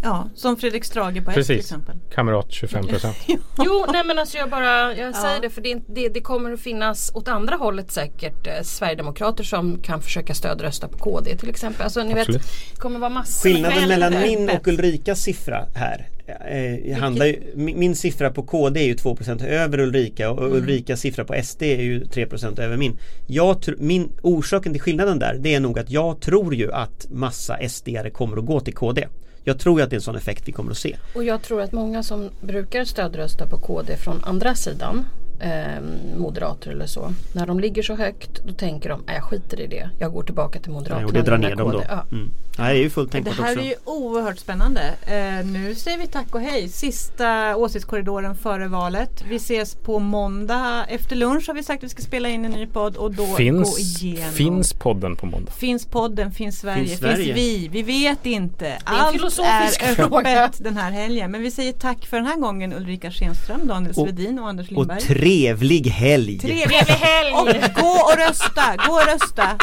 Ja, 0.02 0.28
som 0.34 0.56
Fredrik 0.56 0.84
Strage 0.84 1.24
på 1.24 1.30
S 1.30 1.34
till 1.34 1.34
Precis. 1.34 1.58
exempel. 1.58 1.96
Kamrat 2.14 2.46
25 2.52 2.86
procent. 2.88 3.16
Jo, 3.58 3.86
nej 3.92 4.02
men 4.06 4.18
alltså 4.18 4.38
jag 4.38 4.50
bara, 4.50 4.94
jag 4.96 5.08
Ja. 5.08 5.12
säger 5.12 5.40
det 5.40 5.50
för 5.50 5.60
det, 5.60 5.80
det, 5.86 6.08
det 6.08 6.20
kommer 6.20 6.52
att 6.52 6.60
finnas 6.60 7.10
åt 7.14 7.28
andra 7.28 7.56
hållet 7.56 7.90
säkert 7.92 8.46
eh, 8.46 8.52
Sverigedemokrater 8.62 9.44
som 9.44 9.78
kan 9.82 10.02
försöka 10.02 10.34
stödrösta 10.34 10.88
på 10.88 10.98
KD 10.98 11.36
till 11.36 11.48
exempel. 11.50 11.82
Alltså 11.82 12.02
ni 12.04 12.12
Absolut. 12.20 12.40
vet, 12.40 12.50
det 12.74 12.80
kommer 12.80 12.98
vara 12.98 13.10
massor 13.10 13.48
Skillnaden 13.50 13.88
mellan 13.88 14.12
min 14.22 14.50
och 14.50 14.68
Ulrikas 14.68 15.20
siffra 15.20 15.66
här 15.74 16.08
eh, 16.50 16.98
handlar 16.98 17.26
ju, 17.26 17.52
min, 17.54 17.78
min 17.78 17.96
siffra 17.96 18.30
på 18.30 18.42
KD 18.42 18.80
är 18.80 18.84
ju 18.86 18.94
2% 18.94 19.46
över 19.46 19.80
Ulrika 19.80 20.30
och 20.30 20.56
Ulrikas 20.56 21.00
siffra 21.00 21.24
på 21.24 21.34
SD 21.44 21.62
är 21.62 21.82
ju 21.82 22.04
3% 22.04 22.60
över 22.60 22.76
min. 22.76 22.98
Jag 23.26 23.56
tr- 23.56 23.76
min 23.78 24.08
orsaken 24.22 24.72
till 24.72 24.82
skillnaden 24.82 25.18
där 25.18 25.34
det 25.40 25.54
är 25.54 25.60
nog 25.60 25.78
att 25.78 25.90
jag 25.90 26.20
tror 26.20 26.54
ju 26.54 26.72
att 26.72 27.06
massa 27.10 27.56
SD-are 27.56 28.10
kommer 28.10 28.36
att 28.36 28.46
gå 28.46 28.60
till 28.60 28.74
KD. 28.74 29.06
Jag 29.48 29.58
tror 29.58 29.82
att 29.82 29.90
det 29.90 29.94
är 29.94 29.98
en 29.98 30.02
sån 30.02 30.16
effekt 30.16 30.42
vi 30.48 30.52
kommer 30.52 30.70
att 30.70 30.76
se. 30.78 30.96
Och 31.14 31.24
jag 31.24 31.42
tror 31.42 31.62
att 31.62 31.72
många 31.72 32.02
som 32.02 32.30
brukar 32.40 32.84
stödrösta 32.84 33.46
på 33.46 33.58
KD 33.58 33.96
från 33.96 34.24
andra 34.24 34.54
sidan 34.54 35.04
eh, 35.40 35.80
moderater 36.16 36.70
eller 36.70 36.86
så. 36.86 37.12
När 37.32 37.46
de 37.46 37.60
ligger 37.60 37.82
så 37.82 37.94
högt 37.94 38.30
då 38.46 38.52
tänker 38.52 38.88
de, 38.88 39.02
"Nej, 39.06 39.14
jag 39.16 39.24
skiter 39.24 39.60
i 39.60 39.66
det. 39.66 39.90
Jag 39.98 40.12
går 40.12 40.22
tillbaka 40.22 40.58
till 40.60 40.72
Moderaterna. 40.72 41.06
och 41.06 41.12
det 41.12 41.22
drar 41.22 41.38
ner 41.38 41.56
dem 41.56 41.70
då. 41.72 41.78
KD." 41.78 41.86
Ja. 41.90 42.04
Mm. 42.12 42.30
Ja, 42.58 42.64
det 42.64 42.70
är 42.70 42.74
ju 42.74 42.90
fullt 42.90 43.12
Det 43.12 43.22
tänkbart 43.22 43.46
här 43.46 43.52
också. 43.52 43.60
är 43.64 43.68
ju 43.68 43.74
oerhört 43.84 44.38
spännande. 44.38 44.80
Eh, 45.06 45.46
nu 45.46 45.74
säger 45.74 45.98
vi 45.98 46.06
tack 46.06 46.34
och 46.34 46.40
hej. 46.40 46.68
Sista 46.68 47.56
åsiktskorridoren 47.56 48.34
före 48.34 48.68
valet. 48.68 49.24
Vi 49.28 49.36
ses 49.36 49.74
på 49.74 49.98
måndag 49.98 50.84
efter 50.88 51.16
lunch 51.16 51.44
har 51.48 51.54
vi 51.54 51.62
sagt 51.62 51.78
att 51.78 51.84
vi 51.84 51.88
ska 51.88 52.02
spela 52.02 52.28
in 52.28 52.44
en 52.44 52.50
ny 52.50 52.66
podd 52.66 52.96
och 52.96 53.14
då 53.14 53.26
gå 53.26 53.34
Finns, 53.36 53.78
igenom. 53.78 54.32
finns 54.32 54.72
podden 54.72 55.16
på 55.16 55.26
måndag? 55.26 55.52
Finns 55.52 55.86
podden, 55.86 56.32
finns 56.32 56.58
Sverige, 56.60 56.76
Finns 56.78 56.90
finns, 56.90 57.00
Sverige? 57.00 57.34
vi? 57.34 57.68
Vi 57.68 57.82
vet 57.82 58.26
inte. 58.26 58.66
en 58.68 58.78
Allt 58.84 59.12
filosofisk 59.12 59.82
är 59.82 59.94
fråga. 59.94 60.44
öppet 60.44 60.64
den 60.64 60.76
här 60.76 60.90
helgen. 60.90 61.30
Men 61.30 61.42
vi 61.42 61.50
säger 61.50 61.72
tack 61.72 62.06
för 62.06 62.16
den 62.16 62.26
här 62.26 62.36
gången 62.36 62.72
Ulrika 62.72 63.10
Schenström, 63.10 63.66
Daniel 63.66 63.90
Och- 63.96 64.04
Svedin 64.08 64.38
och 64.38 64.48
Anders 64.48 64.66
Och 64.66 64.72
Lindberg. 64.72 65.00
trevlig 65.00 65.86
helg! 65.86 66.38
Trevlig 66.38 66.76
helg! 66.76 67.32
Och 67.32 67.46
gå 67.82 67.88
och 67.90 68.18
rösta, 68.28 68.62
gå 68.88 68.92
och 68.92 69.06
rösta. 69.12 69.58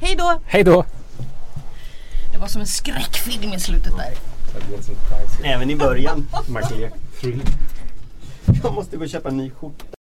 Hej 0.00 0.14
då! 0.18 0.40
Hej 0.46 0.64
då! 0.64 0.84
Det 2.38 2.42
var 2.42 2.48
som 2.48 2.60
en 2.60 2.66
skräckfilm 2.66 3.52
i 3.52 3.60
slutet 3.60 3.92
där. 3.96 4.14
Även 5.44 5.70
i 5.70 5.76
början. 5.76 6.28
Martin. 6.48 6.90
Jag 8.62 8.74
måste 8.74 8.96
gå 8.96 9.02
och 9.02 9.10
köpa 9.10 9.28
en 9.28 9.36
ny 9.36 9.50
skjorta. 9.50 9.97